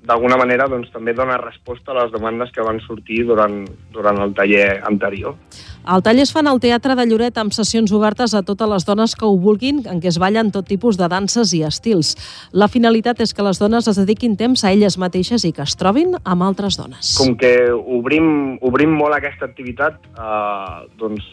d'alguna 0.04 0.36
manera 0.40 0.66
doncs, 0.68 0.90
també 0.92 1.14
dona 1.16 1.38
resposta 1.40 1.92
a 1.92 2.02
les 2.02 2.12
demandes 2.12 2.52
que 2.52 2.64
van 2.64 2.80
sortir 2.84 3.24
durant, 3.28 3.62
durant 3.92 4.20
el 4.22 4.34
taller 4.36 4.80
anterior. 4.84 5.36
El 5.84 6.02
taller 6.04 6.24
es 6.24 6.32
fan 6.32 6.48
al 6.48 6.60
Teatre 6.60 6.96
de 6.96 7.04
Lloret 7.08 7.36
amb 7.40 7.52
sessions 7.52 7.92
obertes 7.92 8.32
a 8.32 8.42
totes 8.46 8.68
les 8.70 8.86
dones 8.88 9.14
que 9.16 9.26
ho 9.28 9.34
vulguin, 9.40 9.82
en 9.90 10.00
què 10.00 10.08
es 10.08 10.18
ballen 10.20 10.52
tot 10.52 10.68
tipus 10.68 10.96
de 11.00 11.08
danses 11.12 11.52
i 11.56 11.62
estils. 11.66 12.14
La 12.52 12.70
finalitat 12.72 13.20
és 13.20 13.34
que 13.36 13.44
les 13.44 13.60
dones 13.60 13.88
es 13.88 14.00
dediquin 14.00 14.36
temps 14.40 14.64
a 14.64 14.72
elles 14.72 14.96
mateixes 15.00 15.44
i 15.44 15.52
que 15.52 15.64
es 15.64 15.76
trobin 15.80 16.16
amb 16.22 16.46
altres 16.46 16.80
dones. 16.80 17.16
Com 17.20 17.36
que 17.40 17.54
obrim, 17.72 18.58
obrim 18.64 18.96
molt 18.96 19.18
aquesta 19.18 19.48
activitat, 19.48 20.00
eh, 20.16 20.84
doncs 21.00 21.24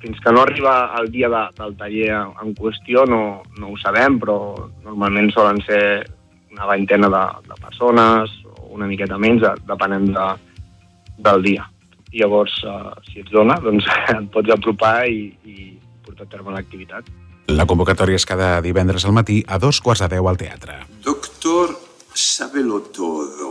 fins 0.00 0.20
que 0.20 0.32
no 0.32 0.42
arriba 0.42 0.94
el 0.98 1.10
dia 1.12 1.28
de, 1.28 1.42
del 1.58 1.74
taller 1.76 2.10
en 2.14 2.54
qüestió 2.56 3.04
no, 3.06 3.42
no 3.58 3.72
ho 3.72 3.78
sabem, 3.80 4.18
però 4.20 4.38
normalment 4.84 5.30
solen 5.34 5.60
ser 5.66 5.82
una 6.54 6.74
vintena 6.74 7.10
de, 7.10 7.22
de 7.48 7.60
persones 7.60 8.30
o 8.46 8.74
una 8.74 8.86
miqueta 8.86 9.18
menys, 9.18 9.44
depenent 9.66 10.10
de, 10.14 10.28
del 11.28 11.42
dia. 11.42 11.66
I 12.14 12.22
llavors, 12.22 12.54
eh, 12.62 12.94
si 13.08 13.20
ets 13.24 13.34
dona, 13.34 13.58
doncs 13.62 13.88
et 14.14 14.30
pots 14.34 14.54
apropar 14.54 15.04
i, 15.10 15.28
i 15.44 15.74
portar 16.06 16.28
a 16.28 16.30
terme 16.30 16.54
l'activitat. 16.54 17.10
La 17.52 17.66
convocatòria 17.68 18.16
és 18.16 18.24
cada 18.24 18.56
divendres 18.64 19.04
al 19.04 19.12
matí 19.12 19.42
a 19.46 19.58
dos 19.60 19.82
quarts 19.84 20.04
de 20.06 20.14
deu 20.14 20.28
al 20.30 20.38
teatre. 20.40 20.78
Doctor, 21.04 21.74
sábelo 22.14 22.80
todo. 22.94 23.50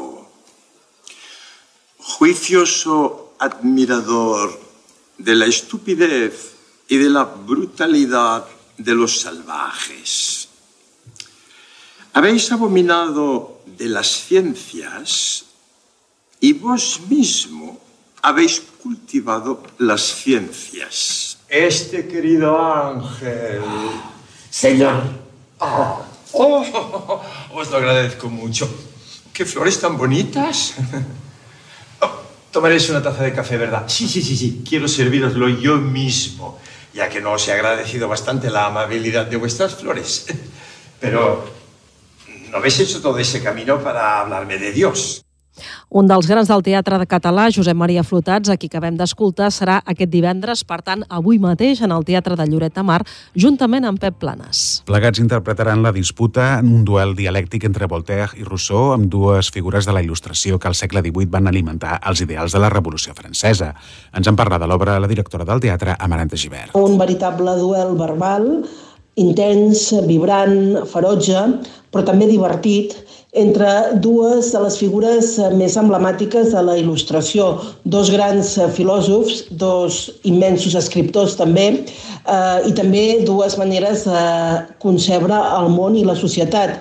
Juicioso 2.00 3.36
admirador 3.40 4.50
de 5.18 5.36
la 5.36 5.46
estupidez 5.46 6.56
y 6.88 6.98
de 6.98 7.10
la 7.10 7.24
brutalidad 7.24 8.46
de 8.78 8.96
los 8.96 9.22
salvajes. 9.22 10.50
Habéis 12.14 12.52
abominado 12.52 13.62
de 13.66 13.88
las 13.88 14.08
ciencias 14.08 15.46
y 16.40 16.54
vos 16.54 17.02
mismo 17.10 17.80
habéis 18.22 18.62
cultivado 18.84 19.64
las 19.80 20.02
ciencias. 20.02 21.40
Este 21.50 22.08
querido 22.08 22.62
ángel. 22.62 23.62
Señor. 24.48 25.02
Oh, 25.58 26.06
oh, 26.34 27.22
os 27.56 27.72
lo 27.72 27.78
agradezco 27.78 28.30
mucho. 28.30 28.70
¿Qué 29.34 29.44
flores 29.44 29.80
tan 29.80 29.98
bonitas? 29.98 30.76
Oh, 32.00 32.12
tomaréis 32.52 32.90
una 32.92 33.02
taza 33.02 33.24
de 33.24 33.34
café, 33.34 33.58
¿verdad? 33.58 33.86
Sí, 33.88 34.08
sí, 34.08 34.22
sí, 34.22 34.38
sí. 34.38 34.64
Quiero 34.68 34.88
serviroslo 34.88 35.50
yo 35.50 35.78
mismo, 35.78 36.60
ya 36.94 37.10
que 37.10 37.22
no 37.22 37.32
os 37.32 37.48
he 37.48 37.54
agradecido 37.54 38.08
bastante 38.08 38.52
la 38.52 38.68
amabilidad 38.68 39.26
de 39.26 39.38
vuestras 39.38 39.74
flores. 39.74 40.28
Pero 41.00 41.63
no 42.54 42.60
habéis 42.60 42.80
hecho 42.80 43.02
todo 43.02 43.18
ese 43.18 43.42
camino 43.42 43.80
para 43.80 44.22
hablarme 44.22 44.60
de 44.60 44.72
Dios. 44.72 45.26
Un 45.90 46.08
dels 46.10 46.26
grans 46.26 46.50
del 46.50 46.64
teatre 46.66 46.98
de 46.98 47.06
català, 47.06 47.48
Josep 47.54 47.78
Maria 47.78 48.02
Flotats, 48.04 48.50
a 48.50 48.58
qui 48.58 48.70
acabem 48.70 48.96
d'escoltar, 48.98 49.52
serà 49.54 49.76
aquest 49.86 50.10
divendres, 50.10 50.64
per 50.66 50.80
tant, 50.82 51.04
avui 51.14 51.38
mateix, 51.38 51.84
en 51.86 51.94
el 51.94 52.06
Teatre 52.06 52.38
de 52.38 52.48
Lloret 52.50 52.74
de 52.74 52.84
Mar, 52.86 53.00
juntament 53.38 53.86
amb 53.86 54.02
Pep 54.02 54.18
Planes. 54.22 54.82
Plegats 54.90 55.22
interpretaran 55.22 55.84
la 55.86 55.94
disputa 55.94 56.58
en 56.58 56.72
un 56.74 56.82
duel 56.86 57.14
dialèctic 57.18 57.68
entre 57.70 57.90
Voltaire 57.90 58.34
i 58.42 58.48
Rousseau 58.48 58.96
amb 58.96 59.06
dues 59.06 59.52
figures 59.54 59.86
de 59.86 59.94
la 59.94 60.02
il·lustració 60.02 60.58
que 60.58 60.70
al 60.70 60.78
segle 60.78 61.06
XVIII 61.06 61.30
van 61.30 61.50
alimentar 61.50 62.00
els 62.02 62.26
ideals 62.26 62.58
de 62.58 62.62
la 62.62 62.74
Revolució 62.74 63.14
Francesa. 63.14 63.76
Ens 64.14 64.30
en 64.30 64.38
parla 64.38 64.58
de 64.58 64.70
l'obra 64.70 64.98
la 64.98 65.10
directora 65.12 65.46
del 65.46 65.62
teatre, 65.62 65.94
Amaranta 66.00 66.38
Givert. 66.38 66.74
Un 66.74 66.98
veritable 66.98 67.54
duel 67.62 67.94
verbal, 67.98 68.50
intens, 69.20 69.92
vibrant, 70.08 70.84
ferotge, 70.90 71.42
però 71.94 72.06
també 72.08 72.28
divertit, 72.30 72.96
entre 73.34 73.98
dues 74.02 74.52
de 74.54 74.60
les 74.62 74.76
figures 74.78 75.30
més 75.58 75.76
emblemàtiques 75.78 76.52
de 76.54 76.62
la 76.62 76.76
il·lustració, 76.78 77.48
dos 77.86 78.12
grans 78.14 78.54
filòsofs, 78.78 79.48
dos 79.50 80.04
immensos 80.30 80.76
escriptors 80.78 81.38
també, 81.40 81.68
eh, 81.82 82.60
i 82.70 82.74
també 82.78 83.24
dues 83.26 83.58
maneres 83.58 84.06
de 84.06 84.26
concebre 84.80 85.34
el 85.34 85.72
món 85.74 85.98
i 85.98 86.06
la 86.06 86.16
societat. 86.16 86.78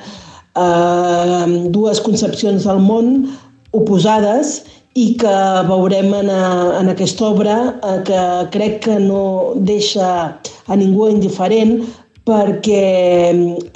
Eh, 0.52 1.46
dues 1.72 2.00
concepcions 2.04 2.68
del 2.68 2.84
món 2.84 3.32
oposades 3.72 4.60
i 4.94 5.14
que 5.16 5.36
veurem 5.64 6.12
en, 6.12 6.28
a, 6.28 6.80
en 6.82 6.92
aquesta 6.92 7.30
obra 7.30 7.56
eh, 7.80 7.98
que 8.04 8.22
crec 8.52 8.82
que 8.84 8.98
no 9.00 9.54
deixa 9.56 10.36
a 10.68 10.76
ningú 10.76 11.08
indiferent 11.08 11.80
perquè 12.28 13.32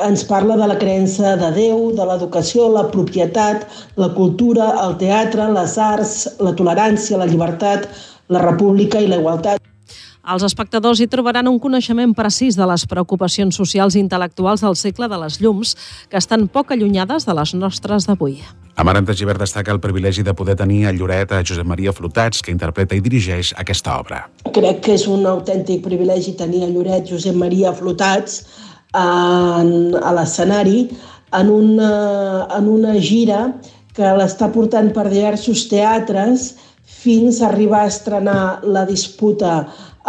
ens 0.07 0.24
parla 0.30 0.57
de 0.61 0.68
la 0.70 0.78
creença 0.78 1.34
de 1.40 1.51
Déu, 1.57 1.90
de 1.99 2.07
l'educació, 2.09 2.68
la 2.70 2.86
propietat, 2.92 3.66
la 4.03 4.12
cultura, 4.18 4.70
el 4.86 4.97
teatre, 5.03 5.49
les 5.57 5.78
arts, 5.90 6.16
la 6.49 6.55
tolerància, 6.61 7.18
la 7.18 7.30
llibertat, 7.30 7.88
la 8.30 8.44
república 8.47 9.03
i 9.03 9.11
la 9.11 9.18
igualtat. 9.22 9.66
Els 10.27 10.43
espectadors 10.43 10.99
hi 10.99 11.07
trobaran 11.07 11.47
un 11.47 11.61
coneixement 11.62 12.11
precís 12.18 12.57
de 12.59 12.66
les 12.66 12.83
preocupacions 12.91 13.55
socials 13.61 13.95
i 13.95 14.01
intel·lectuals 14.03 14.64
del 14.64 14.74
segle 14.74 15.07
de 15.07 15.18
les 15.22 15.37
llums, 15.39 15.77
que 16.11 16.18
estan 16.18 16.49
poc 16.51 16.72
allunyades 16.74 17.29
de 17.29 17.37
les 17.39 17.53
nostres 17.55 18.09
d'avui. 18.09 18.41
Amaranta 18.83 19.14
Givert 19.14 19.39
destaca 19.41 19.70
el 19.70 19.79
privilegi 19.81 20.24
de 20.27 20.35
poder 20.35 20.57
tenir 20.59 20.83
a 20.87 20.93
Lloret 20.93 21.31
a 21.31 21.45
Josep 21.47 21.70
Maria 21.70 21.95
Flotats, 21.95 22.43
que 22.43 22.51
interpreta 22.51 22.99
i 22.99 23.05
dirigeix 23.07 23.53
aquesta 23.57 23.95
obra. 24.03 24.24
Crec 24.51 24.83
que 24.83 24.99
és 24.99 25.07
un 25.07 25.22
autèntic 25.31 25.87
privilegi 25.87 26.35
tenir 26.35 26.66
a 26.66 26.72
Lloret 26.74 27.07
Josep 27.07 27.39
Maria 27.39 27.70
Flotats 27.70 28.43
en, 28.99 29.95
a 29.95 30.12
l'escenari 30.18 30.89
en, 31.39 31.55
una, 31.55 31.95
en 32.51 32.68
una 32.74 32.99
gira 32.99 33.53
que 33.95 34.14
l'està 34.18 34.51
portant 34.51 34.91
per 34.91 35.07
diversos 35.07 35.68
teatres 35.70 36.57
fins 37.07 37.39
a 37.41 37.53
arribar 37.53 37.85
a 37.85 37.93
estrenar 37.95 38.41
la 38.66 38.83
disputa 38.89 39.61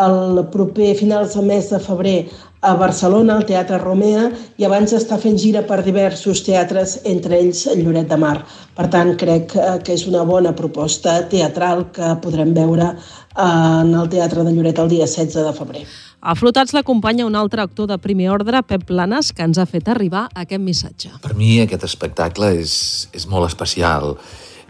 el 0.03 0.43
proper 0.53 0.93
finals 0.95 1.33
del 1.35 1.47
mes 1.49 1.69
de 1.73 1.79
febrer 1.81 2.17
a 2.61 2.73
Barcelona, 2.73 3.35
al 3.37 3.45
Teatre 3.45 3.77
Romea, 3.77 4.31
i 4.57 4.65
abans 4.65 4.93
està 4.97 5.19
fent 5.21 5.37
gira 5.37 5.61
per 5.67 5.83
diversos 5.85 6.41
teatres, 6.45 6.97
entre 7.05 7.37
ells 7.37 7.65
el 7.69 7.83
Lloret 7.85 8.09
de 8.09 8.17
Mar. 8.17 8.39
Per 8.77 8.87
tant, 8.93 9.13
crec 9.19 9.53
que 9.53 9.93
és 9.93 10.07
una 10.09 10.25
bona 10.25 10.55
proposta 10.57 11.19
teatral 11.29 11.87
que 11.93 12.15
podrem 12.23 12.53
veure 12.57 12.91
en 13.37 13.93
el 13.93 14.09
Teatre 14.09 14.43
de 14.43 14.53
Lloret 14.55 14.81
el 14.81 14.89
dia 14.89 15.05
16 15.05 15.37
de 15.37 15.55
febrer. 15.57 15.85
A 16.19 16.33
Flotats 16.35 16.73
l'acompanya 16.73 17.27
un 17.27 17.37
altre 17.37 17.61
actor 17.61 17.87
de 17.87 17.99
primer 18.01 18.31
ordre, 18.33 18.63
Pep 18.65 18.87
Planes, 18.89 19.29
que 19.31 19.45
ens 19.45 19.59
ha 19.61 19.67
fet 19.69 19.87
arribar 19.87 20.25
aquest 20.33 20.63
missatge. 20.63 21.11
Per 21.21 21.35
mi 21.37 21.59
aquest 21.61 21.85
espectacle 21.85 22.49
és, 22.57 22.73
és 23.13 23.27
molt 23.29 23.45
especial 23.47 24.15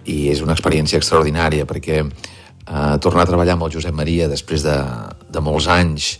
i 0.04 0.28
és 0.32 0.44
una 0.44 0.54
experiència 0.54 1.00
extraordinària 1.00 1.66
perquè 1.68 2.02
eh, 2.04 2.36
tornar 2.99 3.24
a 3.24 3.30
treballar 3.30 3.55
amb 3.55 3.68
el 3.68 3.74
Josep 3.78 3.95
Maria 3.95 4.28
després 4.28 4.65
de, 4.65 4.76
de 5.32 5.43
molts 5.43 5.70
anys 5.72 6.18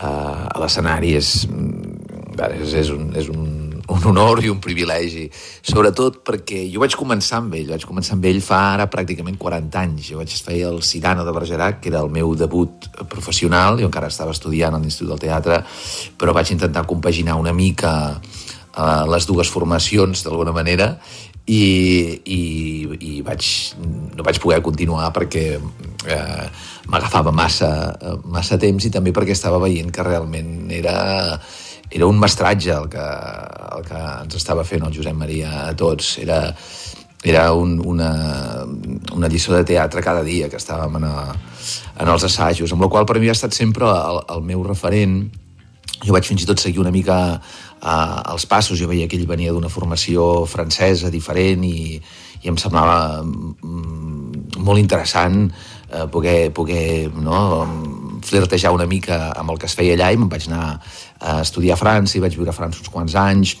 eh, 0.00 0.06
a 0.06 0.58
l'escenari 0.62 1.16
és, 1.18 1.32
és, 1.44 2.74
és, 2.82 2.92
un, 2.94 3.08
és 3.18 3.30
un, 3.32 3.80
un 3.90 4.06
honor 4.12 4.42
i 4.44 4.50
un 4.52 4.60
privilegi, 4.62 5.26
sobretot 5.66 6.20
perquè 6.26 6.62
jo 6.70 6.82
vaig 6.82 6.94
començar 6.98 7.40
amb 7.40 7.56
ell, 7.58 7.72
vaig 7.72 7.86
començar 7.88 8.16
amb 8.16 8.28
ell 8.30 8.40
fa 8.44 8.60
ara 8.76 8.86
pràcticament 8.92 9.38
40 9.40 9.82
anys. 9.82 10.10
Jo 10.12 10.20
vaig 10.20 10.34
fer 10.34 10.60
el 10.68 10.80
Cirano 10.86 11.26
de 11.26 11.34
Bergerac, 11.34 11.80
que 11.82 11.90
era 11.92 12.04
el 12.04 12.12
meu 12.12 12.34
debut 12.38 12.86
professional, 13.10 13.80
jo 13.80 13.90
encara 13.90 14.12
estava 14.12 14.34
estudiant 14.36 14.76
a 14.76 14.80
l'Institut 14.82 15.14
del 15.14 15.24
Teatre, 15.26 15.62
però 16.20 16.36
vaig 16.36 16.54
intentar 16.54 16.86
compaginar 16.88 17.38
una 17.40 17.54
mica 17.56 17.92
eh, 18.14 19.04
les 19.10 19.26
dues 19.26 19.50
formacions 19.50 20.24
d'alguna 20.24 20.54
manera 20.54 20.94
i, 21.46 21.62
i, 22.24 22.42
i 23.00 23.22
vaig, 23.26 23.46
no 24.16 24.26
vaig 24.26 24.38
poder 24.42 24.60
continuar 24.62 25.08
perquè 25.16 25.44
eh, 25.56 26.46
m'agafava 26.90 27.32
massa, 27.32 27.70
massa 28.24 28.58
temps 28.60 28.84
i 28.86 28.92
també 28.92 29.14
perquè 29.16 29.34
estava 29.34 29.60
veient 29.62 29.90
que 29.94 30.04
realment 30.06 30.70
era, 30.74 30.94
era 31.90 32.06
un 32.06 32.20
mestratge 32.20 32.72
el 32.76 32.88
que, 32.92 33.08
el 33.76 33.84
que 33.88 34.00
ens 34.24 34.38
estava 34.38 34.64
fent 34.64 34.86
el 34.86 34.94
Josep 34.94 35.16
Maria 35.16 35.66
a 35.66 35.74
tots. 35.76 36.16
Era, 36.22 36.40
era 37.22 37.50
un, 37.52 37.78
una, 37.84 38.12
una 39.12 39.28
lliçó 39.28 39.56
de 39.56 39.64
teatre 39.64 40.04
cada 40.04 40.22
dia 40.24 40.48
que 40.48 40.60
estàvem 40.60 41.00
en, 41.00 41.08
a, 41.10 41.34
en 42.00 42.08
els 42.08 42.24
assajos, 42.24 42.72
amb 42.72 42.86
la 42.86 42.90
qual 42.92 43.08
per 43.08 43.18
mi 43.20 43.28
ha 43.28 43.36
estat 43.36 43.56
sempre 43.56 43.90
el, 43.90 44.22
el 44.36 44.46
meu 44.46 44.62
referent. 44.66 45.24
Jo 46.00 46.14
vaig 46.16 46.24
fins 46.30 46.46
i 46.46 46.48
tot 46.48 46.62
seguir 46.62 46.80
una 46.80 46.94
mica 46.94 47.40
uh, 47.82 48.20
els 48.32 48.46
passos. 48.46 48.78
Jo 48.78 48.88
veia 48.90 49.08
que 49.08 49.18
ell 49.18 49.28
venia 49.28 49.52
d'una 49.52 49.72
formació 49.72 50.46
francesa 50.50 51.10
diferent 51.10 51.64
i, 51.66 52.00
i 52.42 52.48
em 52.48 52.56
semblava 52.60 53.22
mm, 53.24 54.60
molt 54.60 54.80
interessant 54.80 55.46
eh, 55.90 56.06
poder, 56.12 56.52
poder 56.52 57.10
no, 57.14 57.40
flirtejar 58.24 58.72
una 58.72 58.86
mica 58.86 59.30
amb 59.36 59.52
el 59.52 59.60
que 59.60 59.68
es 59.68 59.76
feia 59.76 59.96
allà 59.96 60.10
i 60.12 60.20
me'n 60.20 60.30
vaig 60.30 60.48
anar 60.50 60.64
a 61.20 61.40
estudiar 61.40 61.76
a 61.76 61.80
França 61.80 62.18
i 62.18 62.22
vaig 62.24 62.36
viure 62.36 62.52
a 62.52 62.56
França 62.56 62.82
uns 62.82 62.92
quants 62.92 63.16
anys 63.16 63.56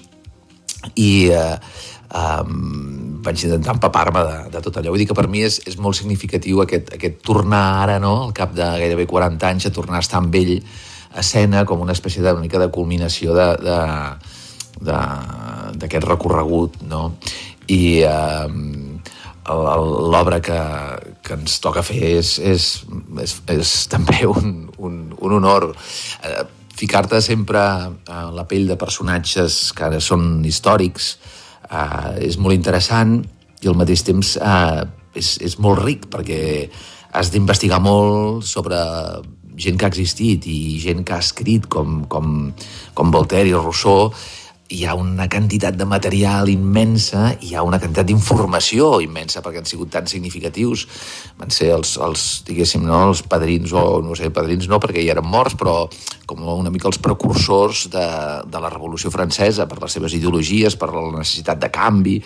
i 0.96 1.28
eh, 1.32 1.56
um, 2.10 3.20
vaig 3.24 3.44
intentar 3.44 3.74
empapar-me 3.76 4.22
de, 4.26 4.36
de 4.54 4.62
tot 4.64 4.78
allò. 4.80 4.94
Vull 4.94 5.02
dir 5.02 5.08
que 5.10 5.16
per 5.16 5.28
mi 5.28 5.44
és, 5.46 5.60
és 5.68 5.76
molt 5.80 5.98
significatiu 5.98 6.62
aquest, 6.64 6.94
aquest 6.96 7.20
tornar 7.26 7.64
ara, 7.82 7.98
no?, 8.02 8.14
al 8.26 8.36
cap 8.36 8.54
de 8.56 8.64
gairebé 8.64 9.06
40 9.10 9.50
anys, 9.50 9.68
a 9.68 9.74
tornar 9.74 10.00
a 10.00 10.04
estar 10.06 10.22
amb 10.22 10.34
ell 10.40 10.56
escena 11.18 11.64
com 11.66 11.80
una 11.82 11.94
espècie 11.96 12.22
de, 12.22 12.32
una 12.32 12.44
mica 12.44 12.60
de 12.60 12.70
culminació 12.70 13.34
de, 13.34 13.48
de, 13.64 15.00
d'aquest 15.80 16.06
recorregut, 16.06 16.80
no? 16.88 17.16
I 17.70 18.02
eh, 18.06 18.46
l'obra 19.50 20.40
que, 20.44 20.60
que 21.22 21.36
ens 21.38 21.58
toca 21.62 21.82
fer 21.86 22.00
és, 22.18 22.36
és, 22.38 22.70
és, 23.22 23.36
és 23.56 23.74
també 23.90 24.24
un, 24.28 24.70
un, 24.78 25.02
un 25.18 25.36
honor. 25.38 25.70
Eh, 26.24 26.46
Ficar-te 26.80 27.18
sempre 27.20 27.60
a 27.60 28.20
la 28.32 28.46
pell 28.48 28.70
de 28.70 28.78
personatges 28.80 29.66
que 29.76 29.84
ara 29.84 29.98
són 30.00 30.40
històrics 30.48 31.10
eh, 31.68 32.24
és 32.24 32.38
molt 32.40 32.56
interessant 32.56 33.18
i 33.60 33.68
al 33.68 33.76
mateix 33.76 34.06
temps 34.06 34.36
eh, 34.40 34.86
és, 35.18 35.34
és 35.44 35.58
molt 35.60 35.82
ric 35.82 36.06
perquè 36.12 36.40
has 37.12 37.32
d'investigar 37.34 37.82
molt 37.82 38.46
sobre 38.46 38.78
gent 39.60 39.78
que 39.78 39.88
ha 39.88 39.92
existit 39.92 40.46
i 40.50 40.78
gent 40.82 41.04
que 41.04 41.16
ha 41.16 41.22
escrit 41.24 41.68
com, 41.70 42.04
com, 42.10 42.52
com 42.94 43.14
Voltaire 43.14 43.52
i 43.52 43.56
Rousseau 43.56 44.14
hi 44.70 44.84
ha 44.86 44.94
una 44.94 45.26
quantitat 45.26 45.74
de 45.74 45.84
material 45.84 46.48
immensa, 46.48 47.32
hi 47.42 47.56
ha 47.56 47.62
una 47.66 47.80
quantitat 47.82 48.06
d'informació 48.06 49.00
immensa 49.02 49.42
perquè 49.42 49.58
han 49.58 49.66
sigut 49.66 49.90
tan 49.90 50.06
significatius. 50.06 50.84
Van 51.40 51.50
ser 51.50 51.72
els, 51.74 51.96
els 51.98 52.26
diguéssim, 52.46 52.84
no, 52.86 53.00
els 53.10 53.24
padrins, 53.26 53.74
o 53.74 53.98
no 54.04 54.14
sé, 54.18 54.30
padrins 54.34 54.70
no, 54.70 54.78
perquè 54.82 55.02
ja 55.02 55.16
eren 55.16 55.26
morts, 55.26 55.58
però 55.58 55.74
com 56.30 56.46
una 56.54 56.70
mica 56.70 56.86
els 56.86 57.00
precursors 57.02 57.88
de, 57.90 58.06
de 58.46 58.62
la 58.62 58.70
Revolució 58.70 59.10
Francesa 59.10 59.66
per 59.66 59.80
les 59.82 59.98
seves 59.98 60.14
ideologies, 60.14 60.78
per 60.78 60.92
la 60.94 61.08
necessitat 61.18 61.58
de 61.58 61.72
canvi, 61.74 62.20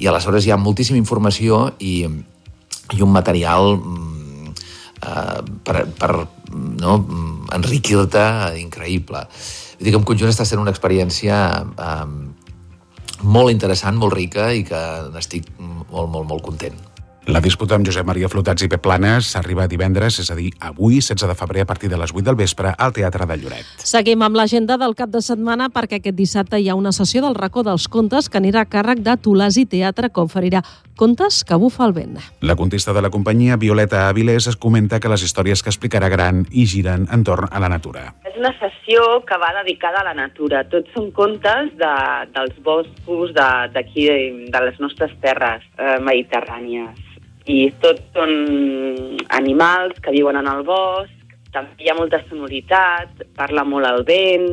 i 0.00 0.08
aleshores 0.08 0.48
hi 0.48 0.56
ha 0.56 0.60
moltíssima 0.60 1.00
informació 1.00 1.66
i, 1.84 2.06
i 2.08 3.04
un 3.04 3.12
material 3.12 3.74
eh, 3.76 5.42
per, 5.60 5.84
per 5.92 6.14
no, 6.52 6.98
enriquir-te 7.56 8.24
increïble. 8.60 9.24
Vull 9.78 9.88
dir 9.88 9.94
que 9.94 10.00
en 10.00 10.08
conjunt 10.08 10.32
està 10.32 10.46
sent 10.48 10.62
una 10.62 10.72
experiència 10.74 11.36
eh, 11.62 12.06
molt 13.22 13.52
interessant, 13.54 13.98
molt 13.98 14.16
rica 14.16 14.50
i 14.54 14.64
que 14.66 14.82
n'estic 15.14 15.48
molt, 15.58 16.08
molt, 16.08 16.26
molt 16.28 16.42
content. 16.46 16.91
La 17.30 17.38
disputa 17.38 17.76
amb 17.78 17.86
Josep 17.86 18.02
Maria 18.02 18.26
Flotats 18.26 18.64
i 18.66 18.68
Pep 18.68 18.80
Planes 18.82 19.28
arriba 19.38 19.68
divendres, 19.70 20.16
és 20.18 20.30
a 20.32 20.34
dir, 20.34 20.48
avui, 20.58 20.96
16 20.98 21.30
de 21.30 21.36
febrer, 21.38 21.62
a 21.62 21.68
partir 21.70 21.86
de 21.88 21.98
les 22.00 22.10
8 22.10 22.24
del 22.26 22.34
vespre, 22.34 22.72
al 22.76 22.90
Teatre 22.92 23.28
de 23.30 23.36
Lloret. 23.38 23.68
Seguim 23.78 24.24
amb 24.26 24.34
l'agenda 24.34 24.74
del 24.74 24.96
cap 24.98 25.12
de 25.12 25.22
setmana 25.22 25.68
perquè 25.70 26.00
aquest 26.00 26.18
dissabte 26.18 26.58
hi 26.58 26.66
ha 26.66 26.74
una 26.74 26.90
sessió 26.90 27.22
del 27.22 27.38
racó 27.38 27.62
dels 27.62 27.86
contes 27.86 28.26
que 28.26 28.40
anirà 28.42 28.64
a 28.66 28.70
càrrec 28.72 29.04
de 29.06 29.14
Tolasi 29.22 29.68
Teatre 29.70 30.10
que 30.10 30.24
oferirà 30.26 30.64
contes 30.98 31.44
que 31.46 31.54
bufa 31.62 31.86
el 31.86 31.94
vent. 31.94 32.18
La 32.42 32.56
contista 32.58 32.92
de 32.92 33.04
la 33.06 33.10
companyia, 33.10 33.56
Violeta 33.56 34.08
Avilés, 34.08 34.48
es 34.50 34.58
comenta 34.58 34.98
que 34.98 35.08
les 35.08 35.22
històries 35.22 35.62
que 35.62 35.70
explicarà 35.70 36.10
gran 36.10 36.42
i 36.50 36.66
giren 36.66 37.06
entorn 37.14 37.46
a 37.52 37.62
la 37.62 37.70
natura. 37.70 38.16
És 38.26 38.34
una 38.34 38.50
sessió 38.58 39.22
que 39.30 39.38
va 39.38 39.54
dedicada 39.62 40.02
a 40.02 40.08
la 40.10 40.16
natura. 40.18 40.64
Tots 40.74 40.90
són 40.98 41.12
contes 41.14 41.70
de, 41.78 41.94
dels 42.34 42.58
boscos 42.66 43.30
d'aquí, 43.38 44.10
de, 44.10 44.50
de 44.50 44.66
les 44.66 44.82
nostres 44.82 45.14
terres 45.22 45.62
eh, 45.78 46.02
mediterrànies 46.02 47.11
i 47.46 47.72
tots 47.82 48.02
són 48.14 48.32
animals 49.34 49.98
que 50.02 50.14
viuen 50.14 50.38
en 50.38 50.48
el 50.50 50.62
bosc, 50.66 51.10
també 51.52 51.84
hi 51.84 51.90
ha 51.90 51.96
molta 51.98 52.22
sonoritat, 52.28 53.26
parla 53.36 53.64
molt 53.64 53.88
el 53.88 54.06
vent, 54.08 54.48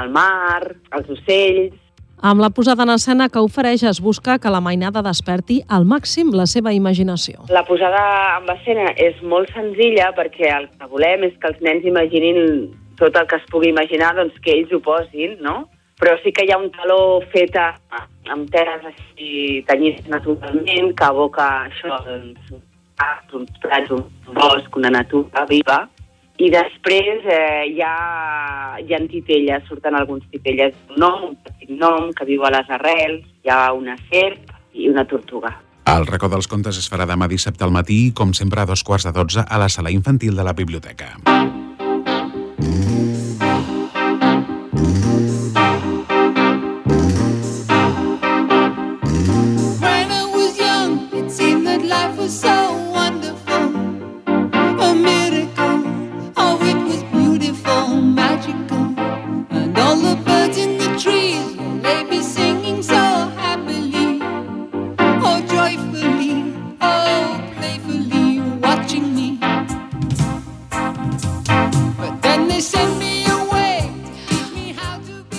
el 0.00 0.10
mar, 0.12 0.74
els 0.96 1.14
ocells... 1.18 1.78
Amb 2.22 2.38
la 2.38 2.52
posada 2.54 2.84
en 2.86 2.92
escena 2.94 3.26
que 3.34 3.40
ofereix 3.42 3.82
es 3.88 3.98
busca 3.98 4.36
que 4.38 4.50
la 4.54 4.60
mainada 4.62 5.00
desperti 5.02 5.56
al 5.66 5.82
màxim 5.90 6.30
la 6.38 6.44
seva 6.46 6.70
imaginació. 6.70 7.48
La 7.50 7.64
posada 7.66 8.02
en 8.36 8.46
escena 8.54 8.92
és 8.94 9.18
molt 9.26 9.50
senzilla 9.50 10.12
perquè 10.14 10.52
el 10.54 10.68
que 10.70 10.86
volem 10.92 11.26
és 11.26 11.34
que 11.42 11.50
els 11.50 11.58
nens 11.66 11.88
imaginin 11.88 12.70
tot 13.00 13.18
el 13.18 13.26
que 13.26 13.40
es 13.40 13.48
pugui 13.50 13.72
imaginar, 13.72 14.12
doncs 14.14 14.38
que 14.44 14.54
ells 14.54 14.70
ho 14.70 14.78
posin, 14.84 15.34
no? 15.42 15.64
Però 16.02 16.16
sí 16.18 16.32
que 16.34 16.42
hi 16.42 16.50
ha 16.50 16.58
un 16.58 16.72
taló 16.74 17.22
fet 17.30 17.54
a, 17.54 17.68
amb 18.34 18.50
teles 18.50 18.88
així 18.90 19.62
tenyits 19.68 20.08
naturalment, 20.10 20.90
que 20.98 21.10
evoca 21.14 21.48
això, 21.68 22.00
doncs, 22.08 22.52
uns 23.38 23.58
prats, 23.62 23.92
un 23.94 24.34
bosc, 24.34 24.76
una 24.78 24.90
natura 24.90 25.46
viva, 25.46 25.84
i 26.42 26.48
després 26.50 27.22
eh, 27.30 27.68
hi, 27.70 27.80
ha, 27.86 28.78
hi 28.82 28.94
ha 28.94 29.00
titelles, 29.10 29.66
surten 29.68 29.94
alguns 29.94 30.24
titelles 30.32 30.74
d'un 30.88 30.98
nom, 31.04 31.28
un 31.30 31.36
petit 31.46 31.70
nom 31.70 32.10
que 32.16 32.26
viu 32.26 32.42
a 32.42 32.50
les 32.50 32.72
arrels, 32.78 33.22
hi 33.44 33.52
ha 33.52 33.60
una 33.76 33.94
serp 34.08 34.50
i 34.74 34.88
una 34.90 35.06
tortuga. 35.06 35.54
El 35.92 36.06
racó 36.08 36.30
dels 36.32 36.48
contes 36.50 36.78
es 36.78 36.88
farà 36.90 37.06
demà 37.06 37.28
dissabte 37.30 37.66
al 37.66 37.74
matí, 37.74 38.00
com 38.14 38.34
sempre 38.34 38.62
a 38.62 38.66
dos 38.66 38.82
quarts 38.82 39.06
de 39.06 39.14
dotze, 39.14 39.46
a 39.46 39.62
la 39.62 39.68
sala 39.68 39.94
infantil 39.94 40.34
de 40.38 40.46
la 40.46 40.54
biblioteca. 40.56 41.14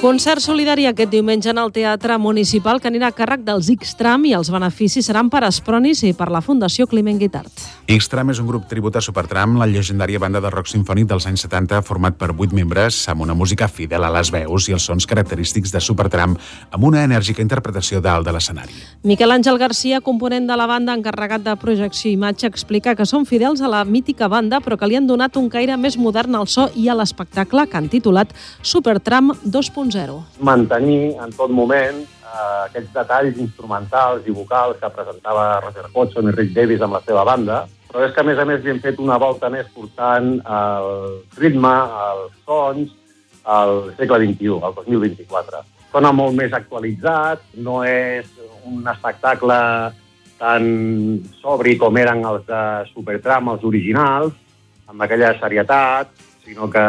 Concert 0.04 0.42
solidari 0.44 0.84
aquest 0.84 1.14
diumenge 1.14 1.48
en 1.48 1.60
el 1.62 1.70
Teatre 1.72 2.18
Municipal 2.20 2.82
que 2.84 2.90
anirà 2.90 3.08
a 3.08 3.16
càrrec 3.16 3.46
dels 3.48 3.70
X-Tram 3.72 4.26
i 4.28 4.34
els 4.36 4.50
beneficis 4.52 5.06
seran 5.08 5.30
per 5.32 5.46
Espronis 5.48 6.02
i 6.04 6.10
per 6.12 6.26
la 6.28 6.42
Fundació 6.44 6.84
Climent 6.92 7.22
Guitart. 7.22 7.62
X-Tram 7.88 8.34
és 8.34 8.42
un 8.44 8.50
grup 8.50 8.66
tribut 8.68 8.98
a 9.00 9.02
Supertram, 9.04 9.54
la 9.56 9.68
llegendària 9.72 10.20
banda 10.20 10.42
de 10.44 10.52
rock 10.52 10.68
sinfònic 10.68 11.08
dels 11.08 11.24
anys 11.30 11.46
70 11.48 11.80
format 11.88 12.18
per 12.20 12.34
vuit 12.36 12.52
membres 12.52 12.98
amb 13.14 13.24
una 13.24 13.32
música 13.34 13.70
fidel 13.72 14.04
a 14.04 14.10
les 14.12 14.34
veus 14.36 14.68
i 14.68 14.76
els 14.76 14.90
sons 14.92 15.08
característics 15.08 15.72
de 15.72 15.80
Supertram 15.80 16.36
amb 16.36 16.84
una 16.84 17.06
enèrgica 17.08 17.40
interpretació 17.40 18.04
dalt 18.04 18.28
de 18.28 18.36
l'escenari. 18.36 18.76
Miquel 19.08 19.32
Àngel 19.32 19.62
Garcia, 19.62 20.04
component 20.04 20.52
de 20.52 20.60
la 20.60 20.68
banda 20.68 20.98
encarregat 21.00 21.48
de 21.48 21.56
projecció 21.64 22.12
i 22.12 22.18
imatge, 22.18 22.52
explica 22.52 22.98
que 23.00 23.08
són 23.08 23.24
fidels 23.24 23.64
a 23.64 23.72
la 23.72 23.86
mítica 23.88 24.28
banda 24.28 24.60
però 24.60 24.76
que 24.76 24.92
li 24.92 25.00
han 25.00 25.08
donat 25.08 25.40
un 25.40 25.48
caire 25.48 25.80
més 25.80 25.96
modern 25.96 26.36
al 26.36 26.52
so 26.52 26.68
i 26.76 26.92
a 26.92 27.00
l'espectacle 27.00 27.70
que 27.72 27.80
han 27.80 27.88
titulat 27.88 28.36
Supertram 28.60 29.32
2.0. 29.48 29.93
Mantenir 30.40 31.14
en 31.22 31.32
tot 31.38 31.52
moment 31.54 32.02
eh, 32.02 32.58
aquells 32.66 32.90
detalls 32.96 33.38
instrumentals 33.38 34.26
i 34.28 34.34
vocals 34.34 34.80
que 34.82 34.90
presentava 34.96 35.60
Roger 35.62 35.86
Hodgson 35.92 36.32
i 36.32 36.36
Rick 36.36 36.56
Davis 36.56 36.82
amb 36.82 36.98
la 36.98 37.04
seva 37.06 37.26
banda, 37.28 37.64
però 37.92 38.08
és 38.08 38.14
que, 38.16 38.24
a 38.24 38.26
més 38.26 38.40
a 38.42 38.46
més, 38.50 38.64
li 38.64 38.74
hem 38.74 38.82
fet 38.82 38.98
una 39.00 39.20
volta 39.22 39.52
més 39.54 39.68
portant 39.76 40.32
el 40.42 40.88
ritme, 41.38 41.74
els 42.10 42.40
sons, 42.48 42.96
al 43.44 43.92
segle 44.00 44.18
XXI, 44.24 44.56
al 44.66 44.74
2024. 44.80 45.62
Sona 45.94 46.14
molt 46.16 46.34
més 46.34 46.56
actualitzat, 46.58 47.44
no 47.62 47.84
és 47.86 48.26
un 48.66 48.82
espectacle 48.90 49.60
tan 50.40 50.66
sobri 51.38 51.76
com 51.78 52.02
eren 52.02 52.26
els 52.26 52.48
de 52.48 52.64
Supertram, 52.90 53.54
els 53.54 53.68
originals, 53.70 54.34
amb 54.90 55.06
aquella 55.06 55.36
serietat, 55.38 56.10
sinó 56.44 56.68
que 56.72 56.84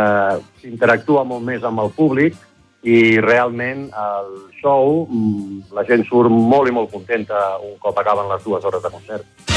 s'interactua 0.62 1.22
molt 1.28 1.44
més 1.44 1.62
amb 1.68 1.84
el 1.84 1.92
públic 1.94 2.40
i 2.85 3.18
realment 3.24 3.89
el 3.97 4.30
show 4.61 5.07
mm, 5.09 5.72
la 5.76 5.87
gent 5.89 6.05
surt 6.09 6.32
molt 6.32 6.68
i 6.68 6.76
molt 6.76 6.93
contenta 6.93 7.57
un 7.64 7.78
cop 7.80 7.99
acaben 8.01 8.28
les 8.28 8.45
dues 8.45 8.64
hores 8.64 8.85
de 8.85 8.93
concert. 8.93 9.53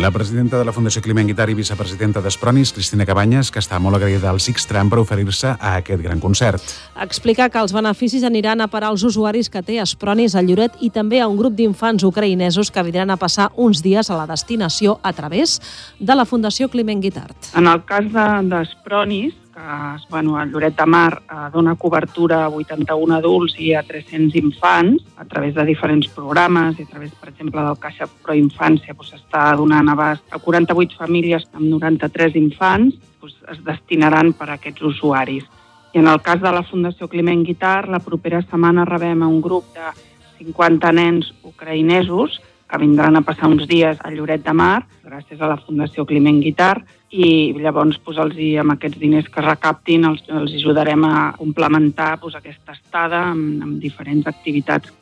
La 0.00 0.12
presidenta 0.12 0.56
de 0.56 0.64
la 0.64 0.70
Fundació 0.70 1.00
Climent 1.02 1.26
Guitar 1.26 1.48
i 1.50 1.56
vicepresidenta 1.58 2.20
d'Espronis, 2.22 2.70
Cristina 2.70 3.02
Cabanyes, 3.02 3.48
que 3.50 3.58
està 3.58 3.80
molt 3.82 3.98
agraïda 3.98 4.28
al 4.30 4.38
Six 4.38 4.68
Tram 4.70 4.86
per 4.92 5.00
oferir-se 5.02 5.56
a 5.56 5.72
aquest 5.80 6.04
gran 6.04 6.20
concert. 6.22 6.62
Explica 7.02 7.48
que 7.50 7.58
els 7.58 7.74
beneficis 7.74 8.22
aniran 8.22 8.62
a 8.62 8.68
parar 8.70 8.92
als 8.92 9.02
usuaris 9.02 9.50
que 9.50 9.58
té 9.66 9.80
Espronis 9.82 10.36
a 10.38 10.44
Lloret 10.46 10.78
i 10.86 10.92
també 10.94 11.18
a 11.18 11.26
un 11.26 11.34
grup 11.40 11.56
d'infants 11.58 12.06
ucraïnesos 12.06 12.70
que 12.70 12.84
vindran 12.86 13.10
a 13.10 13.18
passar 13.18 13.48
uns 13.56 13.82
dies 13.82 14.06
a 14.06 14.20
la 14.20 14.28
destinació 14.30 15.00
a 15.02 15.12
través 15.12 15.58
de 15.98 16.14
la 16.14 16.28
Fundació 16.30 16.70
Climent 16.70 17.02
Guitart. 17.02 17.50
En 17.58 17.66
el 17.66 17.82
cas 17.82 18.06
d'Espronis, 18.14 19.34
de, 19.34 19.47
que 19.58 20.08
bueno, 20.10 20.38
a 20.38 20.44
Lloret 20.46 20.76
de 20.76 20.86
Mar 20.86 21.22
eh, 21.28 21.50
dona 21.52 21.74
cobertura 21.74 22.44
a 22.44 22.48
81 22.48 23.14
adults 23.16 23.56
i 23.58 23.72
a 23.74 23.82
300 23.82 24.36
infants 24.38 25.02
a 25.16 25.24
través 25.24 25.54
de 25.54 25.64
diferents 25.64 26.06
programes 26.14 26.78
i 26.78 26.84
a 26.86 26.90
través, 26.92 27.10
per 27.18 27.30
exemple, 27.32 27.62
del 27.62 27.78
Caixa 27.82 28.06
Pro 28.06 28.36
Infància 28.38 28.94
doncs, 28.94 29.16
està 29.18 29.56
donant 29.58 29.88
abast 29.90 30.22
a 30.30 30.38
48 30.38 30.98
famílies 31.00 31.48
amb 31.52 31.66
93 31.72 32.36
infants 32.38 32.94
doncs, 33.20 33.34
es 33.50 33.64
destinaran 33.66 34.32
per 34.32 34.50
a 34.50 34.58
aquests 34.58 34.84
usuaris. 34.92 35.48
I 35.92 35.98
en 35.98 36.06
el 36.06 36.20
cas 36.22 36.40
de 36.40 36.52
la 36.52 36.62
Fundació 36.62 37.08
Climent 37.08 37.42
Guitar, 37.42 37.88
la 37.88 37.98
propera 37.98 38.42
setmana 38.44 38.84
rebem 38.86 39.24
un 39.26 39.40
grup 39.42 39.72
de 39.74 39.90
50 40.38 40.92
nens 40.92 41.32
ucraïnesos 41.42 42.38
que 42.68 42.78
vindran 42.78 43.16
a 43.16 43.24
passar 43.24 43.48
uns 43.48 43.66
dies 43.66 43.98
a 44.04 44.10
Lloret 44.12 44.44
de 44.44 44.52
Mar, 44.52 44.84
gràcies 45.02 45.40
a 45.40 45.48
la 45.48 45.56
Fundació 45.56 46.04
Climent 46.06 46.38
Guitar, 46.44 46.84
i 47.10 47.54
llavors 47.56 47.98
pues, 48.04 48.18
els, 48.20 48.36
amb 48.60 48.74
aquests 48.74 49.00
diners 49.00 49.28
que 49.32 49.44
recaptin 49.44 50.04
els, 50.10 50.24
els 50.28 50.54
ajudarem 50.60 51.04
a 51.08 51.32
complementar 51.38 52.16
pues, 52.20 52.36
aquesta 52.36 52.76
estada 52.76 53.24
amb, 53.32 53.62
amb 53.64 53.78
diferents 53.82 54.28
activitats. 54.28 54.92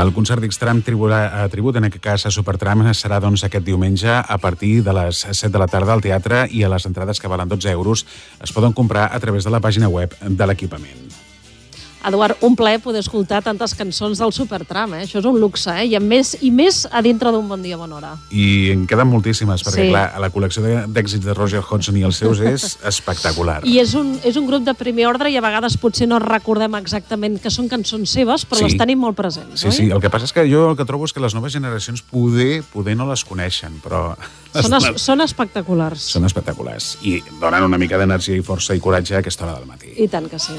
El 0.00 0.14
concert 0.16 0.40
d'Xtram 0.40 0.78
tribut, 0.80 1.76
en 1.76 1.84
aquest 1.84 2.02
cas 2.04 2.22
a 2.24 2.30
Supertram, 2.32 2.86
serà 2.96 3.18
doncs, 3.20 3.44
aquest 3.44 3.66
diumenge 3.66 4.08
a 4.08 4.38
partir 4.40 4.78
de 4.86 4.94
les 4.96 5.26
7 5.28 5.52
de 5.52 5.60
la 5.60 5.68
tarda 5.68 5.92
al 5.92 6.00
teatre 6.00 6.46
i 6.48 6.64
a 6.64 6.72
les 6.72 6.88
entrades 6.88 7.20
que 7.20 7.28
valen 7.28 7.50
12 7.50 7.74
euros 7.74 8.06
es 8.40 8.52
poden 8.56 8.72
comprar 8.72 9.10
a 9.12 9.20
través 9.20 9.44
de 9.44 9.52
la 9.52 9.60
pàgina 9.60 9.92
web 9.92 10.16
de 10.24 10.46
l'equipament. 10.48 11.29
Eduard, 12.06 12.36
un 12.40 12.54
plaer 12.56 12.80
poder 12.80 13.00
escoltar 13.04 13.42
tantes 13.44 13.74
cançons 13.76 14.18
del 14.18 14.32
Supertram, 14.32 14.94
eh? 14.96 15.02
Això 15.04 15.18
és 15.20 15.26
un 15.28 15.36
luxe, 15.40 15.68
eh? 15.68 15.84
I, 15.84 15.98
més, 16.00 16.30
i 16.40 16.48
més 16.50 16.86
a 16.90 17.02
dintre 17.04 17.28
d'un 17.34 17.46
bon 17.48 17.60
dia, 17.60 17.76
bona 17.76 17.96
hora. 17.98 18.12
I 18.32 18.70
en 18.72 18.86
queden 18.88 19.08
moltíssimes, 19.10 19.60
perquè 19.66 19.84
Sí. 19.84 19.88
clar, 19.90 20.18
la 20.18 20.30
col·lecció 20.32 20.62
d'èxits 20.88 21.24
de 21.26 21.34
Roger 21.34 21.60
Hodgson 21.60 21.96
i 21.98 22.02
els 22.08 22.16
seus 22.16 22.40
és 22.40 22.78
espectacular. 22.92 23.60
I 23.68 23.78
és 23.80 23.92
un, 23.94 24.18
és 24.24 24.36
un 24.40 24.46
grup 24.48 24.64
de 24.64 24.72
primer 24.74 25.06
ordre 25.10 25.30
i 25.30 25.36
a 25.36 25.42
vegades 25.44 25.76
potser 25.76 26.08
no 26.08 26.18
recordem 26.18 26.74
exactament 26.80 27.38
que 27.40 27.50
són 27.50 27.68
cançons 27.68 28.08
seves, 28.10 28.46
però 28.48 28.56
Sí. 28.62 28.64
les 28.64 28.76
tenim 28.78 28.98
molt 28.98 29.16
presents, 29.16 29.60
Sí, 29.60 29.66
oi? 29.66 29.72
sí, 29.72 29.90
el 29.90 30.00
que 30.00 30.08
passa 30.10 30.24
és 30.24 30.32
que 30.32 30.48
jo 30.50 30.70
el 30.70 30.76
que 30.76 30.84
trobo 30.86 31.04
és 31.04 31.12
que 31.12 31.20
les 31.20 31.34
noves 31.34 31.52
generacions 31.52 32.00
poder, 32.02 32.62
poder 32.72 32.96
no 32.96 33.06
les 33.06 33.24
coneixen, 33.24 33.80
però 33.84 34.16
Són, 34.50 34.74
es, 34.74 34.86
són 34.98 35.22
espectaculars. 35.22 36.02
són 36.10 36.26
espectaculars 36.26 36.96
i 37.06 37.20
donen 37.38 37.62
una 37.68 37.78
mica 37.78 37.98
d'energia 38.00 38.34
i 38.34 38.42
força 38.42 38.74
i 38.74 38.82
coratge 38.82 39.14
a 39.14 39.20
aquesta 39.22 39.46
hora 39.46 39.60
del 39.60 39.68
matí. 39.70 39.94
I 39.94 40.08
tant 40.10 40.26
que 40.30 40.38
sí. 40.42 40.58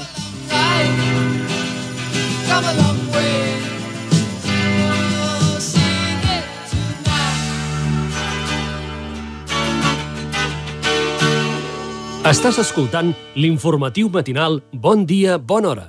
Estàs 12.22 12.56
escoltant 12.62 13.10
l'informatiu 13.36 14.08
matinal 14.08 14.62
Bon 14.72 15.04
dia, 15.04 15.36
bona 15.36 15.68
hora. 15.74 15.88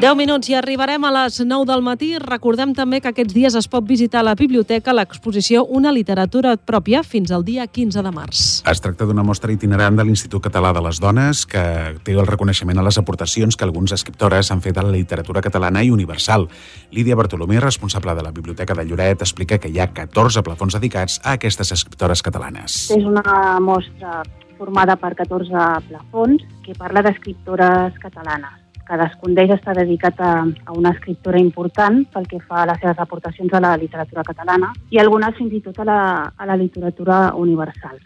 Deu 0.00 0.14
minuts 0.16 0.48
i 0.48 0.54
arribarem 0.56 1.02
a 1.04 1.10
les 1.12 1.34
9 1.44 1.66
del 1.68 1.82
matí. 1.84 2.06
Recordem 2.16 2.70
també 2.72 3.02
que 3.04 3.10
aquests 3.10 3.34
dies 3.36 3.56
es 3.58 3.66
pot 3.68 3.84
visitar 3.84 4.22
a 4.22 4.24
la 4.30 4.32
biblioteca 4.32 4.94
l'exposició 4.96 5.66
Una 5.68 5.90
literatura 5.92 6.54
pròpia 6.56 7.02
fins 7.04 7.28
al 7.28 7.44
dia 7.44 7.66
15 7.68 8.00
de 8.06 8.12
març. 8.14 8.40
Es 8.64 8.80
tracta 8.80 9.04
d'una 9.04 9.20
mostra 9.20 9.52
itinerant 9.52 9.98
de 10.00 10.06
l'Institut 10.08 10.40
Català 10.46 10.70
de 10.72 10.80
les 10.86 11.02
Dones 11.04 11.42
que 11.44 11.64
té 12.00 12.14
el 12.16 12.24
reconeixement 12.24 12.80
a 12.80 12.84
les 12.86 12.96
aportacions 12.96 13.58
que 13.60 13.66
alguns 13.68 13.92
escriptores 13.92 14.48
han 14.48 14.64
fet 14.64 14.80
a 14.80 14.86
la 14.86 14.94
literatura 14.94 15.42
catalana 15.44 15.84
i 15.84 15.92
universal. 15.92 16.48
Lídia 16.96 17.20
Bartolomé, 17.20 17.60
responsable 17.60 18.16
de 18.16 18.24
la 18.24 18.32
Biblioteca 18.32 18.72
de 18.72 18.86
Lloret, 18.88 19.20
explica 19.20 19.60
que 19.60 19.68
hi 19.68 19.82
ha 19.84 19.90
14 19.92 20.40
plafons 20.48 20.78
dedicats 20.80 21.20
a 21.24 21.36
aquestes 21.36 21.76
escriptores 21.76 22.24
catalanes. 22.24 22.86
És 22.96 23.04
una 23.04 23.60
mostra 23.60 24.22
formada 24.56 24.96
per 24.96 25.12
14 25.20 25.68
plafons 25.92 26.48
que 26.64 26.72
parla 26.80 27.04
d'escriptores 27.04 28.00
catalanes. 28.00 28.69
Cadascun 28.90 29.36
d'ells 29.36 29.54
està 29.54 29.74
dedicat 29.76 30.18
a, 30.18 30.34
a 30.42 30.74
una 30.74 30.90
escriptora 30.96 31.38
important 31.38 32.02
pel 32.10 32.26
que 32.30 32.40
fa 32.42 32.64
a 32.64 32.68
les 32.72 32.80
seves 32.82 32.98
aportacions 32.98 33.52
a 33.54 33.62
la 33.62 33.76
literatura 33.78 34.26
catalana 34.26 34.72
i 34.90 34.98
algunes 34.98 35.36
fins 35.38 35.54
i 35.54 35.62
tot 35.62 35.78
a 35.78 35.86
la, 35.86 36.00
a 36.34 36.48
la 36.50 36.58
literatura 36.58 37.28
universal. 37.38 38.00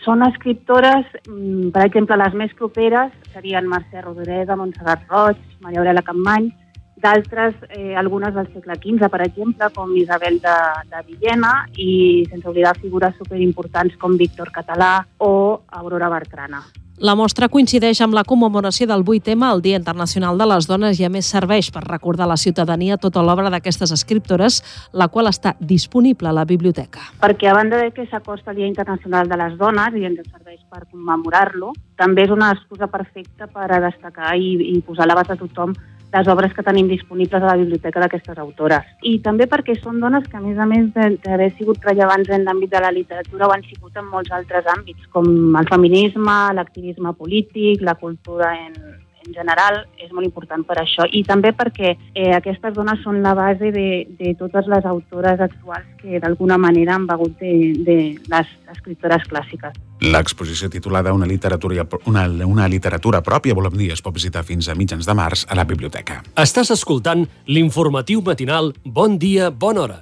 Són 0.00 0.24
escriptores, 0.24 1.04
mm, 1.28 1.74
per 1.74 1.84
exemple, 1.84 2.16
les 2.16 2.36
més 2.40 2.56
properes 2.56 3.12
serien 3.34 3.68
Mercè 3.68 4.00
Rodoreda, 4.00 4.56
Montserrat 4.56 5.04
Roig, 5.12 5.36
Maria 5.60 5.82
Aurelia 5.82 6.06
Campmany, 6.06 6.48
d'altres, 7.00 7.54
eh, 7.76 7.94
algunes 7.96 8.32
del 8.34 8.48
segle 8.52 8.76
XV, 8.80 9.08
per 9.12 9.22
exemple, 9.26 9.68
com 9.76 9.96
Isabel 9.96 10.40
de, 10.40 10.56
de 10.88 11.02
Villena, 11.08 11.52
i 11.76 12.24
sense 12.30 12.48
oblidar 12.48 12.76
figures 12.80 13.16
superimportants 13.20 13.96
com 14.00 14.16
Víctor 14.16 14.52
Català 14.52 14.94
o 15.18 15.32
Aurora 15.68 16.08
Bertrana. 16.12 16.62
La 17.00 17.14
mostra 17.16 17.46
coincideix 17.48 18.02
amb 18.04 18.12
la 18.12 18.26
commemoració 18.28 18.84
del 18.84 19.00
8M, 19.08 19.46
el 19.54 19.62
Dia 19.64 19.78
Internacional 19.80 20.36
de 20.36 20.44
les 20.50 20.66
Dones, 20.68 20.98
i 21.00 21.06
a 21.06 21.08
més 21.08 21.30
serveix 21.32 21.70
per 21.72 21.80
recordar 21.86 22.26
a 22.26 22.28
la 22.34 22.36
ciutadania 22.36 22.98
tota 23.00 23.22
l'obra 23.24 23.48
d'aquestes 23.48 23.94
escriptores, 23.96 24.58
la 24.92 25.06
qual 25.08 25.30
està 25.30 25.54
disponible 25.60 26.28
a 26.28 26.34
la 26.36 26.44
biblioteca. 26.44 27.06
Perquè 27.22 27.48
a 27.48 27.54
banda 27.56 27.78
de 27.80 27.88
que 27.96 28.04
s'acosta 28.10 28.52
el 28.52 28.60
Dia 28.60 28.68
Internacional 28.68 29.32
de 29.32 29.38
les 29.40 29.56
Dones 29.56 29.96
i 29.96 30.04
ens 30.10 30.20
serveix 30.28 30.60
per 30.68 30.82
commemorar-lo, 30.90 31.72
també 31.96 32.26
és 32.28 32.36
una 32.36 32.52
excusa 32.52 32.90
perfecta 32.92 33.48
per 33.48 33.70
a 33.72 33.80
destacar 33.80 34.36
i, 34.36 34.52
i 34.76 34.82
posar 34.84 35.08
a 35.08 35.14
l'abast 35.14 35.32
de 35.32 35.38
tothom 35.40 35.72
les 36.12 36.28
obres 36.28 36.54
que 36.54 36.64
tenim 36.66 36.88
disponibles 36.90 37.42
a 37.42 37.52
la 37.52 37.58
biblioteca 37.60 38.00
d'aquestes 38.02 38.38
autores. 38.38 38.86
I 39.06 39.18
també 39.24 39.46
perquè 39.50 39.76
són 39.78 40.00
dones 40.02 40.26
que, 40.26 40.36
a 40.36 40.44
més 40.44 40.58
a 40.58 40.66
més 40.66 40.88
d'haver 40.94 41.50
sigut 41.58 41.84
rellevants 41.86 42.30
en 42.30 42.46
l'àmbit 42.46 42.72
de 42.72 42.80
la 42.82 42.94
literatura, 42.94 43.46
ho 43.46 43.54
han 43.54 43.66
sigut 43.68 43.96
en 43.96 44.10
molts 44.10 44.32
altres 44.34 44.66
àmbits, 44.76 45.06
com 45.14 45.30
el 45.60 45.70
feminisme, 45.70 46.38
l'activisme 46.58 47.14
polític, 47.14 47.84
la 47.86 47.94
cultura 47.94 48.52
en, 48.58 48.74
en 49.26 49.34
general, 49.34 49.84
és 50.00 50.12
molt 50.12 50.26
important 50.26 50.64
per 50.66 50.78
això. 50.80 51.06
I 51.06 51.22
també 51.28 51.52
perquè 51.56 51.94
eh, 52.14 52.30
aquestes 52.36 52.74
dones 52.74 53.02
són 53.04 53.20
la 53.24 53.34
base 53.38 53.72
de, 53.74 54.06
de 54.18 54.34
totes 54.38 54.68
les 54.70 54.86
autores 54.88 55.40
actuals 55.40 55.86
que 56.00 56.20
d'alguna 56.22 56.58
manera 56.58 56.96
han 56.96 57.06
begut 57.08 57.36
de, 57.40 57.54
de 57.86 57.98
les 58.32 58.52
escriptores 58.72 59.26
clàssiques. 59.30 59.76
L'exposició 60.00 60.70
titulada 60.72 61.12
una 61.12 61.26
literatura, 61.28 61.84
una, 62.08 62.24
una 62.46 62.68
literatura 62.72 63.20
pròpia, 63.20 63.54
volem 63.54 63.76
dir, 63.76 63.90
es 63.92 64.00
pot 64.00 64.16
visitar 64.16 64.42
fins 64.48 64.70
a 64.70 64.76
mitjans 64.78 65.04
de 65.06 65.16
març 65.16 65.44
a 65.48 65.58
la 65.58 65.66
biblioteca. 65.68 66.22
Estàs 66.40 66.72
escoltant 66.72 67.26
l'informatiu 67.50 68.24
matinal 68.24 68.72
Bon 68.84 69.18
dia, 69.20 69.50
bona 69.50 69.84
hora. 69.84 69.98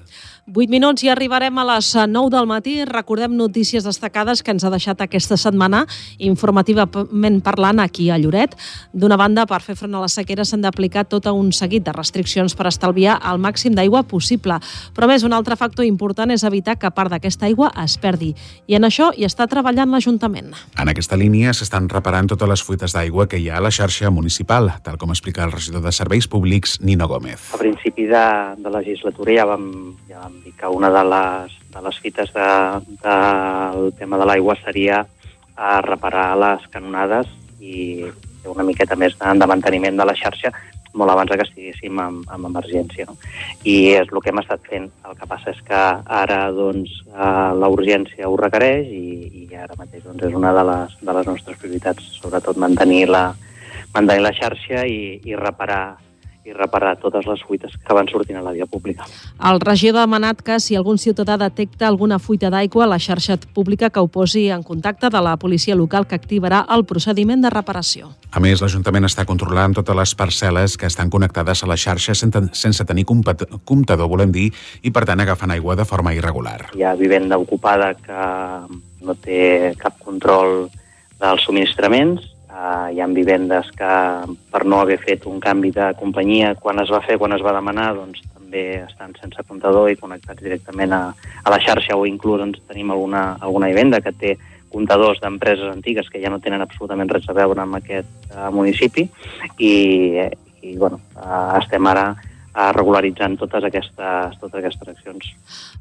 8 0.48 0.70
minuts 0.72 1.02
i 1.04 1.10
arribarem 1.12 1.58
a 1.60 1.64
les 1.74 1.90
9 1.92 2.30
del 2.32 2.46
matí. 2.48 2.78
Recordem 2.88 3.34
notícies 3.36 3.84
destacades 3.84 4.40
que 4.42 4.50
ens 4.54 4.64
ha 4.64 4.70
deixat 4.72 5.02
aquesta 5.04 5.36
setmana, 5.36 5.82
informativament 6.16 7.42
parlant 7.44 7.82
aquí 7.84 8.08
a 8.08 8.16
Lloret. 8.16 8.54
D'una 8.96 9.18
banda, 9.20 9.44
per 9.44 9.60
fer 9.60 9.76
front 9.76 9.98
a 9.98 10.00
la 10.00 10.08
sequera 10.08 10.46
s'han 10.48 10.64
d'aplicar 10.64 11.04
tot 11.04 11.28
un 11.28 11.52
seguit 11.52 11.84
de 11.84 11.92
restriccions 11.92 12.56
per 12.56 12.68
estalviar 12.70 13.18
el 13.28 13.42
màxim 13.44 13.76
d'aigua 13.76 14.06
possible. 14.08 14.56
Però 14.96 15.04
a 15.04 15.10
més, 15.12 15.26
un 15.26 15.36
altre 15.36 15.56
factor 15.56 15.84
important 15.84 16.32
és 16.32 16.46
evitar 16.48 16.78
que 16.80 16.90
part 16.96 17.12
d'aquesta 17.12 17.44
aigua 17.44 17.68
es 17.84 17.98
perdi. 18.00 18.32
I 18.66 18.80
en 18.80 18.88
això 18.88 19.10
hi 19.12 19.28
està 19.28 19.46
treballant 19.46 19.92
l'Ajuntament. 19.92 20.54
En 20.80 20.88
aquesta 20.88 21.20
línia 21.20 21.52
s'estan 21.52 21.90
reparant 21.92 22.32
totes 22.32 22.48
les 22.48 22.64
fuites 22.64 22.96
d'aigua 22.96 23.28
que 23.28 23.36
hi 23.36 23.50
ha 23.50 23.60
a 23.60 23.66
la 23.68 23.74
xarxa 23.74 24.08
municipal, 24.08 24.72
tal 24.82 24.96
com 24.96 25.12
explica 25.12 25.44
el 25.44 25.52
regidor 25.52 25.84
de 25.84 25.92
Serveis 25.92 26.26
Públics, 26.26 26.80
Nino 26.80 27.06
Gómez. 27.06 27.52
A 27.52 27.60
principi 27.60 28.08
de, 28.08 28.26
de 28.56 28.76
legislatura 28.80 29.36
ja 29.42 29.48
vam, 29.52 29.68
ja 30.08 30.24
vam 30.24 30.37
dir 30.44 30.54
que 30.58 30.70
una 30.72 30.90
de 30.94 31.04
les, 31.10 31.58
de 31.74 31.82
les 31.84 32.00
fites 32.04 32.32
de, 32.34 32.48
del 33.04 33.92
tema 33.98 34.18
de 34.20 34.26
l'aigua 34.28 34.56
seria 34.62 35.04
a 35.58 35.80
reparar 35.82 36.30
les 36.38 36.66
canonades 36.72 37.30
i 37.60 38.06
fer 38.42 38.50
una 38.52 38.66
miqueta 38.66 38.96
més 38.96 39.16
de, 39.18 39.34
de 39.38 39.48
manteniment 39.50 39.96
de 39.98 40.06
la 40.06 40.16
xarxa 40.18 40.52
molt 40.98 41.12
abans 41.12 41.30
de 41.30 41.36
que 41.36 41.44
estiguéssim 41.46 41.98
en, 42.00 42.20
en 42.34 42.46
emergència. 42.48 43.06
No? 43.08 43.16
I 43.68 43.76
és 44.00 44.08
el 44.10 44.22
que 44.24 44.32
hem 44.32 44.40
estat 44.42 44.64
fent. 44.66 44.88
El 45.06 45.18
que 45.18 45.28
passa 45.30 45.52
és 45.52 45.60
que 45.66 45.82
ara 46.20 46.40
doncs, 46.54 46.94
eh, 47.12 47.52
la 47.62 47.70
urgència 47.72 48.28
ho 48.28 48.36
requereix 48.40 48.88
i, 48.88 49.44
i 49.44 49.48
ara 49.54 49.78
mateix 49.78 50.04
doncs, 50.06 50.24
és 50.30 50.34
una 50.34 50.54
de 50.56 50.64
les, 50.70 50.98
de 51.02 51.16
les 51.18 51.30
nostres 51.30 51.60
prioritats, 51.60 52.10
sobretot 52.18 52.58
mantenir 52.58 53.04
la, 53.12 53.24
mantenir 53.94 54.24
la 54.24 54.34
xarxa 54.36 54.84
i, 54.88 55.18
i 55.28 55.38
reparar 55.38 55.98
i 56.48 56.56
reparar 56.56 56.96
totes 57.02 57.26
les 57.28 57.42
fuites 57.44 57.74
que 57.76 57.94
van 57.94 58.08
sortint 58.08 58.38
a 58.40 58.42
la 58.42 58.54
via 58.56 58.66
pública. 58.66 59.06
El 59.44 59.60
regidor 59.60 60.02
ha 60.02 60.06
demanat 60.06 60.40
que 60.42 60.58
si 60.60 60.76
algun 60.78 60.98
ciutadà 60.98 61.36
detecta 61.38 61.86
alguna 61.86 62.18
fuita 62.18 62.50
d'aigua 62.50 62.86
a 62.86 62.90
la 62.94 62.98
xarxa 62.98 63.36
pública 63.54 63.90
que 63.90 64.00
ho 64.00 64.08
posi 64.08 64.48
en 64.54 64.62
contacte 64.62 65.10
de 65.12 65.20
la 65.22 65.36
policia 65.36 65.76
local 65.76 66.06
que 66.08 66.16
activarà 66.16 66.64
el 66.74 66.84
procediment 66.88 67.44
de 67.44 67.52
reparació. 67.52 68.14
A 68.32 68.40
més, 68.40 68.60
l'Ajuntament 68.60 69.04
està 69.08 69.24
controlant 69.28 69.76
totes 69.76 69.96
les 69.96 70.14
parcel·les 70.16 70.76
que 70.80 70.88
estan 70.88 71.10
connectades 71.10 71.62
a 71.62 71.68
la 71.68 71.76
xarxa 71.76 72.14
sense, 72.16 72.84
tenir 72.84 73.04
comptador, 73.04 74.08
volem 74.08 74.32
dir, 74.32 74.48
i 74.82 74.90
per 74.90 75.04
tant 75.08 75.20
agafant 75.20 75.52
aigua 75.52 75.76
de 75.76 75.84
forma 75.88 76.14
irregular. 76.16 76.70
Hi 76.76 76.84
ha 76.84 76.96
vivenda 76.96 77.38
ocupada 77.38 77.94
que 77.94 78.24
no 79.04 79.14
té 79.14 79.74
cap 79.78 80.00
control 80.04 80.68
dels 81.18 81.44
subministraments, 81.44 82.37
Uh, 82.58 82.88
hi 82.90 82.98
ha 82.98 83.06
vivendes 83.14 83.68
que, 83.78 83.88
per 84.50 84.64
no 84.66 84.80
haver 84.82 84.96
fet 84.98 85.28
un 85.30 85.38
canvi 85.38 85.70
de 85.70 85.92
companyia, 86.00 86.56
quan 86.58 86.80
es 86.82 86.90
va 86.90 86.98
fer, 87.04 87.14
quan 87.20 87.30
es 87.36 87.42
va 87.44 87.52
demanar, 87.54 87.92
doncs 87.94 88.24
també 88.32 88.62
estan 88.80 89.12
sense 89.20 89.44
comptador 89.46 89.86
i 89.92 89.98
connectats 90.00 90.42
directament 90.42 90.96
a, 90.96 91.02
a 91.44 91.52
la 91.54 91.60
xarxa 91.62 91.94
o 91.94 92.02
inclús 92.08 92.40
doncs, 92.42 92.58
tenim 92.66 92.90
alguna, 92.90 93.36
alguna 93.38 93.68
vivenda 93.70 94.00
que 94.02 94.10
té 94.10 94.34
comptadors 94.72 95.22
d'empreses 95.22 95.70
antigues 95.70 96.10
que 96.10 96.18
ja 96.18 96.32
no 96.34 96.40
tenen 96.42 96.64
absolutament 96.64 97.14
res 97.14 97.30
a 97.30 97.36
veure 97.38 97.62
amb 97.62 97.78
aquest 97.78 98.10
uh, 98.34 98.48
municipi. 98.50 99.06
I, 99.62 99.72
i 100.66 100.74
bueno, 100.82 100.98
uh, 101.14 101.60
estem 101.60 101.86
ara 101.86 102.08
regularitzant 102.74 103.36
totes 103.38 103.64
aquestes, 103.68 104.38
totes 104.40 104.58
aquestes 104.60 104.88
accions. 104.90 105.30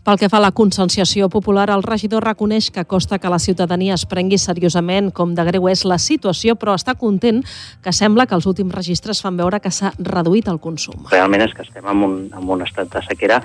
Pel 0.05 0.19
que 0.21 0.29
fa 0.29 0.37
a 0.39 0.43
la 0.45 0.53
conscienciació 0.55 1.29
popular, 1.33 1.67
el 1.73 1.83
regidor 1.83 2.25
reconeix 2.27 2.69
que 2.71 2.85
costa 2.85 3.19
que 3.19 3.31
la 3.33 3.39
ciutadania 3.39 3.95
es 3.97 4.05
prengui 4.05 4.37
seriosament 4.41 5.11
com 5.11 5.33
de 5.35 5.45
greu 5.47 5.67
és 5.71 5.83
la 5.89 5.97
situació, 6.01 6.55
però 6.55 6.75
està 6.77 6.95
content 6.95 7.41
que 7.83 7.93
sembla 7.93 8.27
que 8.27 8.37
els 8.37 8.45
últims 8.49 8.75
registres 8.75 9.21
fan 9.23 9.39
veure 9.39 9.59
que 9.63 9.73
s'ha 9.73 9.93
reduït 9.97 10.47
el 10.51 10.61
consum. 10.63 11.07
Realment 11.11 11.47
és 11.47 11.55
que 11.57 11.65
estem 11.65 11.87
en 11.87 12.03
un, 12.05 12.17
en 12.29 12.53
un 12.57 12.65
estat 12.65 12.93
de 12.93 13.03
sequera 13.09 13.41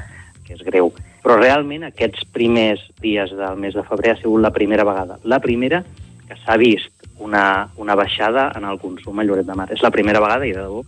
que 0.46 0.54
és 0.56 0.64
greu. 0.66 0.92
Però 1.22 1.38
realment 1.38 1.86
aquests 1.88 2.26
primers 2.34 2.82
dies 3.00 3.32
del 3.38 3.60
mes 3.60 3.74
de 3.78 3.84
febrer 3.86 4.16
ha 4.16 4.20
sigut 4.20 4.42
la 4.42 4.52
primera 4.52 4.84
vegada. 4.84 5.18
La 5.24 5.40
primera 5.40 5.82
que 6.28 6.36
s'ha 6.44 6.58
vist 6.60 6.90
una, 7.22 7.68
una 7.76 7.94
baixada 7.94 8.50
en 8.56 8.64
el 8.68 8.80
consum 8.82 9.20
a 9.20 9.24
Lloret 9.24 9.46
de 9.46 9.54
Mar. 9.56 9.70
És 9.72 9.82
la 9.84 9.92
primera 9.94 10.20
vegada, 10.20 10.46
i 10.46 10.52
de 10.52 10.64
debò, 10.64 10.82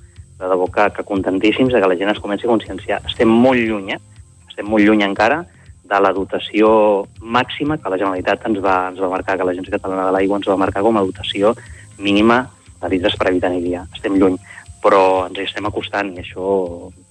de 0.44 0.50
de 0.50 0.52
debò 0.52 0.68
que, 0.70 0.90
que 0.92 1.04
contentíssims 1.04 1.72
de 1.72 1.80
que 1.80 1.88
la 1.88 1.96
gent 1.96 2.10
es 2.12 2.20
comenci 2.20 2.46
a 2.46 2.52
conscienciar. 2.52 3.00
Estem 3.08 3.28
molt 3.28 3.60
lluny, 3.60 3.94
eh? 3.96 4.00
Estem 4.48 4.68
molt 4.68 4.84
lluny 4.84 5.04
encara 5.04 5.42
de 5.84 6.00
la 6.00 6.12
dotació 6.16 7.06
màxima 7.20 7.78
que 7.78 7.90
la 7.92 7.98
Generalitat 8.00 8.44
ens 8.48 8.60
va, 8.64 8.76
ens 8.92 9.00
va 9.00 9.10
marcar, 9.12 9.36
que 9.36 9.46
l'Agència 9.48 9.76
Catalana 9.76 10.06
de 10.08 10.14
l'Aigua 10.16 10.38
ens 10.40 10.48
va 10.48 10.60
marcar 10.60 10.84
com 10.84 10.96
a 10.96 11.04
dotació 11.04 11.54
mínima 11.98 12.44
de 12.80 12.92
litres 12.92 13.16
per 13.16 13.28
habitant 13.28 13.56
i 13.56 13.64
dia. 13.64 13.84
Estem 13.92 14.16
lluny, 14.20 14.38
però 14.84 15.26
ens 15.28 15.40
hi 15.40 15.48
estem 15.48 15.68
acostant 15.68 16.14
i 16.14 16.22
això 16.24 16.46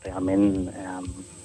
realment 0.05 0.47
eh, 0.69 1.03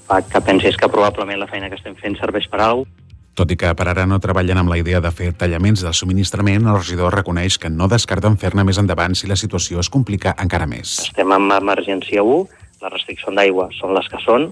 fa 0.08 0.22
que 0.24 0.40
pensis 0.44 0.76
que 0.76 0.88
probablement 0.92 1.40
la 1.40 1.50
feina 1.50 1.68
que 1.68 1.76
estem 1.80 1.96
fent 2.00 2.16
serveix 2.20 2.48
per 2.48 2.64
alguna. 2.64 2.97
Tot 3.38 3.52
i 3.54 3.56
que 3.58 3.68
per 3.78 3.84
ara 3.86 4.02
no 4.10 4.16
treballen 4.18 4.58
amb 4.58 4.72
la 4.72 4.80
idea 4.80 4.98
de 4.98 5.10
fer 5.14 5.28
tallaments 5.38 5.84
del 5.84 5.94
subministrament, 5.94 6.64
el 6.66 6.80
regidor 6.80 7.14
reconeix 7.14 7.54
que 7.62 7.68
no 7.70 7.86
descarten 7.86 8.34
fer-ne 8.42 8.64
més 8.66 8.80
endavant 8.82 9.14
si 9.14 9.30
la 9.30 9.36
situació 9.38 9.78
es 9.78 9.90
complica 9.94 10.32
encara 10.42 10.66
més. 10.66 10.96
Estem 11.04 11.30
en 11.36 11.46
emergència 11.54 12.24
1, 12.26 12.64
les 12.82 12.92
restriccions 12.96 13.38
d'aigua 13.38 13.68
són 13.76 13.94
les 13.94 14.10
que 14.10 14.18
són, 14.24 14.48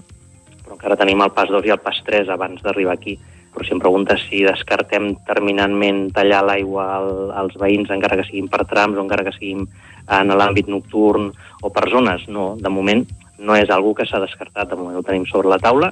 però 0.61 0.77
encara 0.77 0.95
tenim 1.03 1.25
el 1.25 1.33
pas 1.35 1.51
2 1.51 1.67
i 1.67 1.75
el 1.75 1.83
pas 1.83 1.99
3 2.07 2.31
abans 2.31 2.63
d'arribar 2.63 2.95
aquí. 2.95 3.17
Però 3.51 3.67
si 3.67 3.75
em 3.75 3.83
preguntes 3.83 4.23
si 4.29 4.45
descartem 4.47 5.11
terminantment 5.27 6.05
tallar 6.15 6.45
l'aigua 6.47 6.87
al, 7.01 7.13
als 7.43 7.59
veïns, 7.59 7.91
encara 7.91 8.21
que 8.21 8.29
siguin 8.29 8.47
per 8.47 8.63
trams 8.71 8.95
o 8.95 9.03
encara 9.03 9.27
que 9.27 9.35
siguin 9.35 9.67
en 10.15 10.31
l'àmbit 10.31 10.71
nocturn 10.71 11.33
o 11.59 11.75
per 11.75 11.89
zones, 11.91 12.23
no. 12.31 12.53
De 12.55 12.71
moment 12.71 13.03
no 13.43 13.59
és 13.59 13.67
algo 13.67 13.91
que 13.99 14.07
s'ha 14.07 14.23
descartat, 14.23 14.71
de 14.71 14.79
moment 14.79 14.95
ho 14.95 15.03
tenim 15.03 15.27
sobre 15.27 15.51
la 15.51 15.59
taula, 15.59 15.91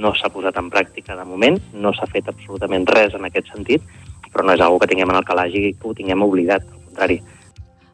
no 0.00 0.14
s'ha 0.14 0.30
posat 0.32 0.56
en 0.60 0.70
pràctica 0.72 1.16
de 1.18 1.24
moment, 1.28 1.58
no 1.74 1.92
s'ha 1.94 2.08
fet 2.10 2.28
absolutament 2.30 2.86
res 2.90 3.14
en 3.14 3.24
aquest 3.28 3.50
sentit, 3.52 3.82
però 4.32 4.46
no 4.46 4.54
és 4.56 4.62
algo 4.64 4.80
que 4.82 4.90
tinguem 4.90 5.10
en 5.10 5.20
el 5.20 5.26
calaix 5.28 5.54
i 5.54 5.72
que 5.72 5.88
ho 5.88 5.94
tinguem 5.94 6.22
oblidat, 6.26 6.66
al 6.66 6.82
contrari. 6.88 7.20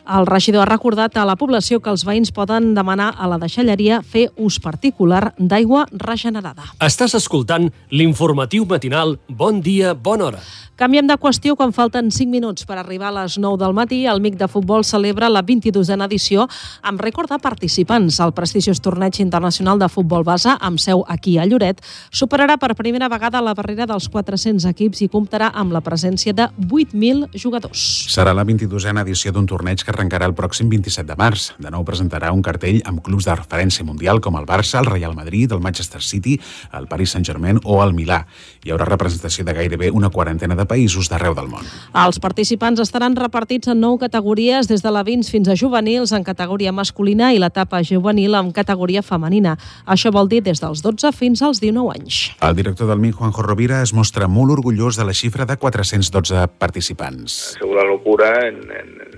El 0.08 0.26
regidor 0.26 0.64
ha 0.64 0.70
recordat 0.70 1.16
a 1.16 1.26
la 1.28 1.36
població 1.36 1.80
que 1.80 1.90
els 1.92 2.06
veïns 2.06 2.32
poden 2.32 2.72
demanar 2.74 3.12
a 3.16 3.28
la 3.30 3.38
deixalleria 3.38 4.00
fer 4.02 4.28
ús 4.36 4.60
particular 4.62 5.34
d'aigua 5.38 5.86
regenerada. 5.92 6.72
Estàs 6.80 7.14
escoltant 7.18 7.70
l'informatiu 7.90 8.66
matinal 8.66 9.18
Bon 9.28 9.60
dia, 9.62 9.94
bona 9.94 10.30
hora. 10.30 10.42
Canviem 10.80 11.04
de 11.04 11.12
qüestió 11.20 11.52
quan 11.60 11.74
falten 11.76 12.06
5 12.08 12.32
minuts 12.32 12.64
per 12.64 12.78
arribar 12.80 13.10
a 13.10 13.12
les 13.18 13.34
9 13.36 13.58
del 13.60 13.74
matí. 13.76 13.98
El 14.08 14.22
MIC 14.24 14.38
de 14.40 14.46
Futbol 14.48 14.80
celebra 14.80 15.28
la 15.28 15.42
22a 15.44 16.06
edició 16.06 16.46
amb 16.80 17.02
rècord 17.04 17.28
de 17.28 17.36
participants. 17.36 18.16
El 18.24 18.32
prestigiós 18.32 18.80
torneig 18.80 19.18
internacional 19.20 19.76
de 19.78 19.90
futbol 19.92 20.24
base, 20.24 20.54
amb 20.56 20.80
seu 20.80 21.04
aquí 21.06 21.36
a 21.36 21.44
Lloret, 21.44 21.82
superarà 22.10 22.56
per 22.56 22.72
primera 22.78 23.10
vegada 23.12 23.42
la 23.44 23.52
barrera 23.52 23.84
dels 23.84 24.08
400 24.08 24.64
equips 24.72 25.04
i 25.04 25.10
comptarà 25.12 25.50
amb 25.52 25.76
la 25.76 25.82
presència 25.84 26.32
de 26.32 26.48
8.000 26.48 27.28
jugadors. 27.36 27.84
Serà 28.08 28.32
la 28.32 28.46
22a 28.48 28.96
edició 29.04 29.36
d'un 29.36 29.44
torneig 29.44 29.84
que 29.84 29.89
arrencarà 29.90 30.28
el 30.30 30.34
pròxim 30.38 30.70
27 30.70 31.06
de 31.08 31.16
març. 31.18 31.50
De 31.60 31.70
nou 31.72 31.84
presentarà 31.84 32.30
un 32.32 32.40
cartell 32.42 32.80
amb 32.88 33.02
clubs 33.04 33.26
de 33.28 33.34
referència 33.36 33.84
mundial 33.84 34.22
com 34.24 34.38
el 34.38 34.46
Barça, 34.48 34.80
el 34.80 34.88
Real 34.88 35.14
Madrid, 35.18 35.52
el 35.52 35.60
Manchester 35.60 36.00
City, 36.02 36.38
el 36.72 36.86
Paris 36.88 37.12
Saint-Germain 37.16 37.60
o 37.64 37.80
el 37.84 37.94
Milà. 37.96 38.22
Hi 38.64 38.72
haurà 38.72 38.86
representació 38.88 39.44
de 39.44 39.54
gairebé 39.56 39.90
una 39.90 40.10
quarantena 40.14 40.56
de 40.56 40.66
països 40.70 41.10
d'arreu 41.10 41.34
del 41.36 41.50
món. 41.50 41.66
Els 42.06 42.20
participants 42.22 42.80
estaran 42.80 43.18
repartits 43.18 43.68
en 43.68 43.80
nou 43.82 43.98
categories, 43.98 44.70
des 44.70 44.82
de 44.82 44.94
la 44.94 45.04
20 45.04 45.28
fins 45.30 45.50
a 45.50 45.56
juvenils, 45.58 46.14
en 46.16 46.24
categoria 46.24 46.72
masculina 46.72 47.32
i 47.34 47.42
l'etapa 47.42 47.82
juvenil 47.84 48.38
en 48.38 48.52
categoria 48.56 49.02
femenina. 49.02 49.56
Això 49.86 50.12
vol 50.14 50.30
dir 50.30 50.42
des 50.46 50.62
dels 50.62 50.82
12 50.86 51.12
fins 51.16 51.42
als 51.42 51.60
19 51.60 51.96
anys. 51.98 52.22
El 52.40 52.56
director 52.56 52.88
del 52.88 53.02
MIC, 53.02 53.18
Juanjo 53.20 53.42
Rovira, 53.42 53.82
es 53.82 53.92
mostra 53.92 54.28
molt 54.28 54.56
orgullós 54.58 54.96
de 54.96 55.04
la 55.04 55.14
xifra 55.14 55.46
de 55.46 55.56
412 55.56 56.46
participants. 56.58 57.40
ha 57.50 57.58
sigut 57.58 57.76
la 57.76 57.84
locura 57.84 58.48
en, 58.48 58.56
en 58.70 59.09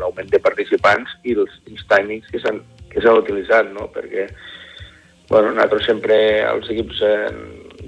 l'augment 0.00 0.30
de 0.32 0.40
participants 0.42 1.12
i 1.24 1.36
els, 1.38 1.60
els 1.70 1.86
timings 1.90 2.28
que 2.32 2.42
s'han 2.42 2.62
que 2.96 3.02
s'han 3.04 3.20
utilitzat, 3.20 3.68
no? 3.76 3.90
perquè 3.92 4.24
bueno, 5.28 5.50
nosaltres 5.52 5.84
sempre, 5.90 6.16
els 6.48 6.68
equips 6.72 7.02
eh, 7.04 7.32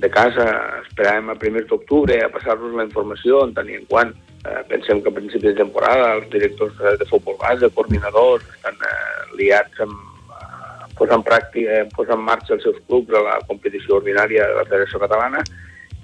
de 0.02 0.10
casa, 0.12 0.46
esperàvem 0.82 1.30
a 1.32 1.38
primers 1.38 1.68
d'octubre 1.70 2.18
a 2.20 2.30
passar-nos 2.34 2.74
la 2.76 2.84
informació 2.84 3.44
en 3.46 3.54
i 3.70 3.78
en 3.78 3.86
quant. 3.88 4.12
Eh, 4.44 4.60
pensem 4.70 5.00
que 5.02 5.10
a 5.10 5.16
principi 5.16 5.48
de 5.48 5.56
temporada 5.62 6.12
els 6.18 6.28
directors 6.34 6.76
de, 6.78 6.96
de 7.00 7.06
futbol 7.08 7.38
base, 7.40 7.70
coordinadors, 7.74 8.44
estan 8.58 8.76
eh, 8.90 9.22
liats 9.38 9.80
amb 9.86 9.96
eh, 10.34 10.90
posar 10.98 11.18
en 11.18 11.24
pràctica, 11.30 11.80
eh, 11.80 11.88
posar 11.94 12.18
en 12.18 12.26
marxa 12.26 12.58
els 12.58 12.66
seus 12.66 12.82
clubs 12.90 13.14
a 13.14 13.24
la 13.30 13.38
competició 13.48 14.02
ordinària 14.02 14.50
de 14.50 14.60
la 14.60 14.66
Federació 14.68 15.00
Catalana 15.06 15.42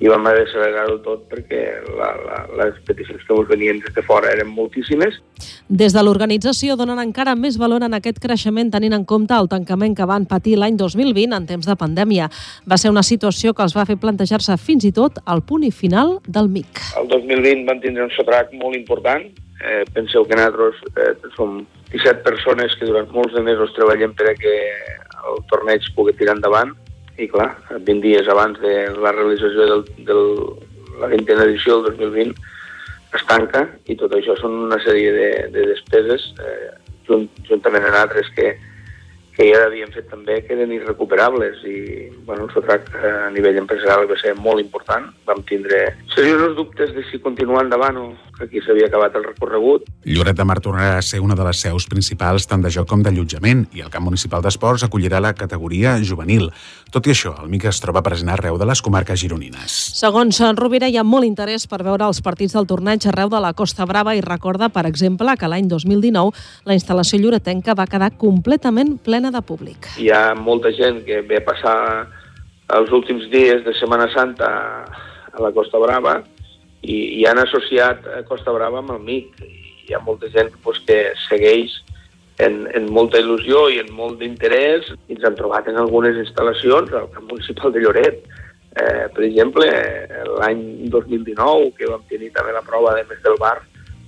i 0.02 0.08
vam 0.10 0.26
haver 0.26 0.42
d'accelerar-ho 0.42 0.96
tot 1.04 1.22
perquè 1.30 1.60
la, 1.94 2.08
la, 2.26 2.38
les 2.58 2.78
peticions 2.86 3.22
que 3.22 3.36
ens 3.36 3.48
venien 3.50 3.78
des 3.82 3.94
de 3.94 4.02
fora 4.02 4.32
eren 4.34 4.50
moltíssimes. 4.50 5.20
Des 5.68 5.94
de 5.94 6.02
l'organització 6.02 6.74
donen 6.76 6.98
encara 6.98 7.36
més 7.38 7.58
valor 7.60 7.84
en 7.86 7.94
aquest 7.94 8.18
creixement 8.22 8.72
tenint 8.74 8.96
en 8.96 9.06
compte 9.06 9.36
el 9.38 9.48
tancament 9.52 9.94
que 9.94 10.08
van 10.10 10.26
patir 10.26 10.56
l'any 10.58 10.76
2020 10.80 11.38
en 11.38 11.46
temps 11.46 11.70
de 11.70 11.78
pandèmia. 11.78 12.28
Va 12.66 12.78
ser 12.80 12.90
una 12.90 13.06
situació 13.06 13.54
que 13.54 13.62
els 13.62 13.76
va 13.76 13.86
fer 13.86 13.96
plantejar-se 14.02 14.58
fins 14.58 14.84
i 14.84 14.92
tot 14.92 15.22
al 15.24 15.44
punt 15.46 15.62
i 15.62 15.70
final 15.70 16.18
del 16.26 16.50
MIC. 16.50 16.82
El 17.00 17.08
2020 17.14 17.64
van 17.70 17.82
tindre 17.84 18.08
un 18.08 18.14
sotrac 18.18 18.52
molt 18.58 18.76
important. 18.76 19.30
Eh, 19.64 19.84
penseu 19.94 20.26
que 20.26 20.36
nosaltres 20.36 20.82
eh, 20.98 21.34
som 21.38 21.62
17 21.94 22.26
persones 22.26 22.74
que 22.76 22.90
durant 22.90 23.06
molts 23.14 23.32
de 23.36 23.44
mesos 23.46 23.72
treballem 23.78 24.12
per 24.18 24.32
a 24.32 24.34
que 24.36 24.54
el 25.30 25.44
torneig 25.48 25.86
pugui 25.94 26.12
tirar 26.18 26.34
endavant 26.34 26.74
i 27.18 27.28
clar, 27.30 27.50
20 27.70 28.00
dies 28.02 28.28
abans 28.28 28.58
de 28.62 28.74
la 28.98 29.12
realització 29.14 29.84
del 30.08 30.26
la 31.00 31.08
20a 31.10 31.44
edició 31.44 31.80
del 31.82 31.96
2020 31.96 32.34
es 33.14 33.24
tanca 33.30 33.66
i 33.90 33.96
tot 33.98 34.14
això 34.14 34.36
són 34.40 34.64
una 34.66 34.78
sèrie 34.82 35.10
de, 35.14 35.30
de 35.54 35.66
despeses 35.72 36.30
eh, 36.42 36.70
junt, 37.08 37.28
juntament 37.48 37.86
amb 37.86 38.00
altres 38.00 38.30
que, 38.36 38.54
que 39.34 39.46
ja 39.50 39.64
havíem 39.66 39.90
fet 39.94 40.06
també 40.10 40.40
que 40.46 40.54
eren 40.56 40.72
irrecuperables 40.74 41.62
i 41.66 41.76
bueno, 42.26 42.46
el 42.46 42.52
sotrac 42.54 42.90
eh, 42.94 43.12
a 43.26 43.30
nivell 43.34 43.58
empresarial 43.62 44.06
va 44.10 44.18
ser 44.20 44.34
molt 44.38 44.62
important. 44.62 45.10
Vam 45.28 45.42
tindre 45.46 45.80
seriosos 46.14 46.54
dubtes 46.58 46.94
de 46.94 47.04
si 47.10 47.22
continuar 47.22 47.64
endavant 47.66 47.98
o 48.02 48.06
que 48.34 48.48
aquí 48.48 48.62
s'havia 48.62 48.88
acabat 48.90 49.18
el 49.18 49.26
recorregut. 49.26 49.86
Lloret 50.06 50.38
de 50.38 50.46
Mar 50.46 50.60
tornarà 50.62 50.98
a 50.98 51.06
ser 51.06 51.20
una 51.22 51.38
de 51.38 51.46
les 51.46 51.62
seus 51.66 51.86
principals 51.90 52.48
tant 52.50 52.62
de 52.62 52.72
joc 52.74 52.88
com 52.90 53.02
d'allotjament 53.02 53.66
i 53.74 53.84
el 53.84 53.90
camp 53.94 54.06
municipal 54.06 54.42
d'esports 54.42 54.86
acollirà 54.86 55.22
la 55.22 55.34
categoria 55.38 55.98
juvenil. 56.02 56.50
Tot 56.92 57.06
i 57.08 57.12
això, 57.14 57.32
el 57.42 57.48
MIC 57.50 57.66
es 57.70 57.80
troba 57.82 58.02
present 58.06 58.30
arreu 58.32 58.58
de 58.60 58.66
les 58.68 58.82
comarques 58.84 59.18
gironines. 59.20 59.72
Segons 59.98 60.40
en 60.44 60.58
Rovira, 60.58 60.88
hi 60.88 60.98
ha 61.00 61.04
molt 61.06 61.26
interès 61.26 61.66
per 61.70 61.80
veure 61.82 62.06
els 62.06 62.20
partits 62.22 62.54
del 62.54 62.68
torneig 62.70 63.06
arreu 63.10 63.30
de 63.32 63.40
la 63.42 63.52
Costa 63.56 63.86
Brava 63.88 64.14
i 64.14 64.22
recorda, 64.24 64.68
per 64.70 64.84
exemple, 64.86 65.34
que 65.40 65.50
l'any 65.50 65.66
2019 65.70 66.34
la 66.68 66.76
instal·lació 66.76 67.18
lloretenca 67.22 67.74
va 67.78 67.88
quedar 67.90 68.12
completament 68.20 68.96
plena 69.02 69.32
de 69.34 69.42
públic. 69.42 69.90
Hi 69.98 70.10
ha 70.14 70.34
molta 70.38 70.72
gent 70.76 71.02
que 71.08 71.22
ve 71.26 71.40
a 71.40 71.46
passar 71.46 71.78
els 72.74 72.92
últims 72.92 73.26
dies 73.32 73.64
de 73.64 73.74
Setmana 73.78 74.06
Santa 74.14 74.50
a 75.34 75.42
la 75.42 75.50
Costa 75.52 75.80
Brava 75.82 76.20
i, 76.82 77.20
i 77.20 77.26
han 77.26 77.40
associat 77.42 78.06
Costa 78.28 78.54
Brava 78.54 78.80
amb 78.80 78.94
el 78.94 79.02
MIC. 79.02 79.42
Hi 79.88 79.96
ha 79.96 80.00
molta 80.04 80.30
gent 80.32 80.52
pues, 80.64 80.78
que 80.86 81.00
segueix 81.26 81.74
en, 82.42 82.64
en 82.74 82.88
molta 82.92 83.20
il·lusió 83.22 83.68
i 83.70 83.78
en 83.82 83.92
molt 83.94 84.18
d'interès 84.22 84.88
i 84.94 85.16
ens 85.16 85.26
han 85.26 85.36
trobat 85.38 85.68
en 85.70 85.78
algunes 85.80 86.18
instal·lacions 86.24 86.94
al 86.94 87.10
camp 87.14 87.28
municipal 87.30 87.74
de 87.74 87.84
Lloret. 87.84 88.24
Eh, 88.74 89.06
per 89.14 89.22
exemple, 89.22 89.68
l'any 90.40 90.64
2019, 90.90 91.70
que 91.78 91.90
vam 91.90 92.02
tenir 92.10 92.32
també 92.34 92.56
la 92.56 92.64
prova 92.66 92.96
de 92.96 93.04
Més 93.10 93.22
del 93.22 93.38
Bar, 93.38 93.60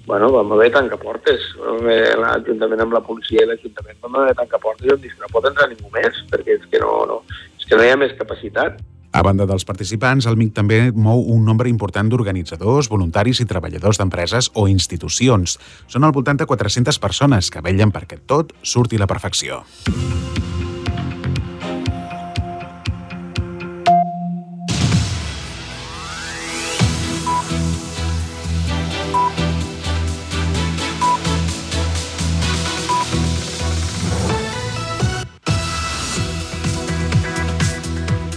bueno, 0.07 0.31
vam 0.35 0.53
haver 0.53 0.71
de 0.71 0.75
tancar 0.79 0.99
portes. 1.03 1.47
L'Ajuntament 1.59 2.83
amb 2.83 2.95
la 2.95 3.03
policia 3.07 3.43
i 3.43 3.51
l'Ajuntament 3.51 4.03
vam 4.03 4.19
haver 4.19 4.35
de 4.35 4.41
tancar 4.43 4.63
portes 4.63 4.87
i 4.87 4.93
vam 4.95 5.01
dir 5.03 5.15
que 5.15 5.23
no 5.23 5.33
pot 5.33 5.47
entrar 5.51 5.71
ningú 5.71 5.91
més, 5.95 6.21
perquè 6.31 6.59
és 6.59 6.69
que 6.71 6.83
no, 6.83 6.93
no, 7.11 7.23
és 7.59 7.67
que 7.67 7.79
no 7.79 7.87
hi 7.87 7.95
ha 7.95 8.03
més 8.03 8.15
capacitat. 8.19 8.79
A 9.17 9.23
banda 9.25 9.47
dels 9.49 9.65
participants, 9.65 10.27
el 10.29 10.37
MIC 10.37 10.51
també 10.59 10.79
mou 10.93 11.23
un 11.33 11.47
nombre 11.49 11.71
important 11.73 12.11
d'organitzadors, 12.13 12.91
voluntaris 12.93 13.41
i 13.41 13.47
treballadors 13.49 13.97
d'empreses 13.97 14.51
o 14.53 14.67
institucions. 14.69 15.57
Són 15.89 16.05
al 16.05 16.13
voltant 16.13 16.37
de 16.37 16.45
400 16.45 17.01
persones 17.01 17.49
que 17.49 17.65
vellen 17.65 17.95
perquè 17.97 18.21
tot 18.29 18.53
surti 18.61 19.01
a 19.01 19.07
la 19.07 19.09
perfecció. 19.09 19.63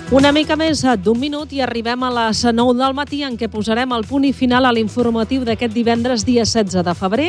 Una 0.09 0.31
mica 0.33 0.55
més 0.57 0.79
d'un 1.05 1.19
minut 1.21 1.51
i 1.53 1.59
arribem 1.61 2.01
a 2.01 2.07
les 2.09 2.39
9 2.41 2.73
del 2.79 2.95
matí 2.97 3.19
en 3.21 3.35
què 3.37 3.45
posarem 3.45 3.91
el 3.93 4.07
punt 4.09 4.23
i 4.25 4.31
final 4.33 4.65
a 4.65 4.71
l'informatiu 4.73 5.43
d'aquest 5.45 5.75
divendres, 5.75 6.23
dia 6.25 6.47
16 6.49 6.81
de 6.87 6.95
febrer. 6.97 7.27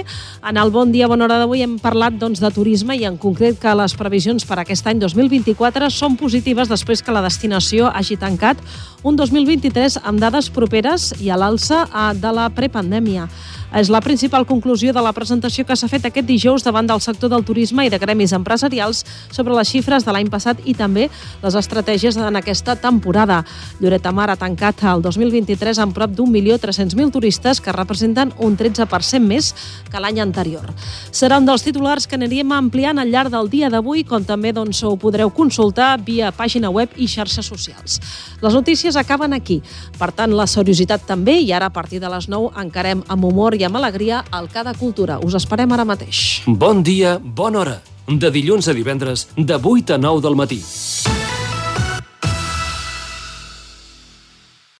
En 0.49 0.57
el 0.57 0.73
Bon 0.73 0.89
Dia, 0.89 1.05
Bona 1.05 1.27
Hora 1.27 1.37
d'avui 1.43 1.61
hem 1.61 1.75
parlat 1.77 2.17
doncs, 2.17 2.41
de 2.41 2.49
turisme 2.49 2.97
i 2.97 3.05
en 3.05 3.21
concret 3.21 3.61
que 3.61 3.77
les 3.77 3.93
previsions 4.01 4.49
per 4.49 4.63
aquest 4.63 4.89
any 4.89 4.97
2024 5.05 5.93
són 5.93 6.17
positives 6.17 6.73
després 6.73 7.05
que 7.05 7.13
la 7.13 7.21
destinació 7.21 7.93
hagi 7.93 8.17
tancat 8.17 8.65
un 9.05 9.21
2023 9.21 10.01
amb 10.01 10.17
dades 10.25 10.49
properes 10.49 11.13
i 11.21 11.29
a 11.29 11.37
l'alça 11.37 11.85
eh, 11.85 12.11
de 12.17 12.33
la 12.33 12.49
prepandèmia. 12.49 13.29
És 13.71 13.87
la 13.87 14.01
principal 14.03 14.47
conclusió 14.47 14.91
de 14.93 15.03
la 15.03 15.13
presentació 15.15 15.63
que 15.67 15.77
s'ha 15.79 15.87
fet 15.87 16.09
aquest 16.09 16.27
dijous 16.27 16.65
davant 16.67 16.89
del 16.89 17.01
sector 17.01 17.31
del 17.31 17.45
turisme 17.47 17.85
i 17.87 17.91
de 17.93 18.01
gremis 18.03 18.33
empresarials 18.35 19.05
sobre 19.31 19.55
les 19.55 19.71
xifres 19.71 20.03
de 20.03 20.11
l'any 20.11 20.27
passat 20.31 20.59
i 20.67 20.75
també 20.75 21.07
les 21.43 21.55
estratègies 21.55 22.19
en 22.19 22.35
aquesta 22.41 22.75
temporada. 22.75 23.45
Lloret 23.79 24.03
de 24.03 24.13
Mar 24.13 24.27
ha 24.33 24.37
tancat 24.41 24.83
el 24.91 25.05
2023 25.05 25.79
amb 25.85 25.95
prop 25.95 26.11
d'un 26.11 26.33
milió 26.35 26.57
300.000 26.59 27.13
turistes 27.15 27.61
que 27.63 27.75
representen 27.77 28.33
un 28.43 28.57
13% 28.59 29.23
més 29.23 29.53
que 29.87 30.03
l'any 30.03 30.19
anterior. 30.19 30.67
Serà 31.15 31.39
un 31.39 31.47
dels 31.47 31.63
titulars 31.63 32.09
que 32.11 32.19
aniríem 32.19 32.51
ampliant 32.57 32.99
al 32.99 33.15
llarg 33.15 33.31
del 33.31 33.53
dia 33.55 33.71
d'avui, 33.71 34.03
com 34.03 34.27
també 34.27 34.51
doncs, 34.57 34.83
ho 34.83 34.97
podreu 34.99 35.31
consultar 35.31 35.93
via 36.03 36.33
pàgina 36.35 36.73
web 36.75 36.91
i 36.99 37.07
xarxes 37.07 37.47
socials. 37.47 38.01
Les 38.43 38.55
notícies 38.55 38.99
acaben 38.99 39.33
aquí. 39.33 39.61
Per 39.99 40.11
tant, 40.11 40.35
la 40.35 40.49
seriositat 40.51 41.07
també, 41.07 41.39
i 41.39 41.53
ara 41.55 41.71
a 41.71 41.75
partir 41.75 42.03
de 42.03 42.11
les 42.11 42.27
9 42.27 42.51
encarem 42.59 43.07
amb 43.07 43.31
humor 43.31 43.60
amb 43.69 43.81
alegria 43.81 44.25
el 44.39 44.49
Cada 44.53 44.75
Cultura. 44.75 45.19
Us 45.25 45.37
esperem 45.39 45.73
ara 45.73 45.85
mateix. 45.85 46.43
Bon 46.47 46.83
dia, 46.83 47.19
bona 47.19 47.65
hora. 47.65 47.81
De 48.07 48.31
dilluns 48.31 48.69
a 48.69 48.75
divendres, 48.75 49.29
de 49.37 49.57
8 49.57 49.95
a 49.95 49.99
9 49.99 50.25
del 50.27 50.39
matí. 50.39 50.63